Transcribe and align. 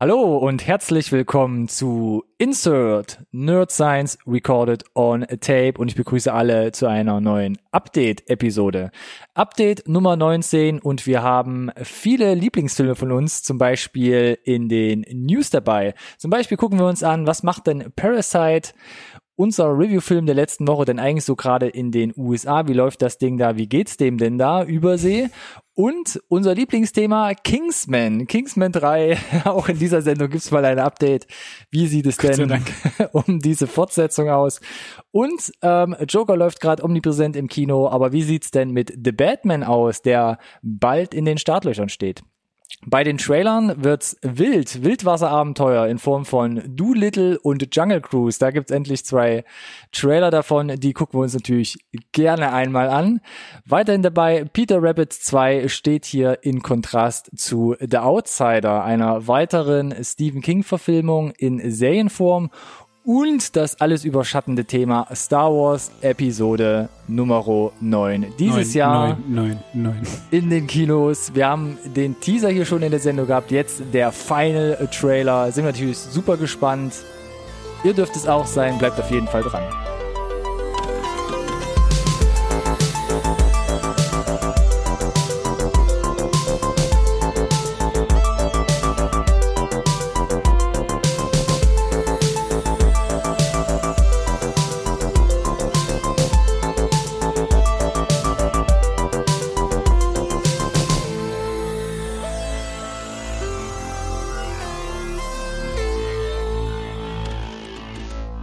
Hallo 0.00 0.36
und 0.36 0.64
herzlich 0.64 1.10
willkommen 1.10 1.66
zu 1.66 2.22
Insert 2.38 3.18
Nerd 3.32 3.72
Science 3.72 4.16
Recorded 4.28 4.84
on 4.94 5.26
Tape 5.40 5.74
und 5.76 5.88
ich 5.88 5.96
begrüße 5.96 6.32
alle 6.32 6.70
zu 6.70 6.86
einer 6.86 7.20
neuen 7.20 7.58
Update-Episode. 7.72 8.92
Update 9.34 9.88
Nummer 9.88 10.14
19 10.14 10.78
und 10.78 11.04
wir 11.08 11.24
haben 11.24 11.72
viele 11.82 12.34
Lieblingsfilme 12.34 12.94
von 12.94 13.10
uns, 13.10 13.42
zum 13.42 13.58
Beispiel 13.58 14.38
in 14.44 14.68
den 14.68 15.04
News 15.10 15.50
dabei. 15.50 15.94
Zum 16.16 16.30
Beispiel 16.30 16.56
gucken 16.56 16.78
wir 16.78 16.86
uns 16.86 17.02
an, 17.02 17.26
was 17.26 17.42
macht 17.42 17.66
denn 17.66 17.90
Parasite 17.96 18.74
unser 19.34 19.66
Reviewfilm 19.76 20.26
der 20.26 20.34
letzten 20.36 20.66
Woche 20.68 20.84
denn 20.84 20.98
eigentlich 20.98 21.24
so 21.24 21.34
gerade 21.34 21.68
in 21.68 21.90
den 21.90 22.12
USA? 22.16 22.68
Wie 22.68 22.72
läuft 22.72 23.02
das 23.02 23.18
Ding 23.18 23.36
da? 23.36 23.56
Wie 23.56 23.68
geht's 23.68 23.96
dem 23.96 24.18
denn 24.18 24.38
da 24.38 24.62
übersee? 24.64 25.28
Und 25.78 26.20
unser 26.26 26.56
Lieblingsthema 26.56 27.34
Kingsman. 27.34 28.26
Kingsman 28.26 28.72
3. 28.72 29.16
Auch 29.44 29.68
in 29.68 29.78
dieser 29.78 30.02
Sendung 30.02 30.28
gibt's 30.28 30.50
mal 30.50 30.64
ein 30.64 30.80
Update. 30.80 31.28
Wie 31.70 31.86
sieht 31.86 32.06
es 32.06 32.16
denn 32.16 32.50
um 33.12 33.38
diese 33.38 33.68
Fortsetzung 33.68 34.28
aus? 34.28 34.60
Und 35.12 35.52
ähm, 35.62 35.94
Joker 36.08 36.36
läuft 36.36 36.60
gerade 36.60 36.82
omnipräsent 36.82 37.36
im 37.36 37.46
Kino, 37.46 37.88
aber 37.88 38.10
wie 38.10 38.22
sieht's 38.22 38.50
denn 38.50 38.72
mit 38.72 38.92
The 39.04 39.12
Batman 39.12 39.62
aus, 39.62 40.02
der 40.02 40.38
bald 40.62 41.14
in 41.14 41.24
den 41.24 41.38
Startlöchern 41.38 41.90
steht? 41.90 42.24
Bei 42.84 43.02
den 43.02 43.18
Trailern 43.18 43.82
wird's 43.82 44.16
wild, 44.22 44.84
Wildwasserabenteuer 44.84 45.86
in 45.88 45.98
Form 45.98 46.24
von 46.24 46.62
Doolittle 46.76 47.38
und 47.40 47.74
Jungle 47.74 48.00
Cruise. 48.00 48.38
Da 48.38 48.50
gibt's 48.50 48.70
endlich 48.70 49.04
zwei 49.04 49.44
Trailer 49.90 50.30
davon, 50.30 50.68
die 50.78 50.92
gucken 50.92 51.18
wir 51.18 51.24
uns 51.24 51.34
natürlich 51.34 51.78
gerne 52.12 52.52
einmal 52.52 52.88
an. 52.88 53.20
Weiterhin 53.64 54.02
dabei 54.02 54.44
Peter 54.44 54.82
Rabbit 54.82 55.12
2 55.12 55.68
steht 55.68 56.04
hier 56.04 56.38
in 56.42 56.62
Kontrast 56.62 57.30
zu 57.36 57.74
The 57.80 57.98
Outsider, 57.98 58.84
einer 58.84 59.26
weiteren 59.26 59.94
Stephen 60.04 60.42
King 60.42 60.62
Verfilmung 60.62 61.32
in 61.32 61.70
Serienform 61.70 62.50
und 63.08 63.56
das 63.56 63.80
alles 63.80 64.04
überschattende 64.04 64.66
Thema 64.66 65.06
Star 65.14 65.50
Wars 65.50 65.90
Episode 66.02 66.90
Nummer 67.06 67.42
9. 67.80 68.34
Dieses 68.38 68.74
9, 68.74 68.76
Jahr 68.76 69.18
9, 69.26 69.58
9, 69.72 69.82
9. 69.82 70.02
in 70.30 70.50
den 70.50 70.66
Kinos. 70.66 71.34
Wir 71.34 71.48
haben 71.48 71.78
den 71.96 72.20
Teaser 72.20 72.50
hier 72.50 72.66
schon 72.66 72.82
in 72.82 72.90
der 72.90 73.00
Sendung 73.00 73.26
gehabt. 73.26 73.50
Jetzt 73.50 73.82
der 73.94 74.12
Final 74.12 74.90
Trailer. 74.92 75.50
Sind 75.52 75.64
wir 75.64 75.72
natürlich 75.72 75.96
super 75.96 76.36
gespannt. 76.36 76.96
Ihr 77.82 77.94
dürft 77.94 78.14
es 78.14 78.28
auch 78.28 78.44
sein. 78.44 78.76
Bleibt 78.76 79.00
auf 79.00 79.10
jeden 79.10 79.26
Fall 79.26 79.42
dran. 79.42 79.62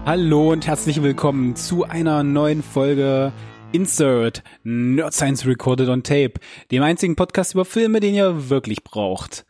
Hallo 0.05 0.51
und 0.51 0.67
herzlich 0.67 1.01
willkommen 1.01 1.55
zu 1.55 1.85
einer 1.85 2.21
neuen 2.21 2.61
Folge 2.61 3.33
Insert 3.71 4.43
Nerd 4.61 5.15
Science 5.15 5.47
Recorded 5.47 5.89
on 5.89 6.03
Tape, 6.03 6.33
dem 6.69 6.83
einzigen 6.83 7.15
Podcast 7.15 7.55
über 7.55 7.65
Filme, 7.65 8.01
den 8.01 8.13
ihr 8.13 8.51
wirklich 8.51 8.83
braucht. 8.83 9.47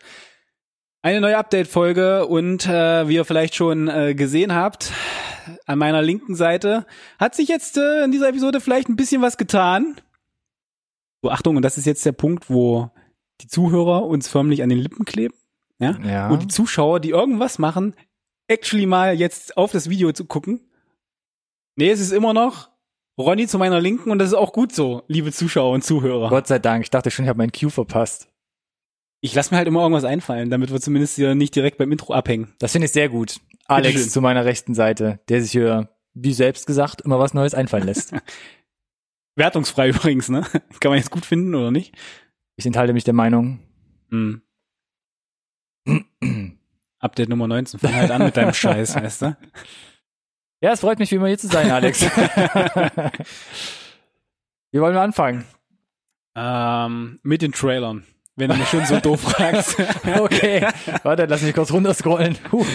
Eine 1.01 1.19
neue 1.19 1.37
Update-Folge 1.37 2.25
und 2.27 2.65
äh, 2.69 3.05
wie 3.09 3.15
ihr 3.15 3.25
vielleicht 3.25 3.53
schon 3.53 3.89
äh, 3.89 4.15
gesehen 4.15 4.55
habt, 4.55 4.93
an 5.65 5.77
meiner 5.77 6.01
linken 6.01 6.35
Seite 6.35 6.85
hat 7.19 7.35
sich 7.35 7.49
jetzt 7.49 7.77
äh, 7.77 8.05
in 8.05 8.13
dieser 8.13 8.29
Episode 8.29 8.61
vielleicht 8.61 8.87
ein 8.87 8.95
bisschen 8.95 9.21
was 9.21 9.35
getan. 9.35 9.97
So, 11.21 11.31
Achtung, 11.31 11.57
und 11.57 11.63
das 11.63 11.77
ist 11.77 11.85
jetzt 11.85 12.05
der 12.05 12.13
Punkt, 12.13 12.49
wo 12.49 12.91
die 13.41 13.47
Zuhörer 13.47 14.05
uns 14.05 14.29
förmlich 14.29 14.63
an 14.63 14.69
den 14.69 14.79
Lippen 14.79 15.03
kleben. 15.03 15.35
Ja? 15.79 15.97
Ja. 16.01 16.29
Und 16.29 16.43
die 16.43 16.47
Zuschauer, 16.47 17.01
die 17.01 17.09
irgendwas 17.09 17.59
machen, 17.59 17.93
actually 18.47 18.85
mal 18.85 19.13
jetzt 19.13 19.57
auf 19.57 19.71
das 19.71 19.89
Video 19.89 20.11
zu 20.11 20.25
gucken. 20.25 20.61
Nee, 21.75 21.91
es 21.91 21.99
ist 21.99 22.11
immer 22.11 22.33
noch 22.33 22.69
Ronny 23.17 23.47
zu 23.47 23.57
meiner 23.57 23.79
Linken 23.79 24.11
und 24.11 24.19
das 24.19 24.29
ist 24.29 24.33
auch 24.33 24.53
gut 24.53 24.73
so, 24.73 25.03
liebe 25.07 25.31
Zuschauer 25.31 25.73
und 25.73 25.83
Zuhörer. 25.83 26.29
Gott 26.29 26.47
sei 26.47 26.59
Dank. 26.59 26.83
Ich 26.83 26.89
dachte 26.89 27.11
schon, 27.11 27.25
ich 27.25 27.29
habe 27.29 27.37
meinen 27.37 27.51
Cue 27.51 27.69
verpasst. 27.69 28.29
Ich 29.21 29.33
lasse 29.33 29.53
mir 29.53 29.57
halt 29.57 29.67
immer 29.67 29.81
irgendwas 29.81 30.03
einfallen, 30.03 30.49
damit 30.49 30.71
wir 30.71 30.81
zumindest 30.81 31.15
hier 31.15 31.33
nicht 31.33 31.55
direkt 31.55 31.77
beim 31.77 31.91
Intro 31.91 32.13
abhängen. 32.13 32.53
Das 32.59 32.73
finde 32.73 32.85
ich 32.85 32.91
sehr 32.91 33.09
gut. 33.09 33.39
Alex 33.67 34.11
zu 34.11 34.21
meiner 34.21 34.45
rechten 34.45 34.75
Seite, 34.75 35.19
der 35.29 35.41
sich 35.41 35.51
hier, 35.51 35.89
wie 36.13 36.33
selbst 36.33 36.67
gesagt, 36.67 37.01
immer 37.01 37.17
was 37.17 37.33
Neues 37.33 37.55
einfallen 37.55 37.85
lässt. 37.85 38.13
Wertungsfrei 39.35 39.89
übrigens, 39.89 40.29
ne? 40.29 40.41
Kann 40.79 40.91
man 40.91 40.97
jetzt 40.97 41.11
gut 41.11 41.25
finden 41.25 41.55
oder 41.55 41.71
nicht? 41.71 41.95
Ich 42.57 42.65
enthalte 42.65 42.93
mich 42.93 43.03
der 43.03 43.13
Meinung. 43.13 43.59
Hm. 44.09 44.41
Update 46.99 47.29
Nummer 47.29 47.47
19. 47.47 47.79
Fang 47.79 47.93
halt 47.93 48.11
an 48.11 48.23
mit 48.23 48.35
deinem 48.37 48.53
Scheiß, 48.55 48.95
weißt 48.95 49.21
du? 49.23 49.37
Ja, 50.61 50.71
es 50.71 50.79
freut 50.79 50.99
mich, 50.99 51.11
wie 51.11 51.15
immer 51.15 51.27
hier 51.27 51.37
zu 51.37 51.47
sein, 51.47 51.69
Alex. 51.71 52.01
Wie 54.71 54.81
wollen 54.81 54.93
wir 54.93 55.01
anfangen? 55.01 55.45
Ähm, 56.35 57.19
mit 57.23 57.41
den 57.41 57.51
Trailern. 57.53 58.05
Wenn 58.35 58.49
du 58.49 58.55
mich 58.57 58.67
schon 58.67 58.85
so 58.85 58.99
doof 58.99 59.21
fragst. 59.21 59.77
Okay, 60.19 60.67
warte, 61.03 61.25
lass 61.25 61.41
mich 61.43 61.53
kurz 61.53 61.71
runterscrollen. 61.71 62.35
Puh, 62.49 62.65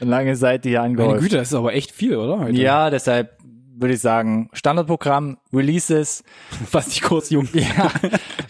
lange 0.00 0.34
Seite 0.34 0.68
hier 0.68 0.80
Meine 0.80 0.90
angehäuft. 0.90 1.22
Güte, 1.22 1.36
das 1.36 1.48
ist 1.48 1.54
aber 1.54 1.74
echt 1.74 1.92
viel, 1.92 2.16
oder? 2.16 2.40
Heute? 2.40 2.58
Ja, 2.60 2.90
deshalb 2.90 3.37
würde 3.80 3.94
ich 3.94 4.00
sagen, 4.00 4.50
Standardprogramm, 4.52 5.38
Releases. 5.52 6.24
Fass 6.70 6.88
dich 6.88 7.02
kurz, 7.02 7.30
Jung. 7.30 7.48
Ja, 7.52 7.90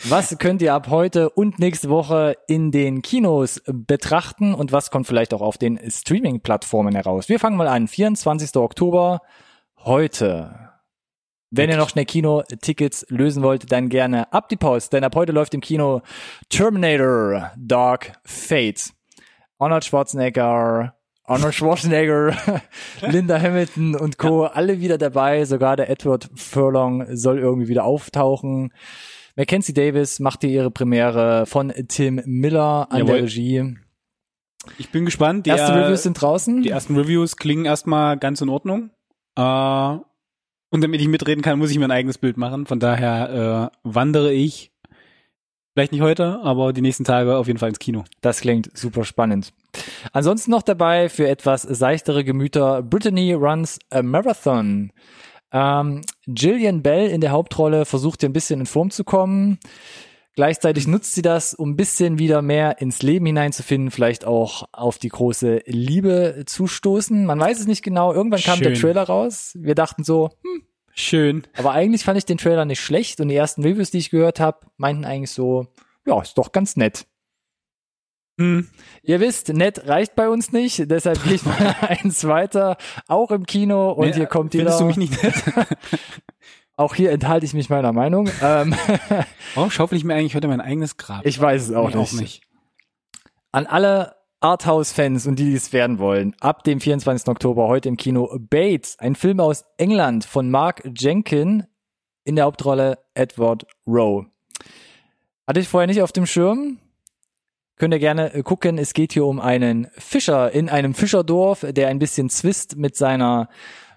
was 0.09 0.39
könnt 0.39 0.63
ihr 0.63 0.75
ab 0.75 0.89
heute 0.89 1.31
und 1.31 1.59
nächste 1.59 1.89
Woche 1.91 2.37
in 2.47 2.71
den 2.71 3.03
Kinos 3.03 3.63
betrachten 3.67 4.55
und 4.55 4.73
was 4.73 4.91
kommt 4.91 5.07
vielleicht 5.07 5.35
auch 5.35 5.43
auf 5.43 5.59
den 5.59 5.79
Streaming-Plattformen 5.91 6.95
heraus? 6.95 7.29
Wir 7.29 7.39
fangen 7.39 7.57
mal 7.57 7.69
an. 7.69 7.89
24. 7.89 8.57
Oktober, 8.57 9.21
heute. 9.79 10.71
Wenn 11.51 11.71
ihr 11.71 11.79
noch 11.79 11.89
schnell 11.89 12.05
Kino-Tickets 12.05 13.07
lösen 13.09 13.43
wollt, 13.43 13.73
dann 13.73 13.89
gerne 13.89 14.33
ab 14.33 14.49
die 14.51 14.57
Post, 14.57 14.93
denn 14.93 15.05
ab 15.05 15.15
heute 15.15 15.33
läuft 15.33 15.55
im 15.55 15.63
Kino 15.63 16.03
Terminator 16.51 17.53
Dark 17.57 18.13
Fate. 18.25 18.93
Arnold 19.59 19.85
Schwarzenegger, 19.85 20.95
Arnold 21.29 21.55
Schwarzenegger, 21.55 22.35
Linda 23.03 23.39
Hamilton 23.39 23.95
und 23.95 24.17
Co. 24.17 24.45
alle 24.45 24.81
wieder 24.81 24.97
dabei. 24.97 25.45
Sogar 25.45 25.77
der 25.77 25.91
Edward 25.91 26.31
Furlong 26.35 27.05
soll 27.15 27.39
irgendwie 27.39 27.69
wieder 27.69 27.85
auftauchen. 27.85 28.73
Mackenzie 29.37 29.75
Davis 29.75 30.21
macht 30.21 30.41
hier 30.41 30.51
ihre 30.51 30.71
Premiere 30.71 31.45
von 31.45 31.73
Tim 31.89 32.23
Miller 32.25 32.89
an 32.91 33.01
Jawohl. 33.01 33.15
der 33.15 33.23
Regie. 33.25 33.77
Ich 34.79 34.91
bin 34.91 35.05
gespannt. 35.05 35.45
Die, 35.45 35.51
Erste 35.51 35.73
äh, 35.73 35.77
Reviews 35.77 36.03
sind 36.03 36.15
draußen. 36.21 36.63
Die 36.63 36.71
ersten 36.71 36.97
Reviews 36.97 37.37
klingen 37.37 37.67
erstmal 37.67 38.17
ganz 38.17 38.41
in 38.41 38.49
Ordnung. 38.49 38.91
Äh, 39.37 39.99
und 40.71 40.83
damit 40.83 41.01
ich 41.01 41.09
mitreden 41.09 41.43
kann, 41.43 41.59
muss 41.59 41.71
ich 41.71 41.79
mir 41.79 41.85
ein 41.85 41.91
eigenes 41.91 42.19
Bild 42.19 42.39
machen. 42.39 42.65
Von 42.65 42.81
daher 42.81 43.71
äh, 43.73 43.79
wandere 43.85 44.33
ich, 44.33 44.73
vielleicht 45.75 45.93
nicht 45.93 46.03
heute, 46.03 46.41
aber 46.43 46.73
die 46.73 46.83
nächsten 46.83 47.05
Tage 47.05 47.37
auf 47.37 47.47
jeden 47.47 47.59
Fall 47.59 47.69
ins 47.69 47.79
Kino. 47.79 48.05
Das 48.23 48.41
klingt 48.41 48.77
super 48.77 49.05
spannend. 49.05 49.53
Ansonsten 50.13 50.51
noch 50.51 50.63
dabei 50.63 51.09
für 51.09 51.29
etwas 51.29 51.63
seichtere 51.63 52.25
Gemüter 52.25 52.83
Brittany 52.83 53.33
Runs 53.33 53.79
a 53.91 54.03
Marathon. 54.03 54.93
Ähm, 55.53 56.03
Gillian 56.27 56.83
Bell 56.83 57.09
in 57.09 57.21
der 57.21 57.31
Hauptrolle 57.31 57.85
versucht 57.85 58.21
hier 58.21 58.29
ein 58.29 58.35
bisschen 58.35 58.61
in 58.61 58.67
Form 58.67 58.91
zu 58.91 59.05
kommen. 59.05 59.59
Gleichzeitig 60.39 60.87
nutzt 60.87 61.17
sie 61.17 61.23
das, 61.23 61.53
um 61.53 61.71
ein 61.71 61.77
bisschen 61.77 62.21
wieder 62.21 62.43
mehr 62.43 62.81
ins 62.81 63.03
Leben 63.03 63.27
hineinzufinden, 63.27 63.91
vielleicht 63.91 64.25
auch 64.25 64.69
auf 64.71 64.99
die 64.99 65.09
große 65.09 65.63
Liebe 65.67 66.45
zu 66.47 66.69
stoßen. 66.69 67.27
Man 67.27 67.41
weiß 67.41 67.59
es 67.59 67.67
nicht 67.67 67.83
genau. 67.83 68.13
Irgendwann 68.13 68.43
kam 68.43 68.61
der 68.61 68.77
Schön. 68.77 68.81
Trailer 68.81 69.03
raus. 69.03 69.57
Wir 69.59 69.75
dachten 69.75 70.05
so, 70.05 70.31
hm, 70.45 70.63
Schön. 70.95 71.43
aber 71.57 71.73
eigentlich 71.73 72.05
fand 72.05 72.19
ich 72.19 72.25
den 72.25 72.39
Trailer 72.39 72.67
nicht 72.67 72.81
schlecht 72.81 73.21
und 73.21 73.27
die 73.27 73.35
ersten 73.35 73.65
Reviews, 73.65 73.91
die 73.91 73.99
ich 73.99 74.11
gehört 74.11 74.39
habe, 74.39 74.61
meinten 74.77 75.05
eigentlich 75.05 75.33
so, 75.33 75.67
ja, 76.07 76.23
ist 76.23 76.39
doch 76.39 76.53
ganz 76.53 76.77
nett. 76.77 77.07
Hm. 78.39 78.69
Ihr 79.03 79.21
wisst, 79.21 79.49
nett 79.49 79.89
reicht 79.89 80.15
bei 80.15 80.29
uns 80.29 80.53
nicht, 80.53 80.91
deshalb 80.91 81.23
gehe 81.25 81.35
ich 81.35 81.45
mal 81.45 81.77
eins 81.81 82.25
weiter, 82.25 82.77
auch 83.09 83.31
im 83.33 83.47
Kino 83.47 83.91
und 83.91 84.07
Nee, 84.07 84.15
hier 84.15 84.27
kommt 84.27 84.55
jeder. 84.55 84.71
Findest 84.73 84.81
du 84.81 84.85
mich 84.87 84.97
nicht 84.97 85.23
nett? 85.23 85.35
Auch 86.77 86.95
hier 86.95 87.11
enthalte 87.11 87.45
ich 87.45 87.55
mich 87.55 87.71
meiner 87.71 87.93
Meinung. 87.93 88.31
Ähm, 88.41 88.73
Warum 89.57 89.69
schaufel 89.69 89.99
ich 89.99 90.05
mir 90.05 90.15
eigentlich 90.15 90.37
heute 90.37 90.47
mein 90.47 90.61
eigenes 90.61 90.97
Grab? 90.97 91.27
ich 91.27 91.41
weiß 91.41 91.71
es 91.71 91.75
auch 91.75 91.89
nicht. 91.89 91.97
auch 91.97 92.13
nicht. 92.13 92.43
An 93.51 93.67
alle 93.67 94.15
Arthouse-Fans 94.39 95.27
und 95.27 95.41
die, 95.41 95.47
die 95.47 95.57
es 95.57 95.73
werden 95.73 95.99
wollen, 95.99 96.37
ab 96.39 96.63
dem 96.63 96.81
24. 96.81 97.27
Oktober 97.27 97.67
heute 97.67 97.89
im 97.89 97.97
Kino 97.97 98.31
Bates, 98.39 98.97
ein 99.01 99.17
Film 99.17 99.41
aus 99.41 99.65
England 99.77 100.25
von 100.25 100.53
Mark 100.53 100.89
Jenkin 100.97 101.65
in 102.23 102.37
der 102.37 102.45
Hauptrolle 102.45 103.01
Edward 103.15 103.67
Rowe. 103.85 104.27
Hatte 105.49 105.59
ich 105.59 105.67
vorher 105.67 105.89
nicht 105.89 106.03
auf 106.03 106.13
dem 106.13 106.27
Schirm. 106.27 106.79
Könnt 107.79 107.95
ihr 107.95 108.01
gerne 108.01 108.35
äh, 108.35 108.43
gucken. 108.43 108.77
Es 108.79 108.93
geht 108.93 109.13
hier 109.13 109.25
um 109.25 109.41
einen 109.41 109.89
Fischer 109.97 110.53
in 110.53 110.69
einem 110.69 110.95
Fischerdorf, 110.95 111.65
der 111.69 111.89
ein 111.89 111.99
bisschen 111.99 112.29
Zwist 112.29 112.77
mit 112.77 112.97
seiner 112.97 113.49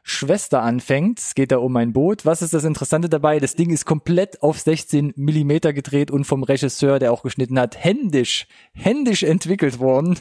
Schwester 0.04 0.62
anfängt. 0.62 1.19
Es 1.19 1.36
geht 1.36 1.51
da 1.51 1.57
um 1.57 1.75
ein 1.75 1.94
Boot. 1.94 2.25
Was 2.25 2.42
ist 2.42 2.54
das 2.54 2.63
Interessante 2.63 3.10
dabei? 3.10 3.39
Das 3.39 3.56
Ding 3.56 3.69
ist 3.69 3.86
komplett 3.86 4.42
auf 4.42 4.60
16 4.60 5.13
Millimeter 5.16 5.74
gedreht 5.74 6.12
und 6.12 6.25
vom 6.25 6.44
Regisseur, 6.44 7.00
der 7.00 7.12
auch 7.12 7.24
geschnitten 7.24 7.60
hat, 7.60 7.78
händisch, 7.78 8.48
händisch 8.74 9.24
entwickelt 9.24 9.80
worden. 9.80 10.19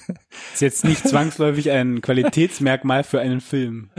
Ist 0.52 0.62
jetzt 0.62 0.84
nicht 0.84 1.06
zwangsläufig 1.06 1.70
ein 1.70 2.00
Qualitätsmerkmal 2.02 3.04
für 3.04 3.20
einen 3.20 3.40
Film. 3.40 3.90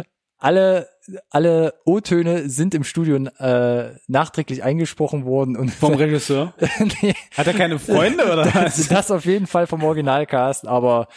Alle, 0.42 0.90
alle 1.30 1.76
O-Töne 1.86 2.50
sind 2.50 2.74
im 2.74 2.84
Studio 2.84 3.16
äh, 3.16 3.92
nachträglich 4.08 4.64
eingesprochen 4.64 5.24
worden 5.24 5.56
und 5.56 5.70
Vom 5.70 5.94
Regisseur? 5.94 6.54
nee, 7.02 7.14
Hat 7.38 7.46
er 7.46 7.54
keine 7.54 7.78
Freunde 7.78 8.26
oder 8.26 8.52
was? 8.54 8.88
das 8.88 9.12
auf 9.12 9.26
jeden 9.26 9.46
Fall 9.46 9.68
vom 9.68 9.84
Originalcast, 9.84 10.68
aber 10.68 11.08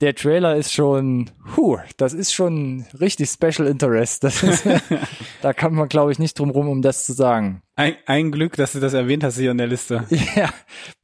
der 0.00 0.14
Trailer 0.16 0.56
ist 0.56 0.72
schon, 0.74 1.30
huh, 1.56 1.78
das 1.96 2.12
ist 2.12 2.34
schon 2.34 2.84
richtig 3.00 3.30
Special 3.30 3.68
Interest. 3.68 4.24
Das 4.24 4.42
ist, 4.42 4.64
da 5.42 5.52
kann 5.52 5.72
man, 5.72 5.88
glaube 5.88 6.10
ich, 6.10 6.18
nicht 6.18 6.38
drum 6.38 6.50
rum, 6.50 6.68
um 6.68 6.82
das 6.82 7.06
zu 7.06 7.12
sagen. 7.12 7.62
Ein, 7.76 7.94
ein 8.06 8.32
Glück, 8.32 8.56
dass 8.56 8.72
du 8.72 8.80
das 8.80 8.94
erwähnt 8.94 9.22
hast 9.24 9.38
hier 9.38 9.52
in 9.52 9.58
der 9.58 9.68
Liste. 9.68 10.04
Ja, 10.34 10.50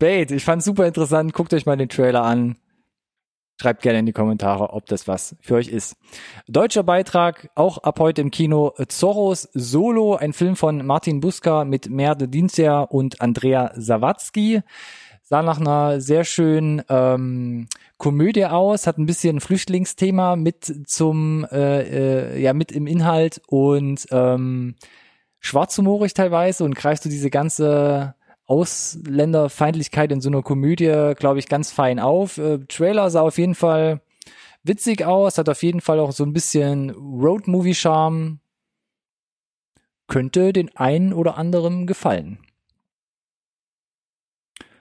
Bait, 0.01 0.31
ich 0.31 0.45
fand's 0.45 0.65
super 0.65 0.87
interessant. 0.87 1.33
Guckt 1.33 1.55
euch 1.55 1.65
mal 1.65 1.77
den 1.77 1.89
Trailer 1.89 2.25
an. 2.25 2.57
Schreibt 3.63 3.83
gerne 3.83 4.01
in 4.01 4.07
die 4.07 4.13
Kommentare, 4.13 4.73
ob 4.73 4.87
das 4.87 5.07
was 5.07 5.37
für 5.41 5.55
euch 5.55 5.69
ist. 5.69 5.95
Deutscher 6.49 6.83
Beitrag, 6.83 7.49
auch 7.55 7.79
ab 7.79 8.01
heute 8.01 8.21
im 8.21 8.33
Kino, 8.33 8.75
Zorros 8.89 9.49
Solo, 9.55 10.17
ein 10.17 10.33
Film 10.33 10.57
von 10.57 10.85
Martin 10.85 11.21
Buska 11.21 11.65
mit 11.65 11.89
Merde 11.89 12.27
Dienstjahr 12.27 12.91
und 12.91 13.21
Andrea 13.21 13.71
Sawatzki. 13.77 14.63
Sah 15.23 15.43
nach 15.43 15.61
einer 15.61 16.01
sehr 16.01 16.25
schönen 16.25 16.83
ähm, 16.89 17.69
Komödie 17.99 18.47
aus, 18.47 18.89
hat 18.89 18.99
ein 18.99 19.07
bisschen 19.07 19.39
Flüchtlingsthema 19.39 20.35
mit 20.35 20.89
zum, 20.89 21.47
äh, 21.53 21.83
äh, 22.35 22.41
ja, 22.41 22.55
mit 22.55 22.73
im 22.73 22.89
Inhalt 22.89 23.41
und 23.47 24.09
ähm, 24.11 24.75
schwarzhumorig 25.39 26.15
teilweise 26.15 26.65
und 26.65 26.75
greifst 26.75 27.05
du 27.05 27.09
diese 27.09 27.31
ganze 27.31 28.17
Ausländerfeindlichkeit 28.53 30.13
in 30.13 30.21
so 30.21 30.29
einer 30.29 30.43
Komödie, 30.43 31.15
glaube 31.17 31.39
ich, 31.39 31.49
ganz 31.49 31.73
fein 31.73 31.99
auf. 31.99 32.37
Äh, 32.37 32.59
Trailer 32.69 33.09
sah 33.09 33.23
auf 33.23 33.39
jeden 33.39 33.55
Fall 33.55 34.03
witzig 34.63 35.05
aus, 35.07 35.39
hat 35.39 35.49
auf 35.49 35.63
jeden 35.63 35.81
Fall 35.81 35.99
auch 35.99 36.13
so 36.13 36.23
ein 36.23 36.35
bisschen 36.35 36.91
Road-Movie-Charme. 36.91 38.41
Könnte 40.07 40.53
den 40.53 40.77
einen 40.77 41.15
oder 41.15 41.39
anderen 41.39 41.87
gefallen. 41.87 42.41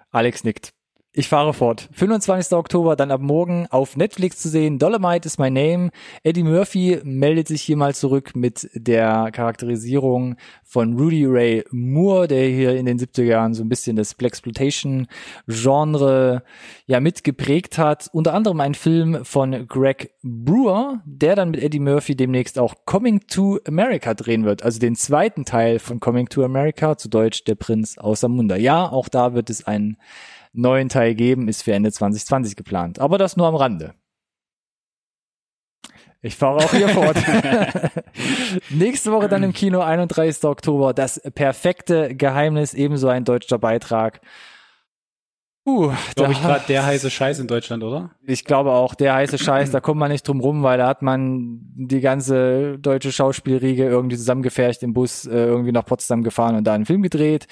Alex 0.10 0.44
nickt. 0.44 0.74
Ich 1.14 1.28
fahre 1.28 1.54
fort. 1.54 1.90
25. 1.92 2.54
Oktober, 2.54 2.96
dann 2.96 3.12
ab 3.12 3.20
morgen 3.20 3.68
auf 3.70 3.98
Netflix 3.98 4.38
zu 4.38 4.48
sehen. 4.48 4.80
Dolomite 4.80 5.28
is 5.28 5.38
my 5.38 5.52
name. 5.52 5.90
Eddie 6.24 6.44
Murphy 6.44 7.02
meldet 7.04 7.50
sich 7.50 7.64
hier 7.64 7.76
mal 7.76 7.94
zurück 7.94 8.34
mit 8.34 8.70
der 8.74 9.30
Charakterisierung 9.34 10.38
von 10.64 10.98
Rudy 10.98 11.26
Ray 11.26 11.66
Moore, 11.70 12.30
der 12.30 12.48
hier 12.48 12.78
in 12.78 12.86
den 12.86 12.98
70er 12.98 13.24
Jahren 13.24 13.54
so 13.54 13.62
ein 13.62 13.68
bisschen 13.68 13.98
das 13.98 14.14
Blaxploitation-Genre 14.14 16.44
ja 16.86 17.02
mitgeprägt 17.02 17.78
hat. 17.78 18.10
Unter 18.14 18.34
anderem 18.34 18.62
ein 18.62 18.74
Film 18.74 19.26
von 19.26 19.68
Greg 19.68 20.14
Brewer, 20.24 21.02
der 21.04 21.36
dann 21.36 21.52
mit 21.52 21.62
Eddie 21.62 21.82
Murphy 21.82 22.16
demnächst 22.16 22.58
auch 22.58 22.86
Coming 22.86 23.20
to 23.28 23.60
America 23.68 24.14
drehen 24.14 24.46
wird. 24.46 24.64
Also 24.64 24.80
den 24.80 24.96
zweiten 24.96 25.44
Teil 25.44 25.80
von 25.80 26.00
Coming 26.00 26.30
to 26.30 26.46
America, 26.46 26.98
zu 26.98 27.10
Deutsch 27.10 27.44
Der 27.44 27.56
Prinz 27.56 27.98
aus 27.98 28.22
Samunda. 28.22 28.56
Ja, 28.56 28.90
auch 28.90 29.10
da 29.10 29.34
wird 29.34 29.50
es 29.50 29.68
einen 29.68 29.98
neuen 30.54 30.90
Teil 30.90 31.16
geben, 31.16 31.48
ist 31.48 31.64
für 31.64 31.74
Ende 31.74 31.92
2020 31.92 32.56
geplant. 32.56 33.00
Aber 33.00 33.18
das 33.18 33.38
nur 33.38 33.48
am 33.48 33.56
Rande. 33.56 33.94
Ich 36.24 36.36
fahre 36.36 36.58
auch 36.58 36.72
hier 36.72 36.90
fort. 36.90 37.18
Nächste 38.70 39.12
Woche 39.12 39.28
dann 39.28 39.42
im 39.42 39.54
Kino, 39.54 39.80
31. 39.80 40.44
Oktober, 40.44 40.94
das 40.94 41.20
perfekte 41.34 42.16
Geheimnis, 42.16 42.76
ebenso 42.76 43.08
ein 43.08 43.26
deutscher 43.26 43.58
Beitrag. 43.58 44.22
Uh, 45.64 45.92
Glaube 46.16 46.34
ich 46.34 46.42
gerade 46.42 46.64
der 46.68 46.84
heiße 46.84 47.12
Scheiß 47.12 47.38
in 47.38 47.48
Deutschland, 47.48 47.84
oder? 47.84 48.10
ich 48.26 48.46
glaube 48.46 48.72
auch, 48.72 48.96
der 48.96 49.14
heiße 49.14 49.38
Scheiß, 49.38 49.70
da 49.70 49.80
kommt 49.80 50.00
man 50.00 50.12
nicht 50.12 50.28
drum 50.28 50.40
rum, 50.40 50.64
weil 50.64 50.80
da 50.80 50.88
hat 50.88 51.04
man 51.04 51.60
die 51.76 52.02
ganze 52.02 52.80
deutsche 52.80 53.12
Schauspielriege 53.12 53.86
irgendwie 53.86 54.18
zusammengefercht 54.18 54.82
im 54.82 54.94
Bus 54.94 55.28
äh, 55.28 55.32
irgendwie 55.32 55.72
nach 55.72 55.86
Potsdam 55.86 56.24
gefahren 56.24 56.56
und 56.56 56.64
da 56.64 56.74
einen 56.74 56.86
Film 56.86 57.04
gedreht. 57.04 57.46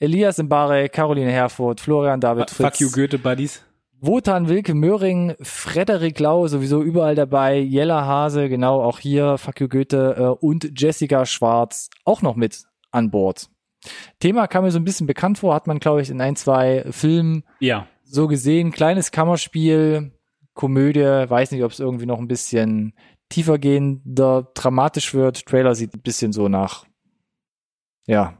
Elias 0.00 0.38
Mbarek, 0.38 0.92
Caroline 0.92 1.30
Herfurth, 1.30 1.80
Florian 1.80 2.20
David 2.20 2.50
Fritz. 2.50 2.78
Fuck 2.78 2.80
you 2.80 2.90
Goethe 2.90 3.18
Buddies. 3.18 3.62
Wotan 4.00 4.48
Wilke 4.48 4.74
Möhring, 4.74 5.36
Frederik 5.40 6.18
Lau, 6.18 6.48
sowieso 6.48 6.82
überall 6.82 7.14
dabei, 7.14 7.58
Jella 7.58 8.04
Hase, 8.04 8.48
genau, 8.48 8.82
auch 8.82 8.98
hier, 8.98 9.38
Fuck 9.38 9.60
you 9.60 9.68
Goethe, 9.68 10.16
äh, 10.18 10.44
und 10.44 10.72
Jessica 10.76 11.24
Schwarz 11.26 11.90
auch 12.04 12.22
noch 12.22 12.34
mit 12.34 12.64
an 12.90 13.12
Bord. 13.12 13.51
Thema 14.20 14.46
kam 14.46 14.64
mir 14.64 14.70
so 14.70 14.78
ein 14.78 14.84
bisschen 14.84 15.06
bekannt 15.06 15.38
vor, 15.38 15.54
hat 15.54 15.66
man, 15.66 15.78
glaube 15.80 16.02
ich, 16.02 16.10
in 16.10 16.20
ein, 16.20 16.36
zwei 16.36 16.84
Filmen 16.90 17.44
Ja. 17.60 17.86
so 18.04 18.28
gesehen. 18.28 18.70
Kleines 18.72 19.10
Kammerspiel, 19.10 20.12
Komödie, 20.54 21.00
weiß 21.00 21.50
nicht, 21.52 21.64
ob 21.64 21.72
es 21.72 21.80
irgendwie 21.80 22.06
noch 22.06 22.18
ein 22.18 22.28
bisschen 22.28 22.94
tiefergehender, 23.30 24.50
dramatisch 24.54 25.14
wird. 25.14 25.46
Trailer 25.46 25.74
sieht 25.74 25.94
ein 25.94 26.00
bisschen 26.02 26.32
so 26.32 26.48
nach, 26.48 26.84
ja, 28.06 28.38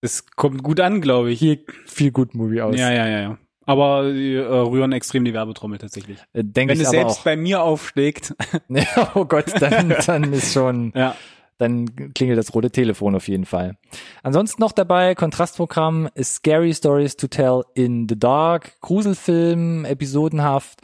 Es 0.00 0.26
kommt 0.26 0.62
gut 0.62 0.80
an, 0.80 1.00
glaube 1.00 1.30
ich. 1.30 1.38
hier 1.38 1.58
viel 1.86 2.10
gut 2.10 2.34
Movie 2.34 2.60
aus. 2.62 2.76
Ja, 2.78 2.90
ja, 2.90 3.06
ja, 3.06 3.20
ja. 3.20 3.38
Aber 3.64 4.04
äh, 4.06 4.38
rühren 4.40 4.90
extrem 4.92 5.24
die 5.24 5.32
Werbetrommel 5.34 5.78
tatsächlich. 5.78 6.18
Äh, 6.32 6.42
Wenn 6.52 6.68
es 6.70 6.90
selbst 6.90 7.20
auch. 7.20 7.24
bei 7.24 7.36
mir 7.36 7.62
aufschlägt. 7.62 8.34
Oh 9.14 9.24
Gott, 9.24 9.52
dann, 9.60 9.94
dann 10.06 10.32
ist 10.32 10.52
schon, 10.52 10.92
ja. 10.96 11.14
Dann 11.58 12.12
klingelt 12.14 12.38
das 12.38 12.54
rote 12.54 12.70
Telefon 12.70 13.14
auf 13.14 13.28
jeden 13.28 13.44
Fall. 13.44 13.76
Ansonsten 14.22 14.60
noch 14.62 14.72
dabei 14.72 15.14
Kontrastprogramm 15.14 16.08
Scary 16.20 16.74
Stories 16.74 17.16
to 17.16 17.28
Tell 17.28 17.62
in 17.74 18.06
the 18.08 18.18
Dark, 18.18 18.80
Gruselfilm, 18.80 19.84
episodenhaft 19.84 20.80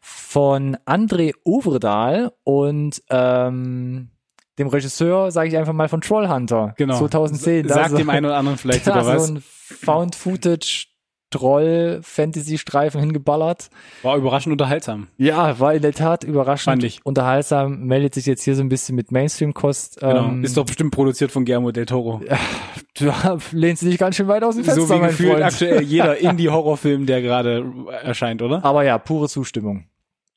von 0.00 0.76
André 0.86 1.32
Overdahl 1.44 2.32
und 2.44 3.02
ähm, 3.10 4.10
dem 4.58 4.68
Regisseur, 4.68 5.30
sage 5.30 5.48
ich 5.48 5.56
einfach 5.56 5.72
mal, 5.72 5.88
von 5.88 6.00
Trollhunter 6.00 6.74
Genau. 6.76 6.98
2010. 6.98 7.66
Da 7.66 7.74
Sagt 7.74 7.90
so- 7.90 7.96
dem 7.96 8.10
einen 8.10 8.26
oder 8.26 8.36
anderen 8.36 8.58
vielleicht 8.58 8.86
da 8.86 9.00
sogar 9.02 9.16
was. 9.16 9.26
so 9.26 9.34
ein 9.34 9.42
Found-Footage 9.42 10.86
Troll-Fantasy-Streifen 11.30 13.00
hingeballert. 13.00 13.70
War 14.02 14.16
überraschend 14.16 14.52
unterhaltsam. 14.52 15.08
Ja, 15.16 15.58
war 15.58 15.74
in 15.74 15.82
der 15.82 15.92
Tat 15.92 16.24
überraschend 16.24 16.64
Fand 16.72 16.84
ich. 16.84 17.00
unterhaltsam, 17.04 17.80
meldet 17.86 18.14
sich 18.14 18.26
jetzt 18.26 18.42
hier 18.42 18.54
so 18.56 18.62
ein 18.62 18.68
bisschen 18.68 18.96
mit 18.96 19.12
Mainstream-Kost. 19.12 20.00
Genau. 20.00 20.26
Ähm, 20.28 20.44
Ist 20.44 20.56
doch 20.56 20.64
bestimmt 20.66 20.92
produziert 20.92 21.30
von 21.30 21.44
Guillermo 21.44 21.70
del 21.72 21.86
Toro. 21.86 22.20
du 22.98 23.12
lehnst 23.52 23.82
dich 23.82 23.98
ganz 23.98 24.16
schön 24.16 24.28
weit 24.28 24.42
aus 24.44 24.56
dem 24.56 24.64
Fenster, 24.64 24.86
so 24.86 24.94
wie 24.94 25.06
gefühlt 25.06 25.32
Freund. 25.32 25.44
aktuell 25.44 25.82
jeder 25.82 26.16
Indie-Horrorfilm, 26.20 27.06
der 27.06 27.22
gerade 27.22 27.64
erscheint, 28.02 28.42
oder? 28.42 28.64
Aber 28.64 28.84
ja, 28.84 28.98
pure 28.98 29.28
Zustimmung. 29.28 29.84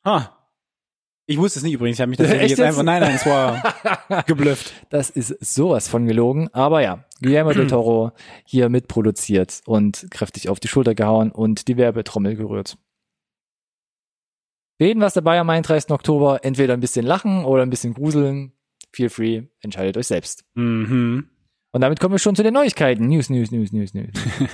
Ah. 0.04 0.28
Ich 1.26 1.38
wusste 1.38 1.60
es 1.60 1.64
nicht 1.64 1.74
übrigens. 1.74 1.98
Ich 1.98 2.02
habe 2.02 2.10
mich 2.10 2.18
tatsächlich 2.18 2.52
Echt 2.52 2.58
jetzt 2.58 2.68
einfach, 2.68 2.84
nein, 2.84 3.02
nein, 3.02 3.16
es 3.16 3.26
war 3.26 4.24
geblufft. 4.28 4.74
Das 4.90 5.10
ist 5.10 5.30
sowas 5.40 5.88
von 5.88 6.06
gelogen. 6.06 6.50
Aber 6.54 6.82
ja, 6.82 7.06
Guillermo 7.22 7.54
del 7.54 7.68
Toro 7.68 8.12
hier 8.46 8.68
mitproduziert 8.70 9.62
und 9.66 10.08
kräftig 10.12 10.50
auf 10.50 10.60
die 10.60 10.68
Schulter 10.68 10.96
gehauen 10.96 11.32
und 11.32 11.68
die 11.70 11.78
Werbetrommel 11.78 12.36
gerührt. 12.36 12.78
Jeden 14.80 15.02
was 15.02 15.14
dabei 15.14 15.40
am 15.40 15.50
31. 15.50 15.92
Oktober. 15.92 16.44
Entweder 16.44 16.74
ein 16.74 16.82
bisschen 16.82 17.06
lachen 17.06 17.46
oder 17.46 17.62
ein 17.64 17.70
bisschen 17.70 17.94
gruseln. 17.94 18.52
Feel 18.92 19.10
free, 19.10 19.44
entscheidet 19.62 19.96
euch 19.98 20.08
selbst. 20.08 20.44
Mhm. 20.56 21.30
Und 21.72 21.82
damit 21.82 22.00
kommen 22.00 22.14
wir 22.14 22.20
schon 22.20 22.36
zu 22.36 22.44
den 22.44 22.54
Neuigkeiten. 22.54 23.08
News, 23.08 23.30
News, 23.30 23.50
News, 23.52 23.72
News, 23.72 23.94
News. 23.94 24.10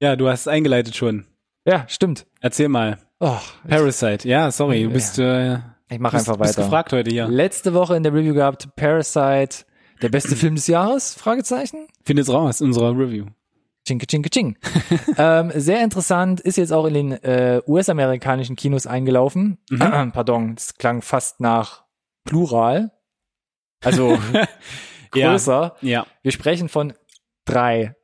Ja, 0.00 0.14
du 0.14 0.28
hast 0.28 0.42
es 0.42 0.48
eingeleitet 0.48 0.94
schon. 0.94 1.26
ja, 1.66 1.84
stimmt. 1.88 2.24
Erzähl 2.40 2.68
mal. 2.68 2.98
Oh, 3.20 3.38
Parasite. 3.68 4.28
Ja, 4.28 4.50
sorry, 4.50 4.84
du 4.84 4.90
bist, 4.90 5.18
äh, 5.18 5.54
ich 5.90 5.98
mache 5.98 6.16
bist, 6.16 6.28
einfach 6.28 6.40
bist 6.40 6.56
weiter. 6.56 6.62
gefragt 6.66 6.92
heute 6.92 7.10
hier. 7.10 7.26
Letzte 7.28 7.74
Woche 7.74 7.96
in 7.96 8.02
der 8.02 8.12
Review 8.14 8.34
gehabt, 8.34 8.68
Parasite, 8.76 9.64
der 10.02 10.08
beste 10.08 10.36
Film 10.36 10.54
des 10.54 10.66
Jahres? 10.68 11.14
Fragezeichen. 11.14 11.88
Findet's 12.04 12.32
raus, 12.32 12.60
in 12.60 12.68
unserer 12.68 12.92
Review. 12.96 13.26
Chinke, 13.86 14.06
chinke, 14.06 14.30
ching. 14.30 14.56
ähm, 15.18 15.50
sehr 15.54 15.82
interessant, 15.82 16.40
ist 16.40 16.58
jetzt 16.58 16.72
auch 16.72 16.84
in 16.84 16.94
den 16.94 17.12
äh, 17.24 17.60
US-amerikanischen 17.66 18.54
Kinos 18.54 18.86
eingelaufen. 18.86 19.58
Mhm. 19.70 19.78
Pardon, 20.12 20.54
das 20.54 20.74
klang 20.74 21.02
fast 21.02 21.40
nach 21.40 21.84
Plural. 22.24 22.92
Also 23.82 24.18
Ja. 25.14 25.30
größer. 25.32 25.74
Ja. 25.80 26.06
Wir 26.22 26.32
sprechen 26.32 26.68
von 26.68 26.92
drei. 27.46 27.94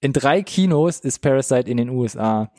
In 0.00 0.12
drei 0.12 0.42
Kinos 0.42 1.00
ist 1.00 1.20
Parasite 1.20 1.68
in 1.70 1.78
den 1.78 1.88
USA 1.88 2.52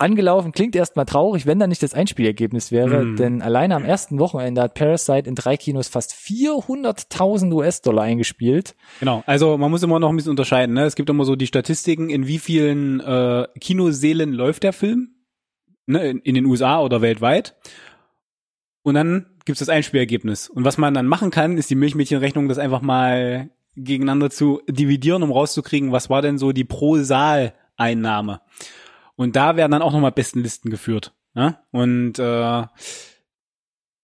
Angelaufen 0.00 0.52
klingt 0.52 0.76
erstmal 0.76 1.06
traurig, 1.06 1.44
wenn 1.44 1.58
da 1.58 1.66
nicht 1.66 1.82
das 1.82 1.92
Einspielergebnis 1.92 2.70
wäre, 2.70 3.04
Mhm. 3.04 3.16
denn 3.16 3.42
alleine 3.42 3.74
am 3.74 3.84
ersten 3.84 4.20
Wochenende 4.20 4.62
hat 4.62 4.74
Parasite 4.74 5.28
in 5.28 5.34
drei 5.34 5.56
Kinos 5.56 5.88
fast 5.88 6.12
400.000 6.12 7.52
US-Dollar 7.52 8.04
eingespielt. 8.04 8.76
Genau, 9.00 9.24
also 9.26 9.58
man 9.58 9.70
muss 9.72 9.82
immer 9.82 9.98
noch 9.98 10.10
ein 10.10 10.16
bisschen 10.16 10.30
unterscheiden. 10.30 10.74
Ne? 10.74 10.84
Es 10.84 10.94
gibt 10.94 11.10
immer 11.10 11.24
so 11.24 11.34
die 11.34 11.48
Statistiken, 11.48 12.10
in 12.10 12.28
wie 12.28 12.38
vielen 12.38 13.00
äh, 13.00 13.46
Kinoseelen 13.60 14.32
läuft 14.32 14.62
der 14.62 14.72
Film, 14.72 15.10
ne? 15.86 16.08
in, 16.10 16.18
in 16.20 16.34
den 16.36 16.46
USA 16.46 16.80
oder 16.80 17.02
weltweit. 17.02 17.56
Und 18.82 18.94
dann 18.94 19.26
gibt's 19.44 19.58
das 19.58 19.68
Einspielergebnis. 19.68 20.48
Und 20.48 20.64
was 20.64 20.78
man 20.78 20.94
dann 20.94 21.06
machen 21.06 21.30
kann, 21.30 21.58
ist 21.58 21.70
die 21.70 21.74
Milchmädchenrechnung, 21.74 22.48
das 22.48 22.58
einfach 22.58 22.82
mal 22.82 23.50
gegeneinander 23.76 24.30
zu 24.30 24.60
dividieren, 24.68 25.22
um 25.24 25.32
rauszukriegen, 25.32 25.90
was 25.90 26.08
war 26.08 26.22
denn 26.22 26.38
so 26.38 26.52
die 26.52 26.64
Pro-Saal-Einnahme. 26.64 28.40
Und 29.18 29.34
da 29.34 29.56
werden 29.56 29.72
dann 29.72 29.82
auch 29.82 29.92
nochmal 29.92 30.12
Bestenlisten 30.12 30.70
geführt. 30.70 31.12
Ja? 31.34 31.60
Und 31.72 32.20
äh, 32.20 32.66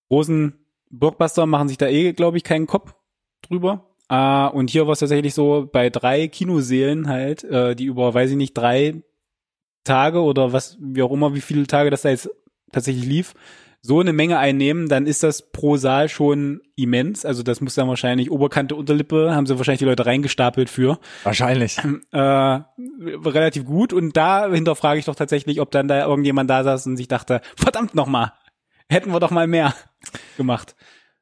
großen 0.09 0.66
Blockbuster 0.90 1.47
machen 1.47 1.68
sich 1.68 1.78
da 1.78 1.87
eh, 1.87 2.12
glaube 2.12 2.37
ich, 2.37 2.42
keinen 2.42 2.66
Kopf 2.66 2.97
drüber. 3.40 3.94
Äh, 4.09 4.49
und 4.49 4.71
hier 4.71 4.87
war 4.87 4.94
es 4.94 4.99
tatsächlich 4.99 5.33
so, 5.33 5.71
bei 5.73 5.88
drei 5.88 6.26
Kinoseelen 6.26 7.06
halt, 7.06 7.44
äh, 7.44 7.76
die 7.76 7.85
über, 7.85 8.12
weiß 8.12 8.33
ich 8.33 8.37
nicht, 8.37 8.54
drei 8.54 9.04
Tage 9.85 10.21
oder 10.21 10.52
was, 10.52 10.76
wie 10.80 11.02
auch 11.02 11.12
immer, 11.12 11.33
wie 11.33 11.40
viele 11.40 11.68
Tage 11.68 11.90
das 11.90 12.02
da 12.02 12.09
jetzt 12.09 12.28
tatsächlich 12.73 13.06
lief, 13.06 13.35
so 13.87 14.00
eine 14.00 14.14
Menge 14.14 14.38
einnehmen, 14.38 14.88
dann 14.88 15.07
ist 15.07 15.23
das 15.23 15.53
pro 15.53 15.76
Saal 15.76 16.09
schon 16.09 16.62
immens. 16.75 17.26
Also 17.26 17.43
das 17.43 17.61
muss 17.61 17.75
dann 17.75 17.87
wahrscheinlich 17.87 18.31
Oberkante, 18.31 18.76
Unterlippe, 18.76 19.35
haben 19.35 19.45
sie 19.45 19.59
wahrscheinlich 19.59 19.81
die 19.81 19.85
Leute 19.85 20.07
reingestapelt 20.07 20.71
für. 20.71 20.99
Wahrscheinlich. 21.23 21.76
Äh, 22.11 22.19
relativ 22.19 23.67
gut. 23.67 23.93
Und 23.93 24.17
da 24.17 24.50
hinterfrage 24.50 24.99
ich 24.99 25.05
doch 25.05 25.17
tatsächlich, 25.17 25.61
ob 25.61 25.71
dann 25.71 25.87
da 25.87 26.07
irgendjemand 26.07 26.49
da 26.49 26.64
saß 26.64 26.87
und 26.87 26.97
sich 26.97 27.09
dachte, 27.09 27.43
verdammt 27.57 27.95
nochmal, 27.95 28.33
hätten 28.88 29.12
wir 29.12 29.21
doch 29.21 29.31
mal 29.31 29.47
mehr 29.47 29.75
gemacht. 30.38 30.76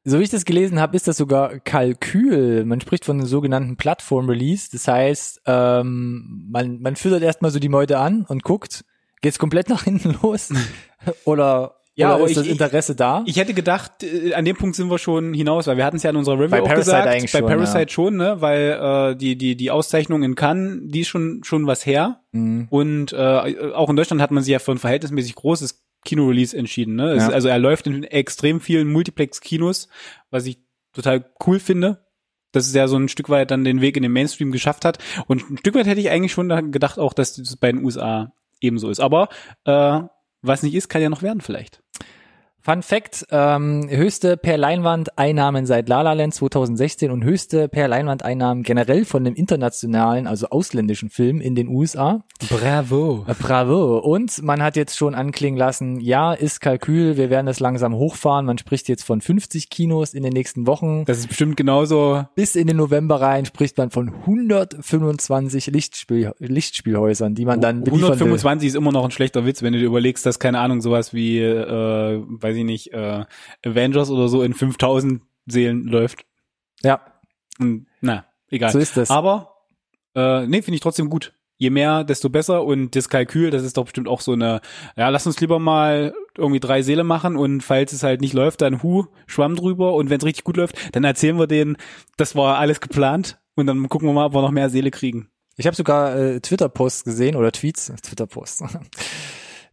So 0.05 0.19
wie 0.19 0.23
ich 0.23 0.29
das 0.29 0.45
gelesen 0.45 0.79
habe, 0.79 0.95
ist 0.95 1.09
das 1.09 1.17
sogar 1.17 1.59
Kalkül. 1.59 2.63
Man 2.63 2.79
spricht 2.79 3.03
von 3.03 3.19
einem 3.19 3.27
sogenannten 3.27 3.75
Plattform-Release. 3.75 4.69
Das 4.71 4.87
heißt, 4.87 5.41
ähm, 5.47 6.47
man, 6.49 6.79
man 6.79 6.95
füttert 6.95 7.23
erstmal 7.23 7.51
so 7.51 7.59
die 7.59 7.67
Meute 7.67 7.99
an 7.99 8.23
und 8.29 8.43
guckt, 8.43 8.85
geht's 9.21 9.37
komplett 9.37 9.67
nach 9.67 9.83
hinten 9.83 10.17
los? 10.21 10.53
oder, 11.25 11.75
Ja, 11.95 12.07
oder 12.07 12.15
aber 12.15 12.23
ist 12.25 12.31
ich- 12.31 12.37
das 12.37 12.47
Interesse 12.47 12.95
da? 12.95 13.23
Ich 13.27 13.37
hätte 13.37 13.53
gedacht, 13.53 14.03
äh, 14.03 14.33
an 14.33 14.45
dem 14.45 14.55
Punkt 14.55 14.75
sind 14.75 14.89
wir 14.89 14.97
schon 14.97 15.33
hinaus, 15.33 15.67
weil 15.67 15.77
wir 15.77 15.85
hatten 15.85 15.97
es 15.97 16.03
ja 16.03 16.09
in 16.09 16.15
unserer 16.15 16.35
Review 16.39 16.49
Bei 16.49 16.61
auch 16.61 16.67
Parasite 16.67 16.85
gesagt, 16.95 17.07
eigentlich 17.07 17.31
bei 17.31 17.39
schon, 17.39 17.47
Parasite 17.47 17.79
ja. 17.79 17.87
schon, 17.89 18.17
ne, 18.17 18.35
weil 18.41 19.11
äh, 19.11 19.15
die 19.15 19.35
die 19.37 19.55
die 19.55 19.69
Auszeichnung 19.71 20.23
in 20.23 20.35
Cannes, 20.35 20.79
die 20.85 21.01
ist 21.01 21.07
schon 21.09 21.41
schon 21.43 21.67
was 21.67 21.85
her 21.85 22.21
Mhm. 22.31 22.67
und 22.71 23.13
äh, 23.13 23.71
auch 23.75 23.89
in 23.89 23.95
Deutschland 23.95 24.21
hat 24.21 24.31
man 24.31 24.43
sich 24.43 24.51
ja 24.53 24.59
für 24.59 24.71
ein 24.71 24.79
verhältnismäßig 24.79 25.35
großes 25.35 25.83
Kino-Release 26.03 26.57
entschieden, 26.57 26.95
ne? 26.95 27.15
Ja. 27.15 27.29
also 27.29 27.47
er 27.47 27.59
läuft 27.59 27.85
in 27.87 28.03
extrem 28.03 28.59
vielen 28.59 28.91
Multiplex-Kinos, 28.91 29.87
was 30.31 30.45
ich 30.47 30.57
total 30.93 31.25
cool 31.45 31.59
finde. 31.59 31.99
Dass 32.51 32.67
es 32.67 32.73
ja 32.75 32.87
so 32.87 32.97
ein 32.97 33.07
Stück 33.09 33.29
weit 33.29 33.49
dann 33.49 33.63
den 33.63 33.81
Weg 33.81 33.97
in 33.97 34.03
den 34.03 34.11
Mainstream 34.11 34.51
geschafft 34.51 34.85
hat. 34.85 34.99
Und 35.25 35.49
ein 35.49 35.57
Stück 35.57 35.73
weit 35.73 35.87
hätte 35.87 35.99
ich 36.01 36.11
eigentlich 36.11 36.31
schon 36.33 36.49
da 36.49 36.61
gedacht 36.61 36.99
auch, 36.99 37.13
dass 37.13 37.35
das 37.35 37.55
bei 37.55 37.71
den 37.71 37.83
USA 37.83 38.31
ebenso 38.61 38.91
ist. 38.91 38.99
Aber 38.99 39.29
äh, 39.65 40.01
was 40.43 40.61
nicht 40.61 40.75
ist, 40.75 40.89
kann 40.89 41.01
ja 41.01 41.09
noch 41.09 41.23
werden 41.23 41.41
vielleicht. 41.41 41.81
Fun 42.65 42.81
Fact, 42.81 43.25
ähm, 43.29 43.89
höchste 43.89 44.37
per 44.37 44.57
Leinwand 44.57 45.17
Einnahmen 45.17 45.65
seit 45.65 45.89
La 45.89 46.01
La 46.01 46.13
Land 46.13 46.33
2016 46.33 47.11
und 47.11 47.21
höchste 47.25 47.67
per 47.67 47.89
Leinwand 47.89 48.23
Einnahmen 48.23 48.63
generell 48.63 49.03
von 49.03 49.25
dem 49.25 49.35
internationalen, 49.35 50.27
also 50.27 50.47
ausländischen 50.47 51.09
Film 51.09 51.41
in 51.41 51.55
den 51.55 51.67
USA. 51.67 52.23
Bravo. 52.47 53.25
Äh, 53.27 53.33
Bravo. 53.33 53.97
Und 53.97 54.41
man 54.43 54.63
hat 54.63 54.77
jetzt 54.77 54.97
schon 54.97 55.13
anklingen 55.13 55.57
lassen, 55.57 55.99
ja, 55.99 56.31
ist 56.31 56.61
Kalkül, 56.61 57.17
wir 57.17 57.29
werden 57.29 57.47
das 57.47 57.59
langsam 57.59 57.95
hochfahren. 57.95 58.45
Man 58.45 58.57
spricht 58.57 58.87
jetzt 58.87 59.03
von 59.03 59.19
50 59.19 59.69
Kinos 59.69 60.13
in 60.13 60.23
den 60.23 60.31
nächsten 60.31 60.65
Wochen. 60.65 61.03
Das 61.03 61.17
ist 61.17 61.27
bestimmt 61.27 61.57
genauso. 61.57 62.23
Bis 62.33 62.55
in 62.55 62.67
den 62.67 62.77
November 62.77 63.19
rein 63.19 63.43
spricht 63.43 63.77
man 63.77 63.91
von 63.91 64.07
125 64.07 65.67
Lichtspiel, 65.67 66.31
Lichtspielhäusern, 66.39 67.35
die 67.35 67.43
man 67.43 67.59
dann 67.59 67.83
beliefern 67.83 68.11
will. 68.11 68.27
125 68.27 68.69
ist 68.69 68.75
immer 68.75 68.93
noch 68.93 69.03
ein 69.03 69.11
schlechter 69.11 69.45
Witz, 69.45 69.61
wenn 69.63 69.73
du 69.73 69.79
dir 69.79 69.87
überlegst, 69.87 70.25
dass 70.25 70.39
keine 70.39 70.59
Ahnung 70.59 70.79
sowas 70.79 71.13
wie, 71.13 71.39
äh, 71.39 72.23
weiß 72.53 72.59
ich 72.59 72.65
nicht, 72.65 72.93
äh, 72.93 73.25
Avengers 73.65 74.09
oder 74.09 74.27
so 74.29 74.43
in 74.43 74.53
5000 74.53 75.21
Seelen 75.47 75.83
läuft. 75.83 76.25
Ja, 76.83 77.01
Und, 77.59 77.87
na, 78.01 78.25
egal. 78.49 78.71
so 78.71 78.79
ist 78.79 78.95
das. 78.95 79.09
Aber 79.09 79.55
äh, 80.15 80.45
nee, 80.45 80.61
finde 80.61 80.75
ich 80.75 80.81
trotzdem 80.81 81.09
gut. 81.09 81.33
Je 81.57 81.69
mehr, 81.69 82.03
desto 82.03 82.29
besser. 82.29 82.63
Und 82.63 82.95
das 82.95 83.09
Kalkül, 83.09 83.49
das 83.49 83.63
ist 83.63 83.77
doch 83.77 83.85
bestimmt 83.85 84.07
auch 84.07 84.21
so 84.21 84.33
eine, 84.33 84.61
ja, 84.95 85.09
lass 85.09 85.25
uns 85.27 85.39
lieber 85.39 85.59
mal 85.59 86.13
irgendwie 86.37 86.59
drei 86.59 86.81
Seele 86.81 87.03
machen 87.03 87.35
und 87.35 87.61
falls 87.61 87.93
es 87.93 88.03
halt 88.03 88.21
nicht 88.21 88.33
läuft, 88.33 88.61
dann 88.61 88.83
hu, 88.83 89.05
Schwamm 89.27 89.55
drüber 89.55 89.93
und 89.93 90.09
wenn 90.09 90.17
es 90.19 90.25
richtig 90.25 90.43
gut 90.43 90.57
läuft, 90.57 90.95
dann 90.95 91.03
erzählen 91.03 91.37
wir 91.37 91.47
denen, 91.47 91.77
das 92.17 92.35
war 92.35 92.57
alles 92.57 92.81
geplant 92.81 93.39
und 93.55 93.67
dann 93.67 93.87
gucken 93.89 94.07
wir 94.07 94.13
mal, 94.13 94.25
ob 94.25 94.33
wir 94.33 94.41
noch 94.41 94.51
mehr 94.51 94.69
Seele 94.69 94.91
kriegen. 94.91 95.29
Ich 95.55 95.67
habe 95.67 95.75
sogar 95.75 96.15
äh, 96.17 96.39
Twitter-Posts 96.41 97.03
gesehen 97.03 97.35
oder 97.35 97.51
Tweets, 97.51 97.93
Twitter-Posts. 98.01 98.63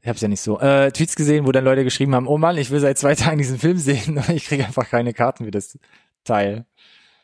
Ich 0.03 0.09
hab's 0.09 0.21
ja 0.21 0.29
nicht 0.29 0.41
so. 0.41 0.59
Äh, 0.61 0.93
Tweets 0.93 1.15
gesehen, 1.15 1.47
wo 1.47 1.53
dann 1.53 1.65
Leute 1.65 1.85
geschrieben 1.85 2.15
haben, 2.15 2.27
oh 2.27 2.39
Mann, 2.39 2.57
ich 2.57 2.71
will 2.71 2.81
seit 2.81 2.99
zwei 2.99 3.15
Tagen 3.17 3.39
diesen 3.39 3.59
Film 3.59 3.79
sehen, 3.79 4.19
aber 4.19 4.33
ich 4.33 4.47
kriege 4.47 4.65
einfach 4.65 4.89
keine 4.89 5.13
Karten 5.13 5.45
für 5.45 5.51
das 5.51 5.79
Teil. 6.25 6.65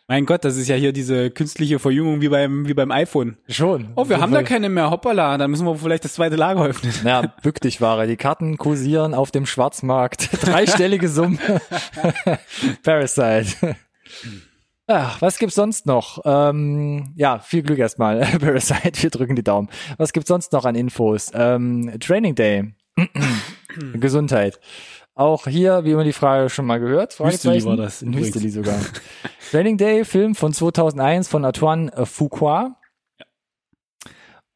Mein 0.08 0.24
Gott, 0.24 0.44
das 0.44 0.56
ist 0.56 0.68
ja 0.68 0.76
hier 0.76 0.92
diese 0.92 1.30
künstliche 1.30 1.80
Verjüngung 1.80 2.20
wie 2.20 2.28
beim, 2.28 2.68
wie 2.68 2.74
beim 2.74 2.92
iPhone. 2.92 3.38
Schon. 3.48 3.88
Oh, 3.96 4.08
wir 4.08 4.20
haben 4.20 4.32
da 4.32 4.44
keine 4.44 4.68
mehr, 4.68 4.88
hoppala, 4.90 5.36
dann 5.36 5.50
müssen 5.50 5.66
wir 5.66 5.74
vielleicht 5.74 6.04
das 6.04 6.14
zweite 6.14 6.36
Lager 6.36 6.64
öffnen. 6.64 6.92
Ja, 7.04 7.22
bück 7.42 7.60
dich, 7.60 7.80
Ware. 7.80 8.06
Die 8.06 8.16
Karten 8.16 8.56
kursieren 8.56 9.14
auf 9.14 9.32
dem 9.32 9.46
Schwarzmarkt. 9.46 10.28
Dreistellige 10.46 11.08
Summe. 11.08 11.38
Parasite. 12.84 13.76
Ach, 14.88 15.20
was 15.20 15.38
gibt's 15.38 15.56
sonst 15.56 15.86
noch? 15.86 16.20
Ähm, 16.24 17.12
ja, 17.16 17.40
viel 17.40 17.62
Glück 17.62 17.78
erstmal. 17.78 18.20
Parasite, 18.40 19.02
wir 19.02 19.10
drücken 19.10 19.34
die 19.36 19.42
Daumen. 19.42 19.68
Was 19.96 20.12
gibt's 20.12 20.28
sonst 20.28 20.52
noch 20.52 20.64
an 20.64 20.74
Infos? 20.76 21.30
Ähm, 21.34 21.92
Training 22.00 22.34
Day. 22.36 22.72
Gesundheit. 23.94 24.60
Auch 25.14 25.46
hier, 25.48 25.84
wie 25.84 25.92
immer 25.92 26.04
die 26.04 26.12
Frage 26.12 26.50
schon 26.50 26.66
mal 26.66 26.78
gehört. 26.78 27.18
Hüsteli 27.18 27.64
war 27.64 27.76
das. 27.76 28.02
Hüsteli 28.02 28.50
sogar. 28.50 28.78
Training 29.50 29.76
Day, 29.78 30.04
Film 30.04 30.34
von 30.34 30.52
2001 30.52 31.28
von 31.28 31.44
Antoine 31.44 31.90
Fuqua. 32.04 32.76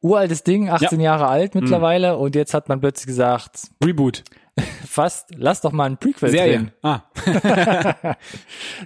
Uraltes 0.01 0.43
Ding, 0.43 0.69
18 0.69 0.99
Jahre 0.99 1.27
alt 1.27 1.53
Mhm. 1.53 1.61
mittlerweile 1.61 2.17
und 2.17 2.35
jetzt 2.35 2.53
hat 2.53 2.69
man 2.69 2.79
plötzlich 2.79 3.05
gesagt, 3.07 3.67
Reboot. 3.83 4.23
fast, 4.87 5.29
lass 5.35 5.61
doch 5.61 5.71
mal 5.71 5.85
ein 5.85 5.97
Prequel 5.97 6.29
Serie. 6.31 6.57
drehen. 6.57 6.71
Ah, 6.83 7.01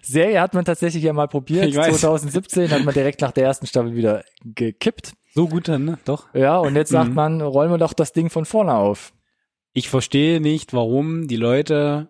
Serie 0.01 0.41
hat 0.41 0.53
man 0.53 0.65
tatsächlich 0.65 1.03
ja 1.03 1.13
mal 1.13 1.27
probiert. 1.27 1.65
Ich 1.65 1.75
weiß. 1.75 1.99
2017 1.99 2.69
hat 2.71 2.83
man 2.83 2.93
direkt 2.93 3.21
nach 3.21 3.31
der 3.31 3.45
ersten 3.45 3.67
Staffel 3.67 3.95
wieder 3.95 4.23
gekippt. 4.43 5.13
so 5.33 5.47
gut 5.47 5.67
dann, 5.67 5.85
ne? 5.85 5.97
Doch. 6.05 6.33
Ja, 6.33 6.57
und 6.59 6.75
jetzt 6.75 6.89
sagt 6.91 7.09
Mhm. 7.09 7.15
man, 7.15 7.41
rollen 7.41 7.71
wir 7.71 7.77
doch 7.77 7.93
das 7.93 8.13
Ding 8.13 8.29
von 8.29 8.45
vorne 8.45 8.73
auf. 8.73 9.13
Ich 9.73 9.89
verstehe 9.89 10.39
nicht, 10.39 10.73
warum 10.73 11.27
die 11.27 11.35
Leute 11.35 12.09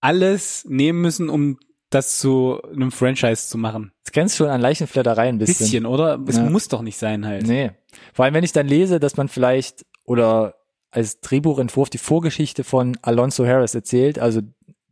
alles 0.00 0.64
nehmen 0.68 1.00
müssen, 1.00 1.28
um 1.30 1.58
das 1.90 2.18
zu 2.18 2.60
einem 2.72 2.90
Franchise 2.90 3.48
zu 3.48 3.58
machen. 3.58 3.92
Das 4.04 4.12
grenzt 4.12 4.36
schon 4.36 4.48
an 4.48 4.60
Leichenflatterei 4.60 5.28
ein 5.28 5.38
bisschen. 5.38 5.58
Bisschen, 5.58 5.86
oder? 5.86 6.18
Es 6.26 6.36
Ja. 6.36 6.42
muss 6.50 6.68
doch 6.68 6.82
nicht 6.82 6.98
sein 6.98 7.26
halt. 7.26 7.46
Nee. 7.46 7.70
Vor 8.12 8.24
allem, 8.24 8.34
wenn 8.34 8.44
ich 8.44 8.52
dann 8.52 8.66
lese, 8.66 8.98
dass 8.98 9.16
man 9.16 9.28
vielleicht 9.28 9.84
oder 10.04 10.54
als 10.92 11.20
Drehbuchentwurf 11.20 11.90
die 11.90 11.98
Vorgeschichte 11.98 12.62
von 12.64 12.96
Alonso 13.02 13.44
Harris 13.46 13.74
erzählt, 13.74 14.18
also 14.20 14.40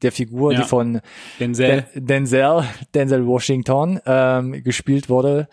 der 0.02 0.11
Figur, 0.12 0.52
Ja. 0.52 0.61
die 0.62 0.66
von 0.66 1.00
Denzel. 1.38 1.85
Den- 1.95 2.07
Denzel, 2.07 2.64
Denzel 2.95 3.26
Washington 3.26 4.00
ähm, 4.07 4.64
gespielt 4.64 5.09
wurde, 5.09 5.49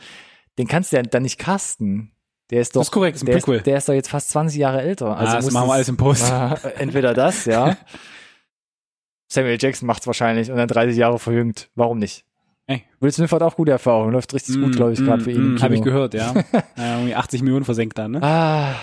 den 0.58 0.68
kannst 0.68 0.92
du 0.92 0.96
ja 0.98 1.04
dann 1.04 1.24
nicht 1.24 1.38
casten. 1.38 2.12
Der 2.50 2.62
ist 2.62 2.75
doch, 2.77 2.80
Das 2.82 2.88
ist 2.88 2.92
korrekt, 2.94 3.18
ist 3.18 3.27
der, 3.27 3.36
ist, 3.38 3.66
der 3.68 3.77
ist 3.77 3.89
doch 3.89 3.94
jetzt 3.94 4.10
fast 4.10 4.30
20 4.30 4.58
Jahre 4.58 4.82
älter. 4.82 5.18
Also 5.18 5.34
ah, 5.34 5.36
das 5.36 5.51
machen 5.51 5.66
wir 5.68 5.72
es- 5.72 5.75
alles 5.75 5.89
im 5.89 5.98
Post. 5.98 6.24
Ah, 6.32 6.58
entweder 6.77 7.13
das, 7.13 7.44
ja. 7.46 7.75
Samuel 9.30 9.58
Jackson 9.60 9.86
macht's 9.88 10.08
wahrscheinlich 10.08 10.50
und 10.50 10.58
dann 10.58 10.68
30 10.70 10.96
Jahre 10.98 11.20
verjüngt. 11.20 11.70
Warum 11.75 11.98
nicht? 12.00 12.24
Ey. 12.68 12.84
Will 13.00 13.12
Smith 13.12 13.32
hat 13.32 13.42
auch 13.44 13.56
gute 13.56 13.72
Erfahrung, 13.72 14.12
läuft 14.12 14.34
richtig 14.34 14.60
gut, 14.60 14.75
glaube 14.75 14.94
ich, 14.94 15.00
gerade 15.00 15.24
für 15.24 15.32
ihn. 15.32 15.38
im 15.38 15.56
Mm, 15.56 15.62
Habe 15.62 15.75
ich 15.75 15.82
gehört, 15.82 16.13
ja. 16.13 16.34
ja. 16.77 16.96
Irgendwie 16.98 17.16
80 17.16 17.42
Millionen 17.42 17.66
versenkt 17.66 17.98
da, 17.98 18.08
ne? 18.08 18.22
Ah, 18.24 18.75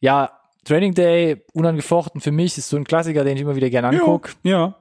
ja, 0.00 0.30
Training 0.64 0.94
Day, 0.94 1.42
unangefochten 1.52 2.20
für 2.20 2.30
mich, 2.32 2.56
ist 2.58 2.68
so 2.68 2.76
ein 2.76 2.84
Klassiker, 2.84 3.24
den 3.24 3.36
ich 3.36 3.42
immer 3.42 3.56
wieder 3.56 3.70
gerne 3.70 3.88
angucke. 3.88 4.32
Ja. 4.42 4.76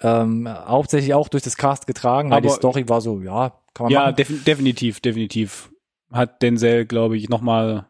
Ähm, 0.00 0.48
hauptsächlich 0.48 1.14
auch 1.14 1.28
durch 1.28 1.42
das 1.42 1.56
Cast 1.56 1.86
getragen, 1.86 2.30
weil 2.30 2.38
Aber- 2.38 2.48
die 2.48 2.52
Story 2.54 2.88
war 2.88 3.00
so, 3.00 3.20
ja, 3.20 3.52
kann 3.74 3.84
man 3.84 3.92
Ja, 3.92 4.12
defi 4.12 4.38
definitiv, 4.38 5.00
definitiv. 5.00 5.70
Hat 6.12 6.42
Denzel, 6.42 6.84
glaube 6.86 7.16
ich, 7.16 7.28
nochmal 7.28 7.86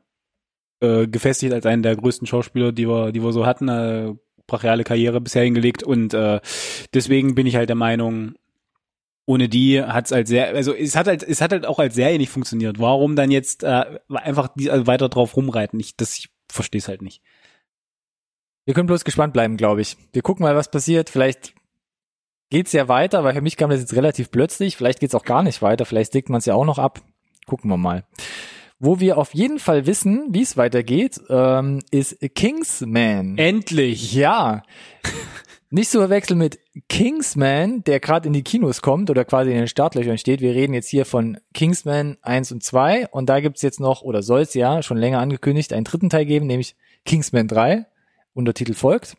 äh, 0.81 1.07
gefestigt 1.07 1.53
als 1.53 1.67
einen 1.67 1.83
der 1.83 1.97
größten 1.97 2.27
Schauspieler, 2.27 2.73
die 2.73 2.89
wir, 2.89 3.13
die 3.13 3.23
wir 3.23 3.33
so 3.33 3.47
hatten. 3.47 3.69
Äh, 3.69 4.15
brachiale 4.47 4.85
Karriere 4.85 5.21
bisher 5.23 5.43
hingelegt 5.43 5.83
und 5.83 6.13
äh, 6.13 6.39
deswegen 6.93 7.35
bin 7.35 7.47
ich 7.47 7.57
halt 7.57 7.71
der 7.71 7.77
Meinung, 7.77 8.35
ohne 9.25 9.49
die 9.49 9.83
hat's 9.83 10.13
halt 10.13 10.29
sehr, 10.29 10.49
also 10.49 10.75
es 10.75 10.97
hat 10.97 11.07
halt, 11.07 11.23
es 11.23 11.41
hat 11.41 11.53
halt 11.53 11.65
auch 11.65 11.79
als 11.79 11.95
Serie 11.95 12.19
nicht 12.19 12.29
funktioniert. 12.29 12.79
Warum 12.79 13.17
dann 13.17 13.31
jetzt 13.31 13.63
äh, 13.65 13.99
einfach 14.13 14.49
die, 14.55 14.71
also 14.71 14.87
weiter 14.87 15.09
drauf 15.09 15.35
rumreiten? 15.37 15.81
Ich, 15.81 15.97
das, 15.97 16.19
ich 16.19 16.29
verstehe 16.51 16.79
es 16.79 16.89
halt 16.89 17.03
nicht. 17.03 17.23
Wir 18.65 18.75
können 18.75 18.87
bloß 18.87 19.05
gespannt 19.05 19.33
bleiben, 19.33 19.57
glaube 19.57 19.83
ich. 19.83 19.97
Wir 20.13 20.23
gucken 20.23 20.45
mal, 20.45 20.57
was 20.57 20.71
passiert. 20.71 21.11
Vielleicht 21.11 21.55
geht's 22.51 22.73
ja 22.73 22.89
weiter, 22.89 23.25
weil 23.25 23.35
für 23.35 23.43
mich 23.43 23.57
kam 23.57 23.71
das 23.71 23.81
jetzt 23.81 23.95
relativ 23.95 24.31
plötzlich. 24.31 24.77
Vielleicht 24.77 25.01
geht's 25.01 25.15
auch 25.15 25.25
gar 25.25 25.43
nicht 25.43 25.61
weiter. 25.61 25.85
Vielleicht 25.85 26.15
legt 26.15 26.31
man 26.31 26.39
es 26.39 26.47
ja 26.47 26.55
auch 26.55 26.65
noch 26.65 26.79
ab. 26.79 27.03
Gucken 27.47 27.71
wir 27.71 27.77
mal. 27.77 28.05
Wo 28.79 29.01
wir 29.01 29.19
auf 29.19 29.35
jeden 29.35 29.59
Fall 29.59 29.87
wissen, 29.87 30.27
wie 30.31 30.43
es 30.43 30.57
weitergeht, 30.57 31.21
ähm, 31.29 31.81
ist 31.91 32.19
Kingsman. 32.35 33.39
Endlich! 33.39 34.15
Ja. 34.15 34.63
Nicht 35.75 35.91
zu 35.91 35.99
verwechseln 35.99 36.39
mit 36.39 36.61
Kingsman, 36.89 37.83
der 37.83 37.99
gerade 37.99 38.29
in 38.29 38.33
die 38.33 38.45
Kinos 38.45 38.81
kommt 38.81 39.11
oder 39.11 39.25
quasi 39.25 39.51
in 39.51 39.57
den 39.57 39.67
Startlöchern 39.67 40.19
steht. 40.19 40.41
Wir 40.41 40.55
reden 40.55 40.73
jetzt 40.73 40.89
hier 40.89 41.05
von 41.05 41.37
Kingsman 41.53 42.17
1 42.23 42.53
und 42.53 42.63
2 42.63 43.09
und 43.09 43.29
da 43.29 43.41
gibt's 43.41 43.61
jetzt 43.61 43.81
noch, 43.81 44.03
oder 44.03 44.23
soll 44.23 44.43
es 44.43 44.55
ja 44.55 44.85
schon 44.85 44.99
länger 44.99 45.19
angekündigt, 45.19 45.73
einen 45.73 45.83
dritten 45.83 46.11
Teil 46.11 46.27
geben, 46.27 46.47
nämlich 46.47 46.77
Kingsman 47.05 47.49
3. 47.49 47.87
Untertitel 48.35 48.75
folgt. 48.75 49.17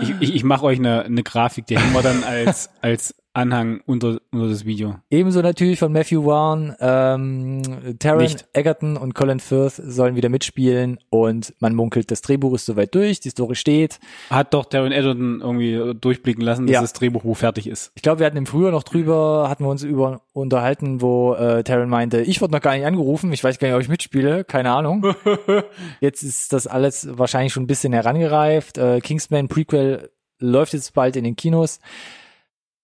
Ich, 0.00 0.14
ich, 0.20 0.34
ich 0.36 0.42
mache 0.42 0.64
euch 0.64 0.78
eine, 0.78 1.02
eine 1.02 1.22
Grafik, 1.22 1.66
die 1.66 1.78
hängen 1.78 1.92
wir 1.92 2.00
dann 2.00 2.24
als, 2.24 2.70
als 2.80 3.14
Anhang 3.36 3.82
unter, 3.84 4.18
unter 4.32 4.48
das 4.48 4.64
Video. 4.64 4.96
Ebenso 5.10 5.42
natürlich 5.42 5.78
von 5.78 5.92
Matthew 5.92 6.22
Vaughn, 6.22 6.74
ähm, 6.80 7.62
Taron 7.98 8.22
Nicht. 8.22 8.46
Egerton 8.54 8.96
und 8.96 9.14
Colin 9.14 9.40
Firth 9.40 9.74
sollen 9.74 10.16
wieder 10.16 10.30
mitspielen 10.30 10.98
und 11.10 11.54
man 11.60 11.74
munkelt, 11.74 12.10
das 12.10 12.22
Drehbuch 12.22 12.54
ist 12.54 12.64
soweit 12.64 12.94
durch, 12.94 13.20
die 13.20 13.28
Story 13.28 13.54
steht. 13.54 13.98
Hat 14.30 14.54
doch 14.54 14.64
Darren 14.64 14.90
Edgerton 14.90 15.42
irgendwie 15.42 15.94
durchblicken 16.00 16.42
lassen, 16.42 16.66
dass 16.66 16.72
Ja. 16.74 16.80
das 16.80 16.94
Drehbuch 16.94 17.24
wo 17.24 17.34
fertig 17.34 17.66
ist. 17.66 17.92
Ich 17.94 18.02
glaube, 18.02 18.20
wir 18.20 18.26
hatten 18.26 18.38
im 18.38 18.46
Frühjahr 18.46 18.72
noch 18.72 18.84
drüber, 18.84 19.48
hatten 19.50 19.64
wir 19.64 19.68
uns 19.70 19.82
über 19.82 20.22
unterhalten, 20.32 21.02
wo 21.02 21.34
äh, 21.34 21.62
Taron 21.62 21.90
meinte, 21.90 22.22
ich 22.22 22.40
wurde 22.40 22.54
noch 22.54 22.62
gar 22.62 22.74
nicht 22.74 22.86
angerufen, 22.86 23.32
ich 23.32 23.44
weiß 23.44 23.58
gar 23.58 23.68
nicht, 23.68 23.74
ob 23.74 23.82
ich 23.82 23.88
mitspiele, 23.90 24.44
keine 24.44 24.70
Ahnung. 24.72 25.14
Jetzt 26.00 26.22
ist 26.22 26.54
das 26.54 26.66
alles 26.66 27.06
wahrscheinlich 27.18 27.52
schon 27.52 27.64
ein 27.64 27.68
bisschen 27.68 27.92
herangereift. 27.92 28.78
Äh, 28.78 29.00
Kingsman 29.00 29.48
Prequel 29.48 30.08
läuft 30.38 30.72
jetzt 30.74 30.92
bald 30.94 31.16
in 31.16 31.24
den 31.24 31.36
Kinos. 31.36 31.80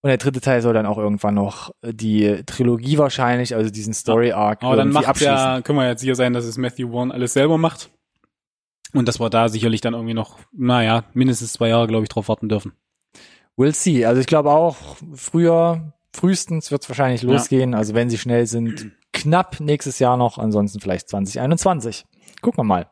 Und 0.03 0.09
der 0.09 0.19
dritte 0.19 0.41
Teil 0.41 0.61
soll 0.63 0.75
dann 0.75 0.85
auch 0.85 0.99
irgendwann 0.99 1.35
noch 1.35 1.71
äh, 1.81 1.95
die 1.95 2.43
Trilogie 2.45 2.99
wahrscheinlich, 2.99 3.55
also 3.55 3.71
diesen 3.71 3.95
Story 3.95 4.33
Arc 4.33 4.65
Aber 4.65 4.75
dann 4.75 4.91
macht 4.91 5.21
ja, 5.21 5.61
können 5.63 5.79
wir 5.79 5.87
jetzt 5.89 6.01
sicher 6.01 6.17
sein, 6.17 6.33
dass 6.33 6.45
es 6.45 6.59
Matthew 6.59 6.91
Vaughn 6.91 7.13
alles 7.13 7.35
selber 7.35 7.57
macht. 7.57 7.91
Und 8.93 9.07
dass 9.07 9.21
wir 9.21 9.31
da 9.31 9.49
sicherlich 9.49 9.81
dann 9.81 9.95
irgendwie 9.95 10.13
noch, 10.15 10.39
naja, 10.53 11.05
mindestens 11.15 11.53
zwei 11.53 11.69
Jahre, 11.69 11.87
glaube 11.87 12.03
ich, 12.03 12.09
drauf 12.09 12.29
warten 12.29 12.49
dürfen. 12.49 12.73
We'll 13.57 13.75
see. 13.75 14.05
Also 14.05 14.21
ich 14.21 14.27
glaube 14.27 14.51
auch, 14.51 14.77
früher, 15.15 15.93
frühestens 16.13 16.73
wird 16.73 16.83
es 16.83 16.89
wahrscheinlich 16.89 17.23
Ja. 17.23 17.31
losgehen. 17.31 17.75
Also 17.75 17.95
wenn 17.95 18.11
sie 18.11 18.19
schnell 18.19 18.47
sind, 18.47 18.91
knapp 19.13 19.61
nächstes 19.61 20.01
Jahr 20.01 20.17
noch, 20.17 20.37
ansonsten 20.37 20.81
vielleicht 20.81 21.09
2021. 21.11 22.05
Gucken 22.41 22.59
wir 22.59 22.65
mal. 22.65 22.91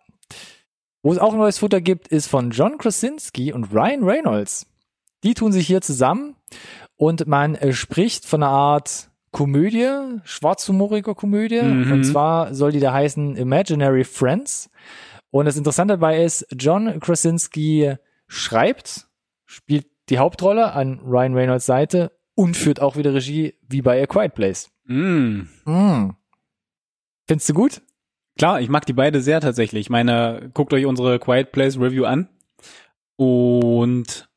Wo 1.02 1.12
es 1.12 1.18
auch 1.18 1.34
neues 1.34 1.58
Futter 1.58 1.80
gibt, 1.80 2.08
ist 2.08 2.28
von 2.28 2.50
John 2.50 2.78
Krasinski 2.78 3.52
und 3.52 3.72
Ryan 3.72 4.04
Reynolds. 4.04 4.66
Die 5.24 5.34
tun 5.34 5.50
sich 5.52 5.66
hier 5.66 5.80
zusammen 5.80 6.36
und 7.00 7.26
man 7.26 7.54
äh, 7.54 7.72
spricht 7.72 8.26
von 8.26 8.42
einer 8.42 8.52
Art 8.52 9.10
Komödie, 9.30 9.88
schwarzhumorige 10.24 11.14
Komödie. 11.14 11.62
Mhm. 11.62 11.92
Und 11.92 12.04
zwar 12.04 12.52
soll 12.54 12.72
die 12.72 12.80
da 12.80 12.92
heißen 12.92 13.36
Imaginary 13.36 14.04
Friends. 14.04 14.68
Und 15.30 15.46
das 15.46 15.56
Interessante 15.56 15.94
dabei 15.94 16.22
ist, 16.22 16.46
John 16.58 17.00
Krasinski 17.00 17.94
schreibt, 18.26 19.08
spielt 19.46 19.86
die 20.10 20.18
Hauptrolle 20.18 20.72
an 20.72 21.00
Ryan 21.02 21.32
Reynolds 21.32 21.64
Seite 21.64 22.12
und 22.34 22.54
führt 22.54 22.82
auch 22.82 22.96
wieder 22.96 23.14
Regie 23.14 23.54
wie 23.66 23.80
bei 23.80 24.02
A 24.02 24.06
Quiet 24.06 24.34
Place. 24.34 24.70
Mm. 24.84 25.44
Mm. 25.64 26.10
Findest 27.26 27.48
du 27.48 27.54
gut? 27.54 27.80
Klar, 28.36 28.60
ich 28.60 28.68
mag 28.68 28.84
die 28.84 28.92
beide 28.92 29.22
sehr 29.22 29.40
tatsächlich. 29.40 29.80
Ich 29.80 29.90
meine, 29.90 30.50
guckt 30.52 30.74
euch 30.74 30.84
unsere 30.84 31.18
Quiet 31.18 31.50
Place 31.50 31.78
Review 31.78 32.04
an. 32.04 32.28
Und 33.16 34.29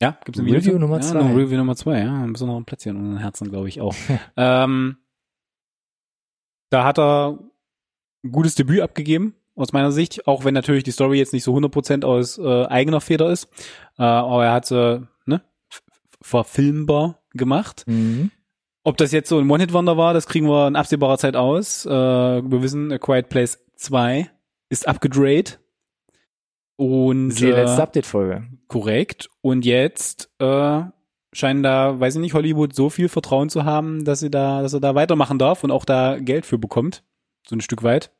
ja, 0.00 0.18
gibt's 0.24 0.38
ein 0.38 0.46
Video? 0.46 0.58
Review? 0.58 0.78
Nummer 0.78 0.96
ja, 0.96 1.02
zwei. 1.02 1.22
noch 1.22 1.36
Review 1.36 1.56
Nummer 1.56 1.76
zwei, 1.76 2.00
ja. 2.00 2.22
Ein 2.22 2.32
besonderer 2.32 2.62
Platz 2.62 2.82
hier 2.82 2.92
in 2.92 2.98
unseren 2.98 3.18
Herzen, 3.18 3.50
glaube 3.50 3.68
ich 3.68 3.80
auch. 3.80 3.94
ähm, 4.36 4.96
da 6.70 6.84
hat 6.84 6.98
er 6.98 7.38
ein 8.24 8.32
gutes 8.32 8.54
Debüt 8.54 8.80
abgegeben, 8.80 9.34
aus 9.54 9.72
meiner 9.72 9.92
Sicht, 9.92 10.26
auch 10.26 10.44
wenn 10.44 10.54
natürlich 10.54 10.84
die 10.84 10.90
Story 10.90 11.18
jetzt 11.18 11.32
nicht 11.32 11.44
so 11.44 11.56
100% 11.56 12.04
aus 12.04 12.38
äh, 12.38 12.66
eigener 12.66 13.00
Feder 13.00 13.30
ist. 13.30 13.48
Äh, 13.98 14.02
aber 14.02 14.44
er 14.44 14.52
hat 14.52 14.66
sie 14.66 15.06
ne, 15.24 15.42
verfilmbar 16.20 17.22
gemacht. 17.32 17.84
Mhm. 17.86 18.30
Ob 18.84 18.96
das 18.96 19.12
jetzt 19.12 19.28
so 19.28 19.38
ein 19.38 19.50
One-Hit-Wonder 19.50 19.96
war, 19.96 20.14
das 20.14 20.26
kriegen 20.26 20.46
wir 20.46 20.68
in 20.68 20.76
absehbarer 20.76 21.18
Zeit 21.18 21.34
aus. 21.36 21.86
Äh, 21.86 21.90
wir 21.90 22.62
wissen, 22.62 22.92
A 22.92 22.98
Quiet 22.98 23.28
Place 23.28 23.58
2 23.76 24.30
ist 24.68 24.86
abgedreht. 24.86 25.58
Und 26.76 27.30
die 27.30 27.46
letzte 27.46 27.80
äh, 27.80 27.82
Update-Folge. 27.82 28.44
korrekt. 28.68 29.30
Und 29.40 29.64
jetzt 29.64 30.30
äh, 30.38 30.82
scheinen 31.32 31.62
da, 31.62 31.98
weiß 31.98 32.16
ich 32.16 32.20
nicht, 32.20 32.34
Hollywood 32.34 32.74
so 32.74 32.90
viel 32.90 33.08
Vertrauen 33.08 33.48
zu 33.48 33.64
haben, 33.64 34.04
dass 34.04 34.20
sie 34.20 34.30
da, 34.30 34.62
dass 34.62 34.74
er 34.74 34.80
da 34.80 34.94
weitermachen 34.94 35.38
darf 35.38 35.64
und 35.64 35.70
auch 35.70 35.84
da 35.84 36.18
Geld 36.18 36.46
für 36.46 36.58
bekommt. 36.58 37.02
So 37.48 37.56
ein 37.56 37.60
Stück 37.60 37.82
weit. 37.82 38.10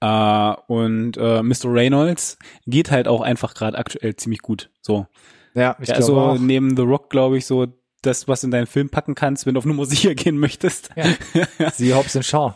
Äh, 0.00 0.54
und 0.68 1.16
äh, 1.16 1.42
Mr. 1.42 1.66
Reynolds 1.66 2.38
geht 2.66 2.90
halt 2.90 3.08
auch 3.08 3.20
einfach 3.20 3.54
gerade 3.54 3.76
aktuell 3.76 4.16
ziemlich 4.16 4.40
gut. 4.40 4.70
So. 4.80 5.06
Ja, 5.54 5.76
ich 5.80 5.88
ja, 5.88 5.96
also 5.96 6.18
auch. 6.18 6.38
neben 6.38 6.76
The 6.76 6.82
Rock, 6.82 7.10
glaube 7.10 7.36
ich, 7.36 7.46
so 7.46 7.66
das, 8.02 8.28
was 8.28 8.40
du 8.40 8.46
in 8.46 8.50
deinen 8.52 8.66
Film 8.66 8.88
packen 8.88 9.14
kannst, 9.14 9.46
wenn 9.46 9.54
du 9.54 9.58
auf 9.58 9.66
Nummer 9.66 9.84
sicher 9.86 10.14
gehen 10.14 10.38
möchtest. 10.38 10.90
Ja. 10.96 11.70
Sie 11.72 11.92
Hobbs 11.92 12.16
und 12.16 12.24
Shaw. 12.24 12.54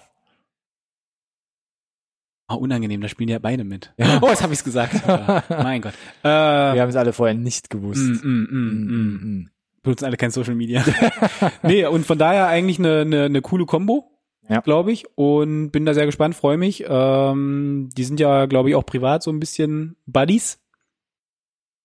Ah, 2.46 2.56
unangenehm, 2.56 3.00
da 3.00 3.08
spielen 3.08 3.30
ja 3.30 3.38
beide 3.38 3.64
mit. 3.64 3.94
Ja. 3.96 4.18
Oh, 4.20 4.28
jetzt 4.28 4.42
habe 4.42 4.52
ich's 4.52 4.64
gesagt. 4.64 4.94
Mein 5.48 5.80
Gott. 5.80 5.94
Äh, 6.22 6.28
Wir 6.28 6.82
haben 6.82 6.90
es 6.90 6.96
alle 6.96 7.12
vorher 7.14 7.34
nicht 7.34 7.70
gewusst. 7.70 8.02
mm, 8.02 8.28
mm, 8.28 8.48
mm, 8.50 8.50
Mm, 8.50 8.84
mm. 8.84 8.90
mm, 8.90 9.38
mm. 9.40 9.50
Benutzen 9.82 10.04
alle 10.06 10.16
kein 10.16 10.30
Social 10.30 10.54
Media. 10.54 10.84
nee, 11.62 11.86
und 11.86 12.04
von 12.06 12.18
daher 12.18 12.46
eigentlich 12.48 12.78
eine, 12.78 13.00
eine, 13.00 13.24
eine 13.24 13.40
coole 13.42 13.64
Combo, 13.66 14.10
Ja. 14.48 14.60
glaube 14.60 14.92
ich. 14.92 15.04
Und 15.16 15.70
bin 15.72 15.84
da 15.86 15.94
sehr 15.94 16.06
gespannt, 16.06 16.34
freue 16.34 16.56
mich. 16.58 16.84
Ähm, 16.86 17.88
die 17.96 18.04
sind 18.04 18.20
ja, 18.20 18.44
glaube 18.46 18.68
ich, 18.70 18.74
auch 18.74 18.84
privat 18.86 19.22
so 19.22 19.30
ein 19.30 19.40
bisschen 19.40 19.96
Buddies. 20.06 20.58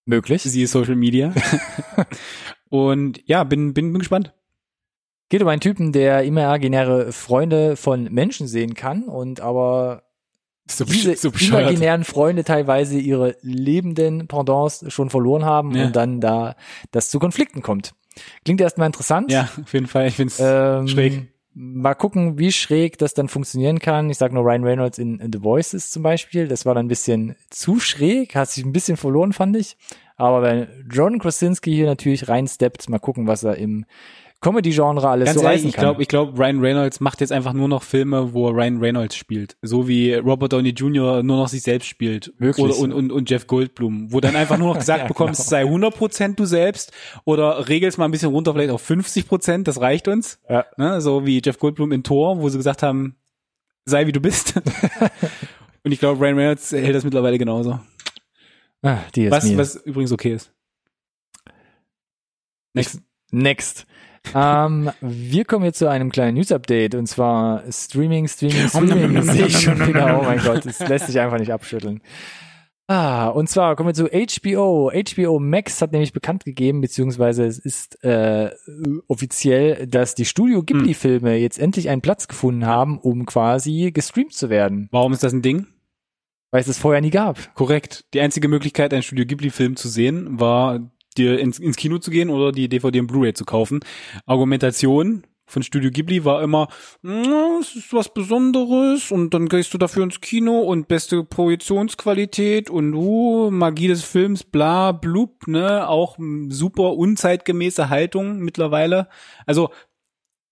Möglich. 0.05 0.41
Sie 0.43 0.63
ist 0.63 0.71
Social 0.71 0.95
Media. 0.95 1.33
und 2.69 3.21
ja, 3.27 3.43
bin, 3.43 3.73
bin, 3.73 3.91
bin 3.93 3.99
gespannt. 3.99 4.33
Geht 5.29 5.41
um 5.41 5.47
einen 5.47 5.61
Typen, 5.61 5.91
der 5.91 6.23
imaginäre 6.23 7.11
Freunde 7.11 7.75
von 7.75 8.05
Menschen 8.05 8.47
sehen 8.47 8.73
kann 8.73 9.03
und 9.03 9.39
aber 9.41 10.03
So, 10.69 10.85
diese 10.85 11.15
so 11.15 11.29
imaginären 11.29 12.03
Freunde 12.03 12.43
teilweise 12.43 12.97
ihre 12.99 13.35
lebenden 13.41 14.27
Pendants 14.27 14.85
schon 14.89 15.09
verloren 15.09 15.43
haben 15.45 15.75
Ja. 15.75 15.85
und 15.87 15.95
dann 15.95 16.21
da 16.21 16.55
das 16.91 17.09
zu 17.09 17.19
Konflikten 17.19 17.61
kommt. 17.61 17.93
Klingt 18.45 18.61
erstmal 18.61 18.85
interessant. 18.87 19.31
Ja, 19.31 19.49
auf 19.61 19.73
jeden 19.73 19.87
Fall. 19.87 20.07
Ich 20.07 20.15
find's 20.15 20.39
Ähm, 20.41 20.87
schräg. 20.87 21.27
Mal 21.55 21.95
gucken, 21.95 22.37
wie 22.37 22.51
schräg 22.51 22.97
das 22.99 23.13
dann 23.15 23.27
funktionieren 23.27 23.79
kann. 23.79 24.09
Ich 24.09 24.17
sag 24.17 24.31
nur 24.31 24.43
Ryan 24.45 24.63
Reynolds 24.63 24.97
in, 24.99 25.19
in 25.19 25.33
The 25.33 25.41
Voices 25.43 25.89
zum 25.91 26.03
Beispiel. 26.03 26.47
Das 26.47 26.65
war 26.65 26.75
dann 26.75 26.85
ein 26.85 26.89
bisschen 26.89 27.35
zu 27.49 27.79
schräg, 27.79 28.35
hat 28.35 28.49
sich 28.49 28.63
ein 28.63 28.71
bisschen 28.71 28.95
verloren, 28.97 29.33
fand 29.33 29.57
ich. 29.57 29.75
Aber 30.15 30.41
wenn 30.43 30.67
John 30.91 31.17
Krasinski 31.19 31.73
hier 31.73 31.87
natürlich 31.87 32.29
reinsteppt, 32.29 32.87
mal 32.89 32.99
gucken, 32.99 33.25
was 33.27 33.43
er 33.43 33.55
im 33.57 33.85
Comedy-Genre 34.41 35.05
alles 35.05 35.25
Ganz 35.25 35.39
so 35.39 35.45
ehrlich, 35.45 35.65
ich 35.65 35.75
glaube, 35.75 36.01
ich 36.01 36.07
glaube, 36.07 36.37
Ryan 36.37 36.61
Reynolds 36.61 37.01
macht 37.01 37.19
jetzt 37.19 37.31
einfach 37.31 37.51
nur 37.51 37.67
noch 37.67 37.83
Filme, 37.83 38.33
wo 38.33 38.47
Ryan 38.47 38.79
Reynolds 38.79 39.15
spielt. 39.17 39.57
So 39.61 39.89
wie 39.89 40.13
Robert 40.13 40.53
Downey 40.53 40.69
Jr. 40.69 41.23
nur 41.23 41.37
noch 41.37 41.49
sich 41.49 41.61
selbst 41.61 41.87
spielt. 41.87 42.33
Wirklich 42.37 42.65
Oder, 42.65 42.77
und, 42.77 42.93
und, 42.93 43.11
und 43.11 43.29
Jeff 43.29 43.47
Goldblum. 43.47 44.13
Wo 44.13 44.21
dann 44.21 44.37
einfach 44.37 44.57
nur 44.57 44.69
noch 44.69 44.79
gesagt 44.79 45.01
Ja, 45.01 45.07
bekommst, 45.07 45.49
genau. 45.49 45.49
sei 45.49 45.63
100% 45.63 46.35
du 46.35 46.45
selbst 46.45 46.93
oder 47.25 47.67
regelst 47.67 47.97
mal 47.97 48.05
ein 48.05 48.11
bisschen 48.11 48.31
runter, 48.31 48.53
vielleicht 48.53 48.71
auf 48.71 48.89
50%, 48.89 49.63
das 49.63 49.81
reicht 49.81 50.07
uns. 50.07 50.39
Ja. 50.49 50.65
Ne? 50.77 51.01
So 51.01 51.25
wie 51.25 51.41
Jeff 51.43 51.59
Goldblum 51.59 51.91
in 51.91 52.03
Tor, 52.03 52.39
wo 52.39 52.47
sie 52.47 52.57
gesagt 52.57 52.81
haben, 52.81 53.17
sei 53.85 54.07
wie 54.07 54.13
du 54.13 54.21
bist. 54.21 54.55
und 55.83 55.91
ich 55.91 55.99
glaube, 55.99 56.21
Ryan 56.21 56.37
Reynolds 56.37 56.71
hält 56.71 56.95
das 56.95 57.03
mittlerweile 57.03 57.37
genauso. 57.37 57.79
ah, 58.83 58.99
die 59.15 59.25
ist 59.25 59.31
Was, 59.31 59.43
mir. 59.43 59.57
was 59.57 59.75
übrigens 59.75 60.13
okay 60.13 60.33
ist. 60.33 60.53
Next. 62.73 63.01
Next. 63.31 63.85
Ähm, 64.35 64.91
wir 65.01 65.45
kommen 65.45 65.65
jetzt 65.65 65.79
zu 65.79 65.89
einem 65.89 66.11
kleinen 66.11 66.35
News-Update 66.35 66.95
und 66.95 67.07
zwar 67.07 67.63
Streaming, 67.71 68.27
Streaming, 68.27 68.67
Streaming. 68.67 69.15
Das 69.15 69.27
sehe 69.27 69.45
ich 69.47 69.59
schon 69.59 69.87
wieder. 69.87 70.19
Oh 70.19 70.23
mein 70.23 70.39
Gott, 70.39 70.65
das 70.65 70.79
lässt 70.87 71.07
sich 71.07 71.19
einfach 71.19 71.39
nicht 71.39 71.51
abschütteln. 71.51 72.01
Ah, 72.87 73.27
und 73.27 73.47
zwar 73.47 73.75
kommen 73.75 73.89
wir 73.89 73.93
zu 73.93 74.07
HBO. 74.07 74.91
HBO 74.91 75.39
Max 75.39 75.79
hat 75.79 75.91
nämlich 75.91 76.11
bekannt 76.11 76.43
gegeben, 76.43 76.81
beziehungsweise 76.81 77.45
es 77.45 77.59
ist 77.59 78.03
äh, 78.03 78.49
offiziell, 79.07 79.85
dass 79.85 80.15
die 80.15 80.25
Studio 80.25 80.63
Ghibli-Filme 80.63 81.35
jetzt 81.35 81.59
endlich 81.59 81.89
einen 81.89 82.01
Platz 82.01 82.27
gefunden 82.27 82.65
haben, 82.65 82.97
um 82.97 83.27
quasi 83.27 83.91
gestreamt 83.93 84.33
zu 84.33 84.49
werden, 84.49 84.89
Warum 84.91 85.13
ist 85.13 85.23
das 85.23 85.33
ein 85.33 85.43
Ding? 85.43 85.67
weil 86.51 86.61
es 86.61 86.67
es 86.67 86.79
vorher 86.79 87.01
nie 87.01 87.11
gab. 87.11 87.53
Korrekt. 87.53 88.05
Die 88.13 88.21
einzige 88.21 88.47
Möglichkeit, 88.47 88.91
einen 88.91 89.03
Studio 89.03 89.25
Ghibli-Film 89.25 89.75
zu 89.75 89.87
sehen, 89.87 90.39
war 90.39 90.91
dir 91.17 91.39
ins, 91.39 91.59
ins 91.59 91.75
Kino 91.77 91.97
zu 91.99 92.11
gehen 92.11 92.29
oder 92.29 92.51
die 92.51 92.69
DVD 92.69 92.99
und 92.99 93.07
Blu-ray 93.07 93.33
zu 93.33 93.45
kaufen. 93.45 93.79
Argumentation 94.25 95.23
von 95.47 95.63
Studio 95.63 95.89
Ghibli 95.89 96.25
war 96.25 96.43
immer, 96.43 96.67
"Na, 97.01 97.57
es 97.59 97.75
ist 97.75 97.91
was 97.91 98.13
Besonderes 98.13 99.11
und 99.11 99.33
dann 99.33 99.49
gehst 99.49 99.73
du 99.73 99.79
dafür 99.79 100.03
ins 100.03 100.21
Kino 100.21 100.59
und 100.61 100.87
beste 100.87 101.23
Projektionsqualität 101.23 102.69
und 102.69 102.93
uh, 102.93 103.49
Magie 103.51 103.87
des 103.87 104.03
Films, 104.03 104.43
bla, 104.43 104.91
blub, 104.91 105.47
ne, 105.47 105.87
auch 105.89 106.17
super 106.49 106.93
unzeitgemäße 106.93 107.89
Haltung 107.89 108.37
mittlerweile. 108.39 109.07
Also 109.47 109.69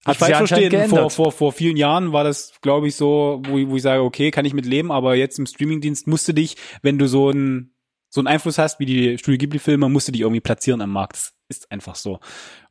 Hat 0.06 0.18
sich 0.20 0.36
anscheinend 0.36 0.48
verstehen, 0.72 0.72
vor, 0.90 0.98
geändert. 0.98 1.14
vor, 1.14 1.32
vor 1.32 1.52
vielen 1.52 1.78
Jahren 1.78 2.12
war 2.14 2.24
das, 2.24 2.54
glaube 2.62 2.88
ich, 2.88 2.96
so, 2.96 3.42
wo, 3.48 3.58
ich- 3.58 3.70
wo 3.70 3.76
ich 3.76 3.84
sage, 3.84 4.02
okay, 4.02 4.32
kann 4.32 4.46
ich 4.46 4.54
mit 4.54 4.66
leben, 4.66 4.92
aber 4.92 5.16
jetzt 5.16 5.38
im 5.38 5.46
Streamingdienst 5.46 6.08
musst 6.08 6.28
du 6.28 6.34
dich, 6.34 6.56
wenn 6.82 6.98
du 6.98 7.08
so 7.08 7.30
einen 7.30 7.74
so 8.18 8.22
einen 8.22 8.28
Einfluss 8.28 8.58
hast 8.58 8.80
wie 8.80 8.86
die 8.86 9.18
Studio 9.18 9.38
Ghibli-Filme, 9.38 9.88
musst 9.90 10.08
du 10.08 10.12
dich 10.12 10.22
irgendwie 10.22 10.42
platzieren 10.42 10.82
am 10.82 10.92
Markt. 10.92 11.14
Das 11.14 11.34
ist 11.50 11.72
einfach 11.72 11.96
so. 11.96 12.20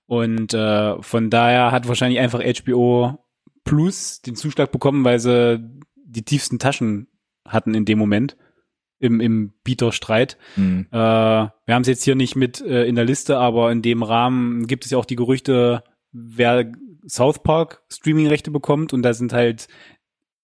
Und 0.06 0.52
äh, 0.54 1.00
von 1.02 1.30
daher 1.30 1.72
hat 1.72 1.88
wahrscheinlich 1.88 2.20
einfach 2.20 2.40
HBO 2.40 3.18
Plus 3.64 4.22
den 4.22 4.36
Zuschlag 4.36 4.70
bekommen, 4.70 5.04
weil 5.04 5.18
sie 5.18 5.60
die 5.96 6.24
tiefsten 6.24 6.58
Taschen 6.58 7.08
hatten 7.44 7.74
in 7.74 7.84
dem 7.84 7.98
Moment 7.98 8.36
im, 8.98 9.20
im 9.20 9.52
Bieterstreit. 9.64 10.38
Hm. 10.54 10.86
Äh, 10.90 10.96
wir 10.96 11.52
haben 11.68 11.82
es 11.82 11.88
jetzt 11.88 12.04
hier 12.04 12.14
nicht 12.14 12.36
mit 12.36 12.60
äh, 12.60 12.84
in 12.84 12.94
der 12.94 13.04
Liste, 13.04 13.38
aber 13.38 13.70
in 13.72 13.82
dem 13.82 14.02
Rahmen 14.02 14.66
gibt 14.66 14.84
es 14.84 14.90
ja 14.90 14.98
auch 14.98 15.04
die 15.04 15.16
Gerüchte, 15.16 15.82
wer 16.12 16.72
South 17.08 17.42
Park 17.42 17.82
Streaming-Rechte 17.92 18.50
bekommt 18.50 18.92
und 18.92 19.02
da 19.02 19.14
sind 19.14 19.32
halt 19.32 19.68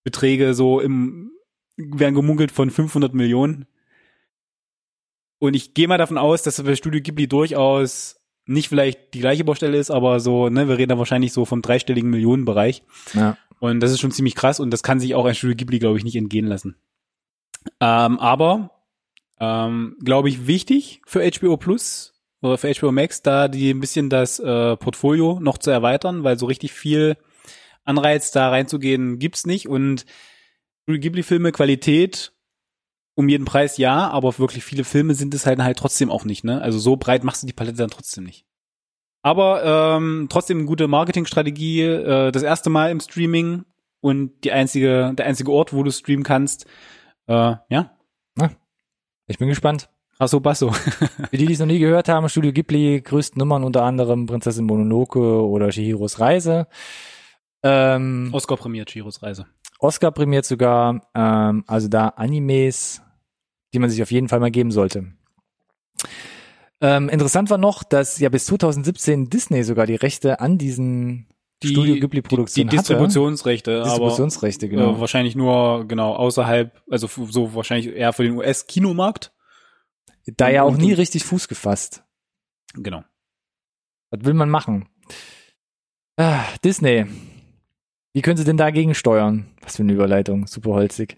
Beträge 0.04 0.54
so 0.54 0.80
im, 0.80 1.30
werden 1.76 2.14
gemunkelt 2.14 2.52
von 2.52 2.70
500 2.70 3.14
Millionen. 3.14 3.66
Und 5.42 5.54
ich 5.54 5.74
gehe 5.74 5.88
mal 5.88 5.98
davon 5.98 6.18
aus, 6.18 6.44
dass 6.44 6.62
bei 6.62 6.76
Studio 6.76 7.00
Ghibli 7.00 7.26
durchaus 7.26 8.20
nicht 8.46 8.68
vielleicht 8.68 9.12
die 9.12 9.18
gleiche 9.18 9.42
Baustelle 9.42 9.76
ist, 9.76 9.90
aber 9.90 10.20
so, 10.20 10.48
ne, 10.48 10.68
wir 10.68 10.78
reden 10.78 10.90
da 10.90 10.98
wahrscheinlich 10.98 11.32
so 11.32 11.44
vom 11.44 11.62
dreistelligen 11.62 12.10
Millionenbereich. 12.10 12.84
Ja. 13.12 13.36
Und 13.58 13.80
das 13.80 13.90
ist 13.90 13.98
schon 13.98 14.12
ziemlich 14.12 14.36
krass 14.36 14.60
und 14.60 14.70
das 14.70 14.84
kann 14.84 15.00
sich 15.00 15.16
auch 15.16 15.24
ein 15.24 15.34
Studio 15.34 15.56
Ghibli, 15.56 15.80
glaube 15.80 15.98
ich, 15.98 16.04
nicht 16.04 16.14
entgehen 16.14 16.46
lassen. 16.46 16.76
Ähm, 17.80 18.20
aber, 18.20 18.70
ähm, 19.40 19.96
glaube 20.04 20.28
ich, 20.28 20.46
wichtig 20.46 21.02
für 21.06 21.28
HBO 21.28 21.56
Plus 21.56 22.14
oder 22.40 22.56
für 22.56 22.72
HBO 22.72 22.92
Max, 22.92 23.22
da 23.22 23.48
die 23.48 23.70
ein 23.70 23.80
bisschen 23.80 24.10
das 24.10 24.38
äh, 24.38 24.76
Portfolio 24.76 25.40
noch 25.40 25.58
zu 25.58 25.72
erweitern, 25.72 26.22
weil 26.22 26.38
so 26.38 26.46
richtig 26.46 26.72
viel 26.72 27.16
Anreiz 27.82 28.30
da 28.30 28.48
reinzugehen 28.48 29.18
gibt's 29.18 29.44
nicht 29.44 29.68
und 29.68 30.06
Studio 30.84 31.00
Ghibli 31.00 31.24
Filme 31.24 31.50
Qualität 31.50 32.32
um 33.14 33.28
jeden 33.28 33.44
Preis 33.44 33.76
ja, 33.76 34.08
aber 34.10 34.38
wirklich 34.38 34.64
viele 34.64 34.84
Filme 34.84 35.14
sind 35.14 35.34
es 35.34 35.46
halt 35.46 35.60
halt 35.60 35.78
trotzdem 35.78 36.10
auch 36.10 36.24
nicht, 36.24 36.44
ne? 36.44 36.60
Also 36.62 36.78
so 36.78 36.96
breit 36.96 37.24
machst 37.24 37.42
du 37.42 37.46
die 37.46 37.52
Palette 37.52 37.76
dann 37.76 37.90
trotzdem 37.90 38.24
nicht. 38.24 38.46
Aber 39.22 39.96
ähm, 39.96 40.26
trotzdem 40.28 40.58
eine 40.58 40.66
gute 40.66 40.88
Marketingstrategie, 40.88 41.82
äh, 41.82 42.32
das 42.32 42.42
erste 42.42 42.70
Mal 42.70 42.90
im 42.90 43.00
Streaming 43.00 43.64
und 44.00 44.44
die 44.44 44.52
einzige, 44.52 45.12
der 45.14 45.26
einzige 45.26 45.52
Ort, 45.52 45.72
wo 45.72 45.82
du 45.82 45.92
streamen 45.92 46.24
kannst. 46.24 46.66
Äh, 47.28 47.54
ja, 47.68 47.96
Ich 49.28 49.38
bin 49.38 49.48
gespannt. 49.48 49.88
Rasso 50.18 50.40
Basso. 50.40 50.72
Für 50.72 51.36
die, 51.36 51.46
die 51.46 51.52
es 51.52 51.58
noch 51.60 51.66
nie 51.66 51.78
gehört 51.78 52.08
haben, 52.08 52.28
Studio 52.28 52.52
Ghibli, 52.52 53.00
größten 53.00 53.38
Nummern 53.38 53.64
unter 53.64 53.82
anderem 53.82 54.26
Prinzessin 54.26 54.66
Mononoke 54.66 55.20
oder 55.20 55.70
Chihiros 55.70 56.20
Reise. 56.20 56.66
Ähm, 57.62 58.30
Oscar 58.32 58.56
prämiert 58.56 58.90
Chiros 58.90 59.22
Reise. 59.22 59.46
Oscar 59.82 60.12
prämiert 60.12 60.44
sogar, 60.44 61.08
ähm, 61.14 61.64
also 61.66 61.88
da 61.88 62.08
Animes, 62.08 63.02
die 63.74 63.78
man 63.78 63.90
sich 63.90 64.02
auf 64.02 64.10
jeden 64.10 64.28
Fall 64.28 64.40
mal 64.40 64.50
geben 64.50 64.70
sollte. 64.70 65.12
Ähm, 66.80 67.08
interessant 67.08 67.50
war 67.50 67.58
noch, 67.58 67.84
dass 67.84 68.18
ja 68.18 68.28
bis 68.28 68.46
2017 68.46 69.30
Disney 69.30 69.62
sogar 69.62 69.86
die 69.86 69.94
Rechte 69.94 70.40
an 70.40 70.58
diesen 70.58 71.28
Studio 71.62 71.94
Ghibli 71.94 72.08
Die, 72.08 72.22
die 72.22 72.22
Produktionen 72.22 72.68
hatte. 72.70 72.78
Distributionsrechte, 72.78 73.82
Distributionsrechte, 73.82 74.66
aber 74.66 74.76
genau. 74.76 74.96
äh, 74.96 75.00
wahrscheinlich 75.00 75.36
nur 75.36 75.86
genau 75.86 76.14
außerhalb, 76.14 76.82
also 76.90 77.06
so 77.06 77.54
wahrscheinlich 77.54 77.94
eher 77.94 78.12
für 78.12 78.24
den 78.24 78.36
US-Kinomarkt. 78.36 79.32
da 80.36 80.48
ja 80.48 80.64
auch 80.64 80.76
nie 80.76 80.92
richtig 80.92 81.24
Fuß 81.24 81.48
gefasst. 81.48 82.04
Genau. 82.74 83.04
Was 84.10 84.24
will 84.24 84.34
man 84.34 84.50
machen? 84.50 84.88
Ah, 86.16 86.44
Disney. 86.64 87.06
Wie 88.12 88.22
können 88.22 88.36
sie 88.36 88.44
denn 88.44 88.56
dagegen 88.56 88.94
steuern? 88.94 89.46
Was 89.62 89.76
für 89.76 89.82
eine 89.82 89.92
Überleitung. 89.92 90.46
Super 90.46 90.70
holzig. 90.72 91.16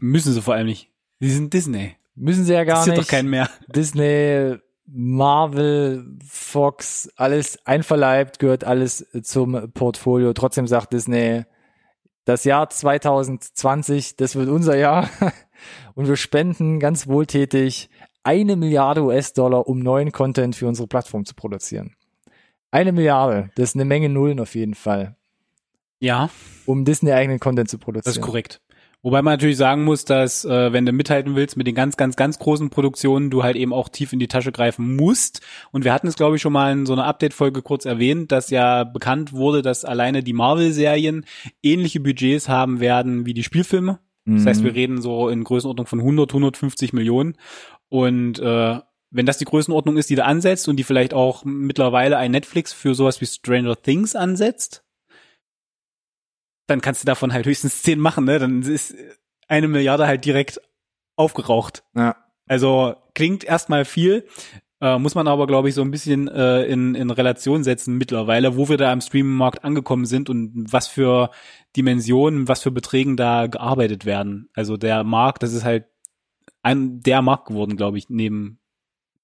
Müssen 0.00 0.32
sie 0.32 0.42
vor 0.42 0.54
allem 0.54 0.66
nicht. 0.66 0.90
Sie 1.20 1.30
sind 1.30 1.52
Disney. 1.54 1.96
Müssen 2.14 2.44
sie 2.44 2.52
ja 2.52 2.64
gar 2.64 2.78
Interessiert 2.78 2.96
nicht. 2.98 3.08
doch 3.08 3.16
keinen 3.16 3.30
mehr. 3.30 3.48
Disney, 3.68 4.56
Marvel, 4.86 6.18
Fox, 6.26 7.10
alles 7.16 7.64
einverleibt, 7.64 8.38
gehört 8.38 8.64
alles 8.64 9.06
zum 9.22 9.72
Portfolio. 9.72 10.32
Trotzdem 10.34 10.66
sagt 10.66 10.92
Disney, 10.92 11.44
das 12.24 12.44
Jahr 12.44 12.68
2020, 12.68 14.16
das 14.16 14.36
wird 14.36 14.48
unser 14.48 14.76
Jahr. 14.76 15.08
Und 15.94 16.08
wir 16.08 16.16
spenden 16.16 16.80
ganz 16.80 17.06
wohltätig 17.06 17.88
eine 18.24 18.56
Milliarde 18.56 19.02
US-Dollar, 19.02 19.66
um 19.66 19.78
neuen 19.78 20.12
Content 20.12 20.54
für 20.54 20.68
unsere 20.68 20.88
Plattform 20.88 21.24
zu 21.24 21.34
produzieren. 21.34 21.94
Eine 22.70 22.92
Milliarde, 22.92 23.50
das 23.56 23.70
ist 23.70 23.76
eine 23.76 23.84
Menge 23.84 24.08
Nullen 24.08 24.40
auf 24.40 24.54
jeden 24.54 24.74
Fall, 24.74 25.16
Ja, 26.02 26.30
um 26.66 26.84
Disney 26.84 27.12
eigenen 27.12 27.38
Content 27.38 27.70
zu 27.70 27.78
produzieren. 27.78 28.04
das 28.04 28.16
ist 28.16 28.22
korrekt. 28.22 28.60
Wobei 29.04 29.20
man 29.22 29.32
natürlich 29.34 29.56
sagen 29.56 29.82
muss, 29.84 30.04
dass 30.04 30.44
äh, 30.44 30.72
wenn 30.72 30.86
du 30.86 30.92
mithalten 30.92 31.34
willst 31.34 31.56
mit 31.56 31.66
den 31.66 31.74
ganz, 31.74 31.96
ganz, 31.96 32.14
ganz 32.14 32.38
großen 32.38 32.70
Produktionen, 32.70 33.30
du 33.30 33.42
halt 33.42 33.56
eben 33.56 33.72
auch 33.72 33.88
tief 33.88 34.12
in 34.12 34.20
die 34.20 34.28
Tasche 34.28 34.52
greifen 34.52 34.94
musst. 34.94 35.40
Und 35.72 35.84
wir 35.84 35.92
hatten 35.92 36.06
es, 36.06 36.14
glaube 36.14 36.36
ich, 36.36 36.42
schon 36.42 36.52
mal 36.52 36.70
in 36.72 36.86
so 36.86 36.92
einer 36.92 37.06
Update-Folge 37.06 37.62
kurz 37.62 37.84
erwähnt, 37.84 38.30
dass 38.30 38.50
ja 38.50 38.84
bekannt 38.84 39.32
wurde, 39.32 39.62
dass 39.62 39.84
alleine 39.84 40.22
die 40.22 40.32
Marvel-Serien 40.32 41.24
ähnliche 41.64 41.98
Budgets 41.98 42.48
haben 42.48 42.78
werden 42.78 43.26
wie 43.26 43.34
die 43.34 43.42
Spielfilme. 43.42 43.98
Das 44.24 44.46
heißt, 44.46 44.60
Mhm. 44.60 44.64
wir 44.66 44.74
reden 44.76 45.02
so 45.02 45.28
in 45.28 45.42
Größenordnung 45.42 45.86
von 45.86 45.98
100, 46.00 46.32
150 46.32 46.92
Millionen. 46.92 47.36
Und 47.88 48.38
äh, 48.38 48.78
wenn 49.10 49.26
das 49.26 49.38
die 49.38 49.44
Größenordnung 49.46 49.96
ist, 49.96 50.10
die 50.10 50.14
da 50.14 50.26
ansetzt 50.26 50.68
und 50.68 50.76
die 50.76 50.84
vielleicht 50.84 51.12
auch 51.12 51.44
mittlerweile 51.44 52.18
ein 52.18 52.30
Netflix 52.30 52.72
für 52.72 52.94
sowas 52.94 53.20
wie 53.20 53.26
Stranger 53.26 53.74
Things 53.82 54.14
ansetzt, 54.14 54.84
dann 56.66 56.80
kannst 56.80 57.02
du 57.02 57.06
davon 57.06 57.32
halt 57.32 57.46
höchstens 57.46 57.82
zehn 57.82 57.98
machen, 57.98 58.24
ne? 58.24 58.38
Dann 58.38 58.62
ist 58.62 58.94
eine 59.48 59.68
Milliarde 59.68 60.06
halt 60.06 60.24
direkt 60.24 60.60
aufgeraucht. 61.16 61.84
Ja. 61.94 62.16
Also 62.46 62.96
klingt 63.14 63.44
erstmal 63.44 63.84
viel, 63.84 64.26
äh, 64.82 64.98
muss 64.98 65.14
man 65.14 65.28
aber, 65.28 65.46
glaube 65.46 65.68
ich, 65.68 65.76
so 65.76 65.82
ein 65.82 65.92
bisschen 65.92 66.26
äh, 66.26 66.64
in, 66.64 66.96
in 66.96 67.10
Relation 67.10 67.62
setzen 67.62 67.98
mittlerweile, 67.98 68.56
wo 68.56 68.68
wir 68.68 68.76
da 68.76 68.92
im 68.92 69.00
Streaming-Markt 69.00 69.64
angekommen 69.64 70.06
sind 70.06 70.28
und 70.28 70.72
was 70.72 70.88
für 70.88 71.30
Dimensionen, 71.76 72.48
was 72.48 72.62
für 72.62 72.72
Beträgen 72.72 73.16
da 73.16 73.46
gearbeitet 73.46 74.06
werden. 74.06 74.48
Also 74.54 74.76
der 74.76 75.04
Markt, 75.04 75.44
das 75.44 75.52
ist 75.52 75.64
halt 75.64 75.84
ein 76.62 77.00
der 77.00 77.22
Markt 77.22 77.46
geworden, 77.46 77.76
glaube 77.76 77.98
ich, 77.98 78.08
neben 78.08 78.58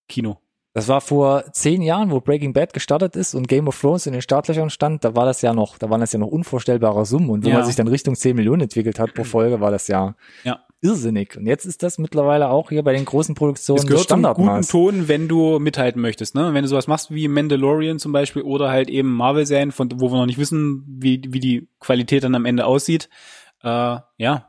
Kino. 0.09 0.38
Das 0.78 0.86
war 0.86 1.00
vor 1.00 1.42
zehn 1.50 1.82
Jahren, 1.82 2.12
wo 2.12 2.20
Breaking 2.20 2.52
Bad 2.52 2.72
gestartet 2.72 3.16
ist 3.16 3.34
und 3.34 3.48
Game 3.48 3.66
of 3.66 3.80
Thrones 3.80 4.06
in 4.06 4.12
den 4.12 4.22
Startlöchern 4.22 4.70
stand. 4.70 5.02
Da 5.02 5.16
war 5.16 5.26
das 5.26 5.42
ja 5.42 5.52
noch, 5.52 5.76
da 5.76 5.90
waren 5.90 6.00
das 6.00 6.12
ja 6.12 6.20
noch 6.20 6.28
unvorstellbare 6.28 7.04
Summen. 7.04 7.30
Und 7.30 7.42
wenn 7.44 7.50
Ja. 7.50 7.56
man 7.58 7.66
sich 7.66 7.74
dann 7.74 7.88
Richtung 7.88 8.14
10 8.14 8.36
Millionen 8.36 8.62
entwickelt 8.62 9.00
hat 9.00 9.12
pro 9.12 9.24
Folge, 9.24 9.60
war 9.60 9.72
das 9.72 9.88
ja, 9.88 10.14
Ja. 10.44 10.60
irrsinnig. 10.80 11.36
Und 11.36 11.46
jetzt 11.48 11.64
ist 11.64 11.82
das 11.82 11.98
mittlerweile 11.98 12.48
auch 12.50 12.68
hier 12.68 12.84
bei 12.84 12.92
den 12.92 13.04
großen 13.04 13.34
Produktionen 13.34 13.78
Es 13.78 13.86
das 13.86 13.88
gehört 13.90 14.08
zum 14.08 14.22
guten. 14.34 14.62
Ton, 14.68 15.08
wenn 15.08 15.26
du 15.26 15.58
mithalten 15.58 16.00
möchtest, 16.00 16.36
ne? 16.36 16.54
Wenn 16.54 16.62
du 16.62 16.68
sowas 16.68 16.86
machst 16.86 17.12
wie 17.12 17.26
Mandalorian 17.26 17.98
zum 17.98 18.12
Beispiel 18.12 18.42
oder 18.42 18.70
halt 18.70 18.88
eben 18.88 19.12
Marvel-Serien, 19.12 19.72
von 19.72 19.88
wo 19.96 20.12
wir 20.12 20.16
noch 20.16 20.26
nicht 20.26 20.38
wissen, 20.38 20.84
wie, 20.86 21.20
wie 21.28 21.40
die 21.40 21.66
Qualität 21.80 22.22
dann 22.22 22.36
am 22.36 22.44
Ende 22.44 22.64
aussieht. 22.66 23.08
Äh, 23.64 23.96
ja. 24.18 24.48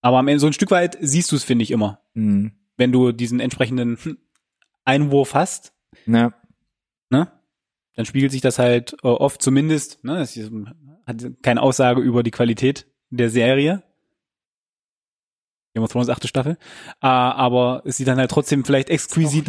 Aber 0.00 0.16
am 0.16 0.28
Ende 0.28 0.40
so 0.40 0.46
ein 0.46 0.54
Stück 0.54 0.70
weit 0.70 0.96
siehst 1.02 1.30
du 1.30 1.36
es, 1.36 1.44
finde 1.44 1.62
ich, 1.62 1.72
immer. 1.72 2.00
Hm. 2.14 2.52
Wenn 2.78 2.90
du 2.90 3.12
diesen 3.12 3.38
entsprechenden 3.38 3.98
hm, 4.02 4.16
Einwurf 4.84 5.34
hast, 5.34 5.72
Ja. 6.06 6.32
ne? 7.10 7.30
Dann 7.96 8.06
spiegelt 8.06 8.32
sich 8.32 8.40
das 8.40 8.58
halt 8.58 8.94
äh, 9.02 9.06
oft 9.08 9.40
zumindest, 9.40 10.02
ne? 10.04 10.18
Das 10.18 10.36
ist, 10.36 10.50
hat 11.06 11.24
keine 11.42 11.62
Aussage 11.62 12.00
über 12.00 12.22
die 12.22 12.30
Qualität 12.32 12.86
der 13.10 13.30
Serie. 13.30 13.82
Game 15.74 15.82
of 15.82 15.90
Thrones 15.90 16.08
achte 16.08 16.28
Staffel. 16.28 16.52
Äh, 17.02 17.06
aber 17.06 17.82
es 17.84 17.96
sieht 17.96 18.06
dann 18.06 18.18
halt 18.18 18.30
trotzdem 18.30 18.64
vielleicht 18.64 18.90
exquisit 18.90 19.48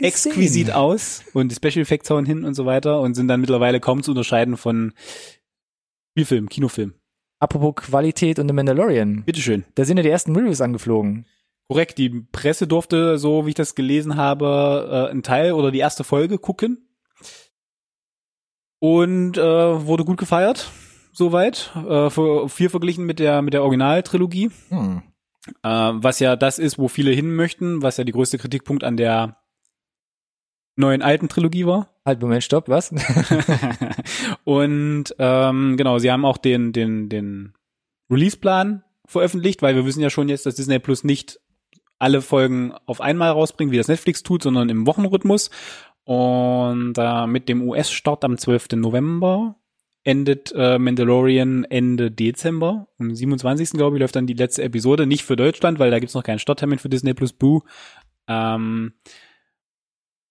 exquisit 0.00 0.70
aus 0.70 1.22
und 1.32 1.48
die 1.50 1.54
Special 1.54 1.82
Effects 1.82 2.10
hauen 2.10 2.26
hin 2.26 2.44
und 2.44 2.54
so 2.54 2.66
weiter 2.66 3.00
und 3.00 3.14
sind 3.14 3.28
dann 3.28 3.40
mittlerweile 3.40 3.80
kaum 3.80 4.02
zu 4.02 4.10
unterscheiden 4.10 4.56
von 4.58 4.92
Spielfilm, 6.10 6.48
Kinofilm. 6.50 6.94
Apropos 7.38 7.74
Qualität 7.86 8.38
und 8.38 8.48
The 8.48 8.54
Mandalorian. 8.54 9.24
Bitteschön. 9.24 9.64
Da 9.74 9.84
sind 9.84 9.96
ja 9.96 10.02
die 10.02 10.10
ersten 10.10 10.36
Reviews 10.36 10.60
angeflogen. 10.60 11.26
Korrekt, 11.68 11.98
die 11.98 12.10
Presse 12.10 12.66
durfte, 12.66 13.18
so 13.18 13.46
wie 13.46 13.50
ich 13.50 13.54
das 13.54 13.74
gelesen 13.74 14.16
habe, 14.16 14.88
äh, 14.90 15.10
einen 15.10 15.22
Teil 15.22 15.52
oder 15.52 15.70
die 15.70 15.78
erste 15.78 16.04
Folge 16.04 16.38
gucken. 16.38 16.88
Und 18.78 19.38
äh, 19.38 19.86
wurde 19.86 20.04
gut 20.04 20.18
gefeiert, 20.18 20.70
soweit. 21.12 21.72
Äh, 21.76 22.10
für, 22.10 22.48
viel 22.48 22.68
verglichen 22.68 23.06
mit 23.06 23.20
der, 23.20 23.40
mit 23.42 23.54
der 23.54 23.62
Originaltrilogie. 23.62 24.50
Hm. 24.68 25.02
äh, 25.62 25.68
was 25.68 26.18
ja 26.18 26.36
das 26.36 26.58
ist, 26.58 26.78
wo 26.78 26.88
viele 26.88 27.12
hin 27.12 27.34
möchten, 27.34 27.82
was 27.82 27.96
ja 27.96 28.04
die 28.04 28.12
größte 28.12 28.38
Kritikpunkt 28.38 28.82
an 28.82 28.96
der 28.96 29.36
neuen 30.76 31.02
alten 31.02 31.28
Trilogie 31.28 31.66
war. 31.66 31.88
Halt, 32.04 32.20
Moment, 32.20 32.42
stopp, 32.42 32.68
was? 32.68 32.92
und 34.44 35.14
ähm, 35.18 35.76
genau, 35.76 35.98
sie 35.98 36.10
haben 36.10 36.24
auch 36.24 36.38
den, 36.38 36.72
den, 36.72 37.08
den 37.08 37.54
Release-Plan 38.10 38.82
veröffentlicht, 39.06 39.62
weil 39.62 39.76
wir 39.76 39.86
wissen 39.86 40.02
ja 40.02 40.10
schon 40.10 40.28
jetzt, 40.28 40.46
dass 40.46 40.56
Disney 40.56 40.78
Plus 40.78 41.04
nicht 41.04 41.40
alle 42.02 42.20
Folgen 42.20 42.72
auf 42.84 43.00
einmal 43.00 43.30
rausbringt, 43.30 43.70
wie 43.70 43.76
das 43.76 43.88
Netflix 43.88 44.22
tut, 44.22 44.42
sondern 44.42 44.68
im 44.68 44.86
Wochenrhythmus. 44.86 45.50
Und 46.04 46.94
äh, 46.98 47.26
mit 47.28 47.48
dem 47.48 47.62
US-Start 47.62 48.24
am 48.24 48.36
12. 48.36 48.72
November 48.72 49.54
endet 50.02 50.52
äh, 50.56 50.80
Mandalorian 50.80 51.62
Ende 51.62 52.10
Dezember. 52.10 52.88
Am 52.98 53.14
27. 53.14 53.70
glaube 53.72 53.96
ich 53.96 54.00
läuft 54.00 54.16
dann 54.16 54.26
die 54.26 54.34
letzte 54.34 54.64
Episode. 54.64 55.06
Nicht 55.06 55.22
für 55.22 55.36
Deutschland, 55.36 55.78
weil 55.78 55.92
da 55.92 56.00
gibt's 56.00 56.14
noch 56.14 56.24
keinen 56.24 56.40
Starttermin 56.40 56.80
für 56.80 56.88
Disney 56.88 57.14
Plus 57.14 57.32
Boo. 57.32 57.62
Ähm, 58.26 58.94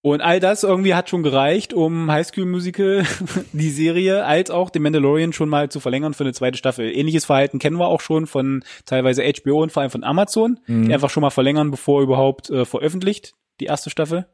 und 0.02 0.22
all 0.22 0.40
das 0.40 0.64
irgendwie 0.64 0.96
hat 0.96 1.10
schon 1.10 1.22
gereicht, 1.22 1.74
um 1.74 2.12
High 2.12 2.26
School 2.26 2.46
Musical, 2.46 3.06
die 3.54 3.70
Serie, 3.70 4.26
als 4.26 4.50
auch 4.50 4.72
den 4.72 4.82
Mandalorian 4.82 5.32
schon 5.32 5.50
mal 5.50 5.70
zu 5.70 5.80
verlängern 5.80 6.14
für 6.14 6.24
eine 6.24 6.34
zweite 6.34 6.58
Staffel. 6.58 6.92
Ähnliches 6.92 7.26
Verhalten 7.26 7.60
kennen 7.60 7.78
wir 7.78 7.88
auch 7.88 8.02
schon 8.02 8.26
von 8.26 8.64
teilweise 8.86 9.24
HBO 9.24 9.62
und 9.62 9.72
vor 9.72 9.82
allem 9.82 9.92
von 9.92 10.04
Amazon, 10.04 10.60
mhm. 10.66 10.88
die 10.88 10.94
einfach 10.94 11.12
schon 11.12 11.22
mal 11.22 11.30
verlängern, 11.30 11.70
bevor 11.70 12.02
überhaupt 12.02 12.50
äh, 12.50 12.66
veröffentlicht, 12.66 13.34
die 13.60 13.66
erste 13.66 13.92
Staffel. 13.92 14.28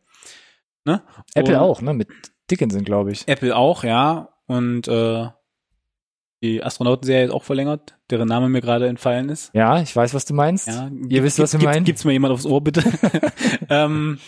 Ne? 0.86 1.04
Apple 1.34 1.56
und 1.56 1.62
auch, 1.62 1.82
ne? 1.82 1.94
Mit 1.94 2.08
Dickinson, 2.50 2.86
glaube 2.86 3.12
ich. 3.12 3.28
Apple 3.28 3.54
auch, 3.54 3.84
ja. 3.84 4.30
Und 4.46 4.88
äh, 4.88 5.28
die 6.42 6.64
Astronautenserie 6.64 7.26
ist 7.26 7.32
auch 7.32 7.44
verlängert, 7.44 7.98
deren 8.10 8.28
Name 8.28 8.50
mir 8.50 8.62
gerade 8.62 8.88
entfallen 8.88 9.30
ist. 9.30 9.52
Ja, 9.54 9.82
ich 9.82 9.96
weiß, 9.96 10.14
was 10.14 10.26
du 10.26 10.34
meinst. 10.34 10.68
Ja, 10.68 10.90
Ihr 11.10 11.24
wisst, 11.24 11.40
was 11.40 11.52
du 11.52 11.58
meinst. 11.58 11.86
Gibt's 11.86 12.06
mir 12.06 12.14
jemand 12.14 12.34
aufs 12.34 12.46
Ohr, 12.46 12.62
bitte? 12.62 12.84
ähm, 13.70 14.20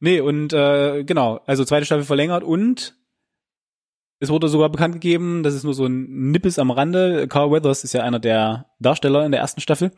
Nee, 0.00 0.20
und 0.20 0.52
äh, 0.52 1.04
genau, 1.04 1.40
also 1.46 1.64
zweite 1.64 1.84
Staffel 1.84 2.04
verlängert 2.04 2.44
und 2.44 2.94
es 4.20 4.30
wurde 4.30 4.48
sogar 4.48 4.68
bekannt 4.68 4.94
gegeben, 4.94 5.42
das 5.42 5.54
ist 5.54 5.64
nur 5.64 5.74
so 5.74 5.86
ein 5.86 6.30
Nippes 6.30 6.58
am 6.58 6.70
Rande. 6.70 7.28
Carl 7.28 7.52
Weathers 7.52 7.84
ist 7.84 7.92
ja 7.92 8.02
einer 8.02 8.18
der 8.18 8.66
Darsteller 8.80 9.24
in 9.24 9.32
der 9.32 9.40
ersten 9.40 9.60
Staffel. 9.60 9.92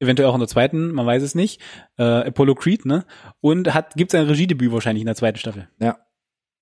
Eventuell 0.00 0.28
auch 0.28 0.34
in 0.34 0.40
der 0.40 0.48
zweiten, 0.48 0.90
man 0.90 1.06
weiß 1.06 1.22
es 1.22 1.36
nicht. 1.36 1.60
Äh, 1.96 2.02
Apollo 2.02 2.56
Creed, 2.56 2.84
ne? 2.84 3.04
Und 3.40 3.72
hat 3.72 3.94
gibt 3.94 4.10
sein 4.10 4.26
Regiedebüt 4.26 4.72
wahrscheinlich 4.72 5.02
in 5.02 5.06
der 5.06 5.14
zweiten 5.14 5.38
Staffel. 5.38 5.68
Ja. 5.78 5.98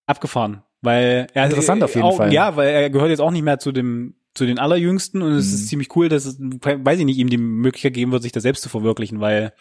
Abgefahren. 0.06 0.62
Weil 0.82 1.28
er 1.32 1.46
Interessant 1.46 1.82
auf 1.82 1.94
jeden 1.94 2.06
auch, 2.06 2.16
Fall. 2.18 2.32
Ja, 2.32 2.56
weil 2.56 2.68
er 2.68 2.90
gehört 2.90 3.08
jetzt 3.08 3.20
auch 3.20 3.30
nicht 3.30 3.42
mehr 3.42 3.58
zu 3.58 3.72
dem 3.72 4.16
zu 4.34 4.46
den 4.46 4.58
allerjüngsten 4.58 5.22
und 5.22 5.32
es 5.32 5.48
mhm. 5.48 5.54
ist 5.54 5.68
ziemlich 5.68 5.96
cool, 5.96 6.08
dass 6.08 6.24
es, 6.24 6.38
weiß 6.40 6.98
ich 6.98 7.04
nicht, 7.04 7.18
ihm 7.18 7.28
die 7.28 7.38
Möglichkeit 7.38 7.94
geben 7.94 8.12
wird, 8.12 8.22
sich 8.22 8.32
da 8.32 8.40
selbst 8.40 8.62
zu 8.62 8.68
verwirklichen, 8.68 9.20
weil 9.20 9.52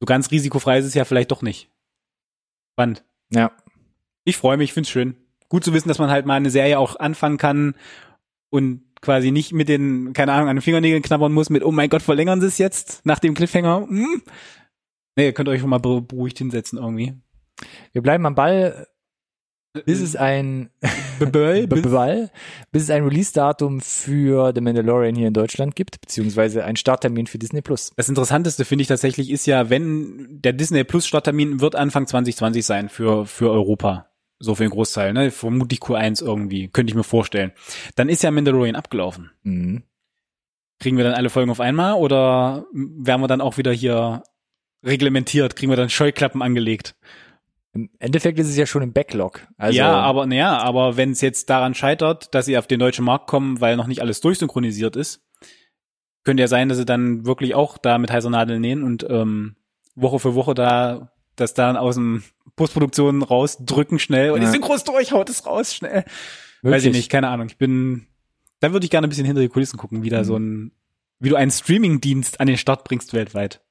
so 0.00 0.06
ganz 0.06 0.30
risikofrei 0.30 0.78
ist 0.78 0.86
es 0.86 0.94
ja 0.94 1.04
vielleicht 1.04 1.30
doch 1.30 1.42
nicht. 1.42 1.70
Spannend. 2.72 3.04
Ja. 3.30 3.52
Ich 4.24 4.36
freue 4.36 4.56
mich, 4.56 4.72
finde 4.72 4.86
es 4.86 4.90
schön. 4.90 5.16
Gut 5.48 5.64
zu 5.64 5.72
wissen, 5.72 5.88
dass 5.88 5.98
man 5.98 6.10
halt 6.10 6.26
mal 6.26 6.34
eine 6.34 6.50
Serie 6.50 6.78
auch 6.78 6.96
anfangen 6.96 7.38
kann 7.38 7.74
und 8.50 8.82
quasi 9.00 9.30
nicht 9.30 9.52
mit 9.52 9.68
den, 9.68 10.12
keine 10.12 10.32
Ahnung, 10.32 10.48
an 10.48 10.56
den 10.56 10.62
Fingernägeln 10.62 11.02
knabbern 11.02 11.32
muss 11.32 11.50
mit, 11.50 11.62
oh 11.62 11.72
mein 11.72 11.88
Gott, 11.88 12.02
verlängern 12.02 12.40
sie 12.40 12.46
es 12.46 12.58
jetzt 12.58 13.04
nach 13.04 13.18
dem 13.18 13.34
Cliffhanger? 13.34 13.86
Hm? 13.88 14.22
Nee, 15.16 15.26
ihr 15.26 15.32
könnt 15.32 15.48
euch 15.48 15.60
schon 15.60 15.70
mal 15.70 15.78
beruhigt 15.78 16.38
hinsetzen 16.38 16.78
irgendwie. 16.78 17.14
Wir 17.92 18.02
bleiben 18.02 18.24
am 18.26 18.34
Ball 18.34 18.86
bis 19.84 20.00
es 20.00 20.16
ein 20.16 20.70
bis 22.72 22.82
es 22.84 22.90
ein 22.90 23.04
Release-Datum 23.04 23.80
für 23.80 24.52
The 24.54 24.60
Mandalorian 24.60 25.14
hier 25.14 25.28
in 25.28 25.34
Deutschland 25.34 25.76
gibt, 25.76 26.00
beziehungsweise 26.00 26.64
ein 26.64 26.76
Starttermin 26.76 27.26
für 27.26 27.38
Disney 27.38 27.60
Plus. 27.60 27.92
Das 27.96 28.08
Interessanteste 28.08 28.64
finde 28.64 28.82
ich 28.82 28.88
tatsächlich 28.88 29.30
ist 29.30 29.46
ja, 29.46 29.70
wenn 29.70 30.40
der 30.40 30.52
Disney 30.52 30.84
Plus 30.84 31.06
Starttermin 31.06 31.60
wird 31.60 31.74
Anfang 31.74 32.06
2020 32.06 32.64
sein 32.64 32.88
für 32.88 33.26
für 33.26 33.50
Europa. 33.50 34.06
So 34.40 34.54
für 34.54 34.62
den 34.62 34.70
Großteil, 34.70 35.12
ne? 35.12 35.32
Vermutlich 35.32 35.80
Q1 35.80 36.24
irgendwie, 36.24 36.68
könnte 36.68 36.92
ich 36.92 36.94
mir 36.94 37.02
vorstellen. 37.02 37.52
Dann 37.96 38.08
ist 38.08 38.22
ja 38.22 38.30
Mandalorian 38.30 38.76
abgelaufen. 38.76 39.32
Mhm. 39.42 39.82
Kriegen 40.78 40.96
wir 40.96 41.02
dann 41.02 41.14
alle 41.14 41.28
Folgen 41.28 41.50
auf 41.50 41.58
einmal 41.58 41.94
oder 41.94 42.66
werden 42.72 43.20
wir 43.20 43.26
dann 43.26 43.40
auch 43.40 43.58
wieder 43.58 43.72
hier 43.72 44.22
reglementiert? 44.84 45.56
Kriegen 45.56 45.72
wir 45.72 45.76
dann 45.76 45.90
Scheuklappen 45.90 46.40
angelegt? 46.40 46.94
Im 47.72 47.90
Endeffekt 47.98 48.38
ist 48.38 48.48
es 48.48 48.56
ja 48.56 48.66
schon 48.66 48.82
im 48.82 48.92
Backlog. 48.92 49.46
Also 49.56 49.78
ja, 49.78 49.92
aber 49.92 50.26
naja, 50.26 50.58
aber 50.58 50.96
wenn 50.96 51.10
es 51.12 51.20
jetzt 51.20 51.50
daran 51.50 51.74
scheitert, 51.74 52.34
dass 52.34 52.46
sie 52.46 52.56
auf 52.56 52.66
den 52.66 52.80
deutschen 52.80 53.04
Markt 53.04 53.26
kommen, 53.26 53.60
weil 53.60 53.76
noch 53.76 53.86
nicht 53.86 54.00
alles 54.00 54.20
durchsynchronisiert 54.20 54.96
ist, 54.96 55.22
könnte 56.24 56.42
ja 56.42 56.48
sein, 56.48 56.68
dass 56.68 56.78
sie 56.78 56.84
dann 56.84 57.26
wirklich 57.26 57.54
auch 57.54 57.78
da 57.78 57.98
mit 57.98 58.10
heißer 58.10 58.30
Nadel 58.30 58.58
nähen 58.58 58.82
und 58.82 59.06
ähm, 59.08 59.56
Woche 59.94 60.18
für 60.18 60.34
Woche 60.34 60.54
da 60.54 61.12
das 61.36 61.54
dann 61.54 61.76
aus 61.76 61.94
dem 61.94 62.24
Postproduktion 62.56 63.22
rausdrücken 63.22 63.98
schnell 63.98 64.32
und 64.32 64.42
ja. 64.42 64.46
die 64.46 64.52
Synchros 64.52 64.84
durch, 64.84 65.12
haut 65.12 65.30
es 65.30 65.46
raus 65.46 65.74
schnell. 65.74 66.04
Wirklich? 66.62 66.74
Weiß 66.74 66.84
ich 66.86 66.92
nicht, 66.92 67.10
keine 67.10 67.28
Ahnung. 67.28 67.46
Ich 67.46 67.56
bin, 67.56 68.06
da 68.60 68.72
würde 68.72 68.84
ich 68.84 68.90
gerne 68.90 69.06
ein 69.06 69.10
bisschen 69.10 69.26
hinter 69.26 69.40
die 69.40 69.48
Kulissen 69.48 69.78
gucken, 69.78 70.02
wie 70.02 70.10
da 70.10 70.20
mhm. 70.20 70.24
so 70.24 70.36
ein, 70.36 70.72
wie 71.20 71.28
du 71.28 71.36
einen 71.36 71.50
Streaming-Dienst 71.50 72.40
an 72.40 72.46
den 72.46 72.58
Start 72.58 72.84
bringst 72.84 73.12
weltweit. 73.12 73.62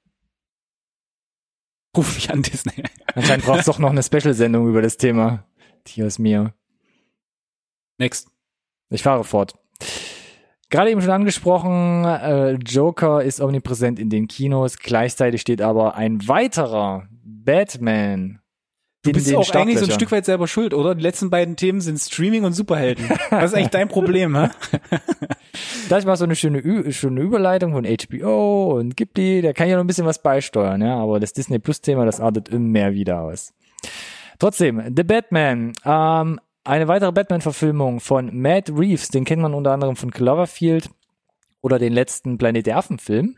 Ruf 1.97 2.15
mich 2.15 2.29
an, 2.31 2.43
Disney. 2.43 2.83
Anscheinend 3.15 3.45
braucht 3.45 3.62
es 3.62 3.65
doch 3.65 3.79
noch 3.79 3.89
eine 3.89 4.03
Special-Sendung 4.03 4.69
über 4.69 4.81
das 4.81 4.97
Thema. 4.97 5.45
Tios 5.83 6.19
mir. 6.19 6.53
Next. 7.97 8.29
Ich 8.89 9.01
fahre 9.01 9.23
fort. 9.23 9.55
Gerade 10.69 10.91
eben 10.91 11.01
schon 11.01 11.12
angesprochen, 11.12 12.05
äh, 12.05 12.51
Joker 12.53 13.23
ist 13.23 13.41
omnipräsent 13.41 13.99
in 13.99 14.10
den 14.10 14.27
Kinos. 14.27 14.77
Gleichzeitig 14.77 15.41
steht 15.41 15.62
aber 15.62 15.95
ein 15.95 16.27
weiterer 16.27 17.07
Batman 17.23 18.41
Du 19.07 19.13
bist 19.13 19.33
auch 19.33 19.55
eigentlich 19.55 19.79
so 19.79 19.85
ein 19.85 19.91
Stück 19.91 20.11
weit 20.11 20.25
selber 20.25 20.47
schuld, 20.47 20.73
oder? 20.73 20.95
Die 20.95 21.01
letzten 21.01 21.29
beiden 21.29 21.55
Themen 21.55 21.81
sind 21.81 21.97
Streaming 21.99 22.43
und 22.43 22.53
Superhelden. 22.53 23.09
Was 23.29 23.51
ist 23.51 23.53
eigentlich 23.55 23.69
dein 23.69 23.87
Problem, 23.87 24.35
hä? 24.35 24.49
Das 25.89 26.05
war 26.05 26.17
so 26.17 26.25
eine 26.25 26.35
schöne, 26.35 26.59
Ü 26.59 26.91
schöne 26.91 27.21
Überleitung 27.21 27.71
von 27.71 27.85
HBO 27.85 28.77
und 28.77 28.95
Ghibli. 28.95 29.41
Da 29.41 29.53
kann 29.53 29.67
ich 29.67 29.71
ja 29.71 29.77
noch 29.77 29.83
ein 29.83 29.87
bisschen 29.87 30.05
was 30.05 30.21
beisteuern, 30.21 30.81
ja. 30.81 30.97
Aber 30.97 31.19
das 31.19 31.33
Disney 31.33 31.59
Plus 31.59 31.81
Thema, 31.81 32.05
das 32.05 32.19
artet 32.19 32.49
immer 32.49 32.59
mehr 32.59 32.93
wieder 32.93 33.21
aus. 33.21 33.53
Trotzdem, 34.37 34.93
The 34.95 35.03
Batman. 35.03 35.73
Ähm, 35.83 36.39
eine 36.63 36.87
weitere 36.87 37.11
Batman-Verfilmung 37.11 37.99
von 38.01 38.29
Matt 38.39 38.69
Reeves. 38.69 39.07
Den 39.07 39.25
kennt 39.25 39.41
man 39.41 39.53
unter 39.53 39.71
anderem 39.71 39.95
von 39.95 40.11
Cloverfield 40.11 40.89
oder 41.61 41.79
den 41.79 41.93
letzten 41.93 42.37
Planet 42.37 42.67
der 42.67 42.77
Affen-Film. 42.77 43.35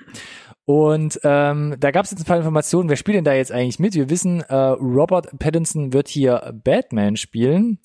Und 0.69 1.19
ähm, 1.23 1.77
da 1.79 1.89
gab 1.89 2.05
es 2.05 2.12
jetzt 2.12 2.19
ein 2.19 2.25
paar 2.25 2.38
Informationen, 2.38 2.89
wer 2.89 2.95
spielt 2.95 3.17
denn 3.17 3.23
da 3.23 3.34
jetzt 3.34 3.51
eigentlich 3.51 3.79
mit? 3.79 3.95
Wir 3.95 4.12
wissen, 4.12 4.41
äh, 4.41 4.53
Robert 4.53 5.39
Pattinson 5.39 5.93
wird 5.93 6.08
hier 6.08 6.53
Batman 6.63 7.17
spielen. 7.17 7.79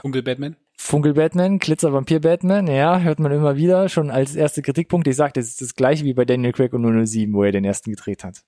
Funkel 0.00 0.22
Batman? 0.22 0.54
Funkel 0.76 1.14
Batman, 1.14 1.58
Glitzer 1.58 1.92
Vampir 1.92 2.20
Batman, 2.20 2.68
ja, 2.68 3.00
hört 3.00 3.18
man 3.18 3.32
immer 3.32 3.56
wieder, 3.56 3.88
schon 3.88 4.12
als 4.12 4.36
erste 4.36 4.62
Kritikpunkt. 4.62 5.08
Ich 5.08 5.16
sagte, 5.16 5.40
es 5.40 5.48
ist 5.48 5.60
das 5.60 5.74
gleiche 5.74 6.04
wie 6.04 6.14
bei 6.14 6.24
Daniel 6.24 6.52
Craig 6.52 6.72
und 6.72 6.84
007, 7.04 7.34
wo 7.34 7.42
er 7.42 7.50
den 7.50 7.64
ersten 7.64 7.90
gedreht 7.90 8.22
hat. 8.22 8.44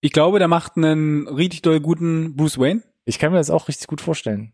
Ich 0.00 0.12
glaube, 0.12 0.38
der 0.38 0.48
macht 0.48 0.78
einen 0.78 1.28
richtig 1.28 1.60
doll 1.60 1.80
guten 1.80 2.34
Bruce 2.34 2.58
Wayne. 2.58 2.82
Ich 3.04 3.18
kann 3.18 3.30
mir 3.30 3.36
das 3.36 3.50
auch 3.50 3.68
richtig 3.68 3.88
gut 3.88 4.00
vorstellen. 4.00 4.53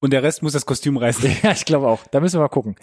Und 0.00 0.14
der 0.14 0.22
Rest 0.22 0.42
muss 0.42 0.54
das 0.54 0.64
Kostüm 0.66 0.96
reißen. 0.96 1.30
Ja, 1.42 1.52
ich 1.52 1.64
glaube 1.64 1.88
auch. 1.88 2.06
Da 2.10 2.20
müssen 2.20 2.36
wir 2.36 2.42
mal 2.42 2.48
gucken. 2.48 2.76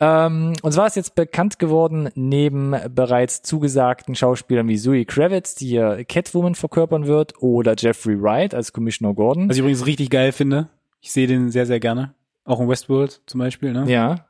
Ähm, 0.00 0.54
und 0.62 0.72
zwar 0.72 0.86
ist 0.86 0.96
jetzt 0.96 1.14
bekannt 1.14 1.58
geworden, 1.58 2.10
neben 2.14 2.74
bereits 2.94 3.42
zugesagten 3.42 4.14
Schauspielern 4.14 4.68
wie 4.68 4.78
Zoe 4.78 5.04
Kravitz, 5.04 5.54
die 5.54 5.68
hier 5.68 6.04
Catwoman 6.04 6.54
verkörpern 6.54 7.06
wird, 7.06 7.40
oder 7.42 7.74
Jeffrey 7.76 8.20
Wright 8.20 8.54
als 8.54 8.72
Commissioner 8.72 9.14
Gordon. 9.14 9.48
Was 9.48 9.56
ich 9.56 9.60
übrigens 9.60 9.86
richtig 9.86 10.10
geil 10.10 10.32
finde. 10.32 10.68
Ich 11.00 11.12
sehe 11.12 11.26
den 11.26 11.50
sehr, 11.50 11.66
sehr 11.66 11.80
gerne. 11.80 12.14
Auch 12.44 12.60
in 12.60 12.68
Westworld 12.68 13.22
zum 13.26 13.38
Beispiel, 13.38 13.72
ne? 13.72 13.84
Ja. 13.88 14.26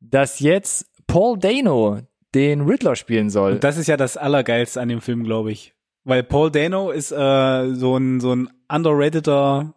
Dass 0.00 0.40
jetzt 0.40 0.86
Paul 1.06 1.38
Dano 1.38 2.00
den 2.34 2.62
Riddler 2.62 2.96
spielen 2.96 3.30
soll. 3.30 3.52
Und 3.52 3.64
das 3.64 3.76
ist 3.76 3.86
ja 3.86 3.96
das 3.96 4.16
Allergeilste 4.16 4.80
an 4.80 4.88
dem 4.88 5.00
Film, 5.00 5.24
glaube 5.24 5.52
ich. 5.52 5.74
Weil 6.04 6.22
Paul 6.22 6.50
Dano 6.50 6.90
ist 6.90 7.12
äh, 7.12 7.74
so 7.74 7.96
ein 7.96 8.20
so 8.20 8.34
ein 8.34 8.48
underrateder 8.68 9.74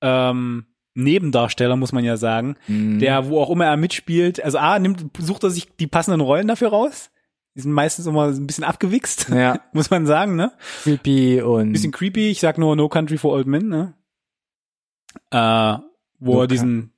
ähm, 0.00 0.66
Nebendarsteller, 0.94 1.76
muss 1.76 1.92
man 1.92 2.04
ja 2.04 2.16
sagen, 2.16 2.56
mhm. 2.68 2.98
der, 2.98 3.28
wo 3.28 3.40
auch 3.40 3.50
immer 3.50 3.66
er 3.66 3.76
mitspielt, 3.76 4.42
also 4.42 4.58
A, 4.58 4.78
nimmt, 4.78 5.06
sucht 5.18 5.42
er 5.44 5.50
sich 5.50 5.74
die 5.76 5.86
passenden 5.86 6.20
Rollen 6.20 6.48
dafür 6.48 6.68
raus. 6.68 7.10
Die 7.54 7.60
sind 7.60 7.72
meistens 7.72 8.06
immer 8.06 8.28
ein 8.28 8.46
bisschen 8.46 8.64
abgewichst, 8.64 9.28
ja. 9.28 9.60
muss 9.72 9.90
man 9.90 10.06
sagen, 10.06 10.36
ne? 10.36 10.52
Creepy 10.82 11.42
und. 11.42 11.72
Bisschen 11.72 11.92
creepy, 11.92 12.30
ich 12.30 12.40
sag 12.40 12.56
nur 12.56 12.76
No 12.76 12.88
Country 12.88 13.18
for 13.18 13.32
Old 13.32 13.46
Men, 13.46 13.68
ne? 13.68 13.94
Äh, 15.30 15.82
wo 16.18 16.34
no 16.34 16.40
er 16.42 16.46
diesen, 16.46 16.92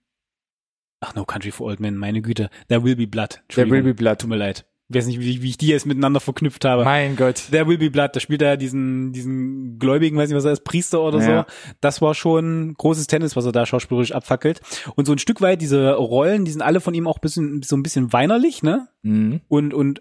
ach, 1.01 1.15
No 1.15 1.25
Country 1.25 1.51
for 1.51 1.67
Old 1.67 1.81
Men, 1.81 1.97
meine 1.97 2.23
Güte, 2.23 2.51
There 2.69 2.85
Will 2.85 2.97
Be 2.97 3.09
Blood. 3.09 3.43
There 3.49 3.69
Will 3.69 3.83
Be 3.83 3.95
Blood. 3.95 4.21
Tut 4.21 4.31
mir 4.31 4.37
leid 4.37 4.65
ich 4.89 4.97
weiß 4.97 5.07
nicht, 5.07 5.21
wie, 5.21 5.43
wie 5.43 5.49
ich 5.49 5.57
die 5.57 5.69
jetzt 5.69 5.87
miteinander 5.87 6.21
verknüpft 6.21 6.65
habe. 6.65 6.85
Mein 6.85 7.17
Gott. 7.17 7.45
Der 7.53 7.67
Will 7.67 7.79
Be 7.79 7.91
Blood, 7.91 8.11
da 8.15 8.21
spielt 8.21 8.43
er 8.43 8.57
diesen, 8.59 9.13
diesen 9.13 9.79
Gläubigen, 9.79 10.17
weiß 10.19 10.29
nicht, 10.29 10.37
was 10.37 10.45
er 10.45 10.53
ist, 10.53 10.65
Priester 10.65 11.01
oder 11.01 11.21
ja. 11.21 11.47
so. 11.47 11.75
Das 11.81 12.03
war 12.03 12.15
schon 12.15 12.75
großes 12.77 13.07
Tennis, 13.07 13.35
was 13.35 13.47
er 13.47 13.53
da 13.53 13.65
schauspielerisch 13.65 14.13
abfackelt. 14.13 14.61
Und 14.95 15.07
so 15.07 15.13
ein 15.13 15.19
Stück 15.19 15.41
weit 15.41 15.63
diese 15.63 15.95
Rollen, 15.95 16.45
die 16.45 16.51
sind 16.51 16.61
alle 16.63 16.81
von 16.81 16.93
ihm 16.93 17.07
auch 17.07 17.19
bisschen, 17.19 17.63
so 17.63 17.77
ein 17.77 17.83
bisschen 17.83 18.13
weinerlich, 18.13 18.63
ne? 18.63 18.89
Mhm. 19.03 19.41
Und, 19.49 19.73
und 19.73 20.01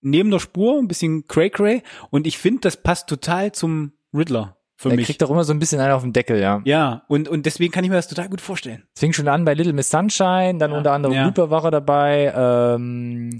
neben 0.00 0.30
der 0.30 0.38
Spur 0.38 0.78
ein 0.78 0.88
bisschen 0.88 1.26
cray-cray. 1.28 1.82
Und 2.10 2.26
ich 2.26 2.38
finde, 2.38 2.60
das 2.60 2.78
passt 2.82 3.08
total 3.08 3.52
zum 3.52 3.92
Riddler 4.14 4.56
für 4.76 4.90
er 4.90 4.96
mich. 4.96 5.06
kriegt 5.06 5.22
doch 5.22 5.30
immer 5.30 5.44
so 5.44 5.52
ein 5.52 5.58
bisschen 5.58 5.80
einen 5.80 5.92
auf 5.92 6.02
den 6.02 6.12
Deckel, 6.12 6.40
ja. 6.40 6.60
Ja, 6.64 7.04
und, 7.08 7.28
und 7.28 7.46
deswegen 7.46 7.72
kann 7.72 7.84
ich 7.84 7.90
mir 7.90 7.96
das 7.96 8.08
total 8.08 8.28
gut 8.28 8.40
vorstellen. 8.40 8.84
Es 8.94 9.00
fing 9.00 9.12
schon 9.12 9.28
an 9.28 9.44
bei 9.44 9.54
Little 9.54 9.72
Miss 9.72 9.90
Sunshine, 9.90 10.58
dann 10.58 10.72
Ja. 10.72 10.78
unter 10.78 10.92
anderem 10.92 11.14
Ja. 11.14 11.26
Looper 11.26 11.50
war 11.50 11.64
er 11.64 11.70
dabei. 11.70 12.32
Ähm, 12.36 13.36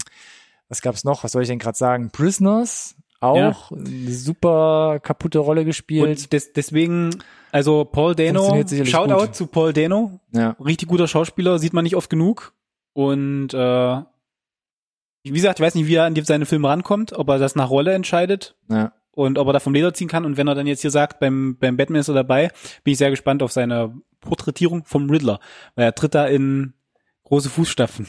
was 0.69 0.81
gab's 0.81 1.03
noch? 1.03 1.23
Was 1.23 1.31
soll 1.31 1.43
ich 1.43 1.49
denn 1.49 1.59
gerade 1.59 1.77
sagen? 1.77 2.11
Prisoners 2.11 2.95
auch 3.25 3.71
eine 3.71 4.11
super 4.11 4.99
kaputte 5.01 5.39
Rolle 5.39 5.65
gespielt. 5.65 6.07
Und 6.07 6.33
des, 6.33 6.53
deswegen, 6.53 7.11
also 7.51 7.85
Paul 7.85 8.15
Dano, 8.15 8.63
Shoutout 8.83 9.25
gut. 9.27 9.35
zu 9.35 9.47
Paul 9.47 9.73
Dano, 9.73 10.19
ja, 10.31 10.55
richtig 10.63 10.89
guter 10.89 11.07
Schauspieler, 11.07 11.59
sieht 11.59 11.73
man 11.73 11.83
nicht 11.83 11.95
oft 11.95 12.09
genug. 12.09 12.53
Und 12.93 13.53
äh, 13.53 14.01
wie 15.23 15.31
gesagt, 15.31 15.59
ich 15.59 15.65
weiß 15.65 15.75
nicht, 15.75 15.87
wie 15.87 15.95
er 15.95 16.05
an 16.05 16.15
seine 16.23 16.45
Filme 16.45 16.69
rankommt, 16.69 17.13
ob 17.13 17.29
er 17.29 17.39
das 17.39 17.55
nach 17.55 17.69
Rolle 17.69 17.93
entscheidet 17.93 18.55
ja. 18.69 18.93
und 19.11 19.37
ob 19.37 19.47
er 19.47 19.53
da 19.53 19.59
vom 19.59 19.73
Leder 19.73 19.93
ziehen 19.93 20.07
kann. 20.07 20.23
Und 20.23 20.37
wenn 20.37 20.47
er 20.47 20.55
dann 20.55 20.67
jetzt 20.67 20.81
hier 20.81 20.91
sagt, 20.91 21.19
beim, 21.19 21.57
beim 21.59 21.77
Batman 21.77 22.01
ist 22.01 22.09
er 22.09 22.13
dabei, 22.13 22.51
bin 22.83 22.91
ich 22.91 22.97
sehr 22.97 23.09
gespannt 23.09 23.41
auf 23.41 23.51
seine 23.51 23.95
Porträtierung 24.21 24.85
vom 24.85 25.09
Riddler, 25.09 25.39
weil 25.75 25.85
er 25.85 25.95
tritt 25.95 26.15
da 26.15 26.27
in 26.27 26.73
große 27.23 27.49
Fußstapfen. 27.49 28.07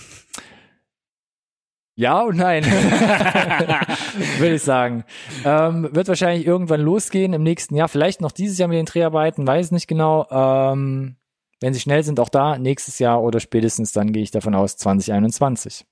Ja 1.98 2.20
und 2.20 2.36
nein, 2.36 2.62
würde 4.38 4.54
ich 4.54 4.62
sagen. 4.62 5.04
Ähm, 5.44 5.88
wird 5.92 6.08
wahrscheinlich 6.08 6.46
irgendwann 6.46 6.82
losgehen 6.82 7.32
im 7.32 7.42
nächsten 7.42 7.74
Jahr, 7.74 7.88
vielleicht 7.88 8.20
noch 8.20 8.32
dieses 8.32 8.58
Jahr 8.58 8.68
mit 8.68 8.76
den 8.76 8.84
Dreharbeiten, 8.84 9.46
weiß 9.46 9.70
nicht 9.70 9.86
genau. 9.86 10.26
Ähm, 10.30 11.16
wenn 11.60 11.72
sie 11.72 11.80
schnell 11.80 12.02
sind, 12.02 12.20
auch 12.20 12.28
da 12.28 12.58
nächstes 12.58 12.98
Jahr 12.98 13.22
oder 13.22 13.40
spätestens 13.40 13.92
dann 13.92 14.12
gehe 14.12 14.22
ich 14.22 14.30
davon 14.30 14.54
aus 14.54 14.76
2021. 14.76 15.86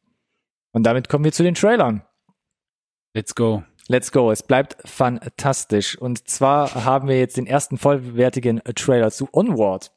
Und 0.72 0.82
damit 0.84 1.08
kommen 1.08 1.24
wir 1.24 1.32
zu 1.32 1.42
den 1.42 1.54
Trailern. 1.54 2.02
Let's 3.14 3.34
go. 3.34 3.62
Let's 3.88 4.12
go. 4.12 4.30
Es 4.30 4.42
bleibt 4.42 4.76
fantastisch. 4.84 5.96
Und 5.96 6.28
zwar 6.28 6.84
haben 6.84 7.08
wir 7.08 7.18
jetzt 7.18 7.36
den 7.38 7.46
ersten 7.46 7.78
vollwertigen 7.78 8.60
Trailer 8.74 9.10
zu 9.10 9.28
Onward, 9.32 9.90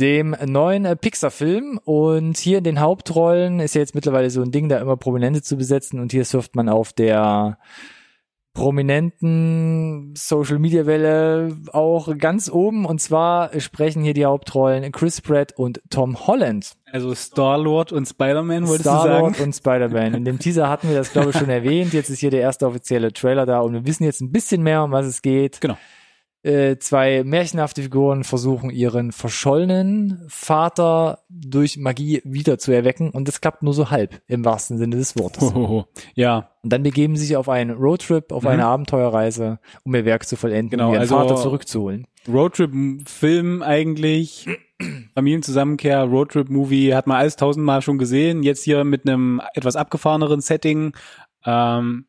dem 0.00 0.34
neuen 0.46 0.84
äh, 0.84 0.96
Pixar-Film. 0.96 1.78
Und 1.84 2.38
hier 2.38 2.58
in 2.58 2.64
den 2.64 2.80
Hauptrollen 2.80 3.60
ist 3.60 3.74
ja 3.74 3.80
jetzt 3.80 3.94
mittlerweile 3.94 4.30
so 4.30 4.42
ein 4.42 4.50
Ding, 4.50 4.68
da 4.68 4.78
immer 4.78 4.96
Prominente 4.96 5.42
zu 5.42 5.56
besetzen. 5.56 6.00
Und 6.00 6.12
hier 6.12 6.24
surft 6.24 6.56
man 6.56 6.68
auf 6.68 6.92
der 6.92 7.58
prominenten 8.52 10.14
Social-Media-Welle 10.16 11.56
auch 11.72 12.16
ganz 12.18 12.50
oben. 12.50 12.84
Und 12.84 13.00
zwar 13.00 13.58
sprechen 13.60 14.02
hier 14.02 14.14
die 14.14 14.24
Hauptrollen 14.24 14.90
Chris 14.92 15.20
Pratt 15.20 15.52
und 15.56 15.80
Tom 15.90 16.26
Holland. 16.26 16.72
Also 16.90 17.14
Star-Lord 17.14 17.92
und 17.92 18.06
Spider-Man, 18.06 18.66
wolltest 18.66 18.86
du 18.86 18.90
Star-Lord 18.90 19.36
sagen? 19.36 19.44
und 19.44 19.54
Spider-Man. 19.54 20.14
In 20.14 20.24
dem 20.24 20.38
Teaser 20.38 20.68
hatten 20.68 20.88
wir 20.88 20.96
das, 20.96 21.12
glaube 21.12 21.30
ich, 21.30 21.36
schon 21.36 21.48
erwähnt. 21.50 21.92
Jetzt 21.92 22.10
ist 22.10 22.18
hier 22.18 22.30
der 22.30 22.40
erste 22.40 22.66
offizielle 22.66 23.12
Trailer 23.12 23.46
da 23.46 23.60
und 23.60 23.72
wir 23.72 23.86
wissen 23.86 24.04
jetzt 24.04 24.20
ein 24.20 24.32
bisschen 24.32 24.62
mehr, 24.62 24.82
um 24.82 24.90
was 24.90 25.06
es 25.06 25.22
geht. 25.22 25.60
Genau. 25.60 25.78
Äh, 26.42 26.78
zwei 26.78 27.22
märchenhafte 27.22 27.82
Figuren 27.82 28.24
versuchen 28.24 28.70
ihren 28.70 29.12
verschollenen 29.12 30.24
Vater 30.28 31.18
durch 31.28 31.76
Magie 31.76 32.22
wieder 32.24 32.58
zu 32.58 32.72
erwecken 32.72 33.10
und 33.10 33.28
das 33.28 33.42
klappt 33.42 33.62
nur 33.62 33.74
so 33.74 33.90
halb, 33.90 34.22
im 34.26 34.42
wahrsten 34.42 34.78
Sinne 34.78 34.96
des 34.96 35.18
Wortes. 35.18 35.42
Hohoho. 35.52 35.84
Ja, 36.14 36.50
Und 36.62 36.72
dann 36.72 36.82
begeben 36.82 37.16
sie 37.16 37.26
sich 37.26 37.36
auf 37.36 37.50
einen 37.50 37.72
Roadtrip, 37.72 38.32
auf 38.32 38.44
Mhm. 38.44 38.48
eine 38.48 38.64
Abenteuerreise, 38.64 39.58
um 39.84 39.94
ihr 39.94 40.06
Werk 40.06 40.26
zu 40.26 40.36
vollenden, 40.36 40.70
Genau, 40.70 40.88
um 40.88 40.92
ihren 40.94 41.00
also- 41.02 41.16
Vater 41.16 41.36
zurückzuholen. 41.36 42.06
Roadtrip-Film 42.26 43.62
eigentlich, 43.62 44.46
Familienzusammenkehr, 45.14 46.04
Roadtrip-Movie, 46.04 46.94
hat 46.94 47.06
man 47.06 47.18
alles 47.18 47.36
tausendmal 47.36 47.82
schon 47.82 47.98
gesehen. 47.98 48.42
Jetzt 48.42 48.62
hier 48.64 48.84
mit 48.84 49.06
einem 49.06 49.40
etwas 49.54 49.76
abgefahreneren 49.76 50.40
Setting. 50.40 50.92
Ähm, 51.44 52.06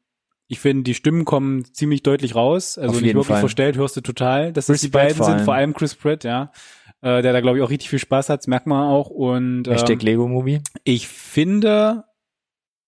ich 0.52 0.60
finde, 0.60 0.84
die 0.84 0.96
Stimmen 0.96 1.24
kommen 1.24 1.64
ziemlich 1.74 2.04
deutlich 2.04 2.36
raus. 2.36 2.78
Also 2.78 2.96
nicht 2.96 3.06
wirklich 3.06 3.26
Fall. 3.28 3.40
verstellt, 3.40 3.78
hörst 3.78 3.96
du 3.96 4.02
total, 4.02 4.52
dass 4.52 4.68
es 4.68 4.82
die 4.82 4.90
beiden 4.90 5.16
vor 5.16 5.26
sind, 5.26 5.36
allem. 5.36 5.46
vor 5.46 5.54
allem 5.54 5.74
Chris 5.74 5.96
Pratt, 5.96 6.26
ja. 6.26 6.52
Äh, 7.00 7.22
der 7.22 7.32
da, 7.32 7.40
glaube 7.40 7.58
ich, 7.58 7.64
auch 7.64 7.70
richtig 7.70 7.90
viel 7.90 8.00
Spaß 8.00 8.28
hat, 8.28 8.42
das 8.42 8.48
merkt 8.48 8.68
man 8.68 8.84
auch. 8.84 9.10
Und 9.10 9.66
ähm, 9.66 9.72
Hashtag 9.72 10.04
Lego 10.04 10.28
Movie. 10.28 10.60
ich 10.84 11.08
finde, 11.08 12.04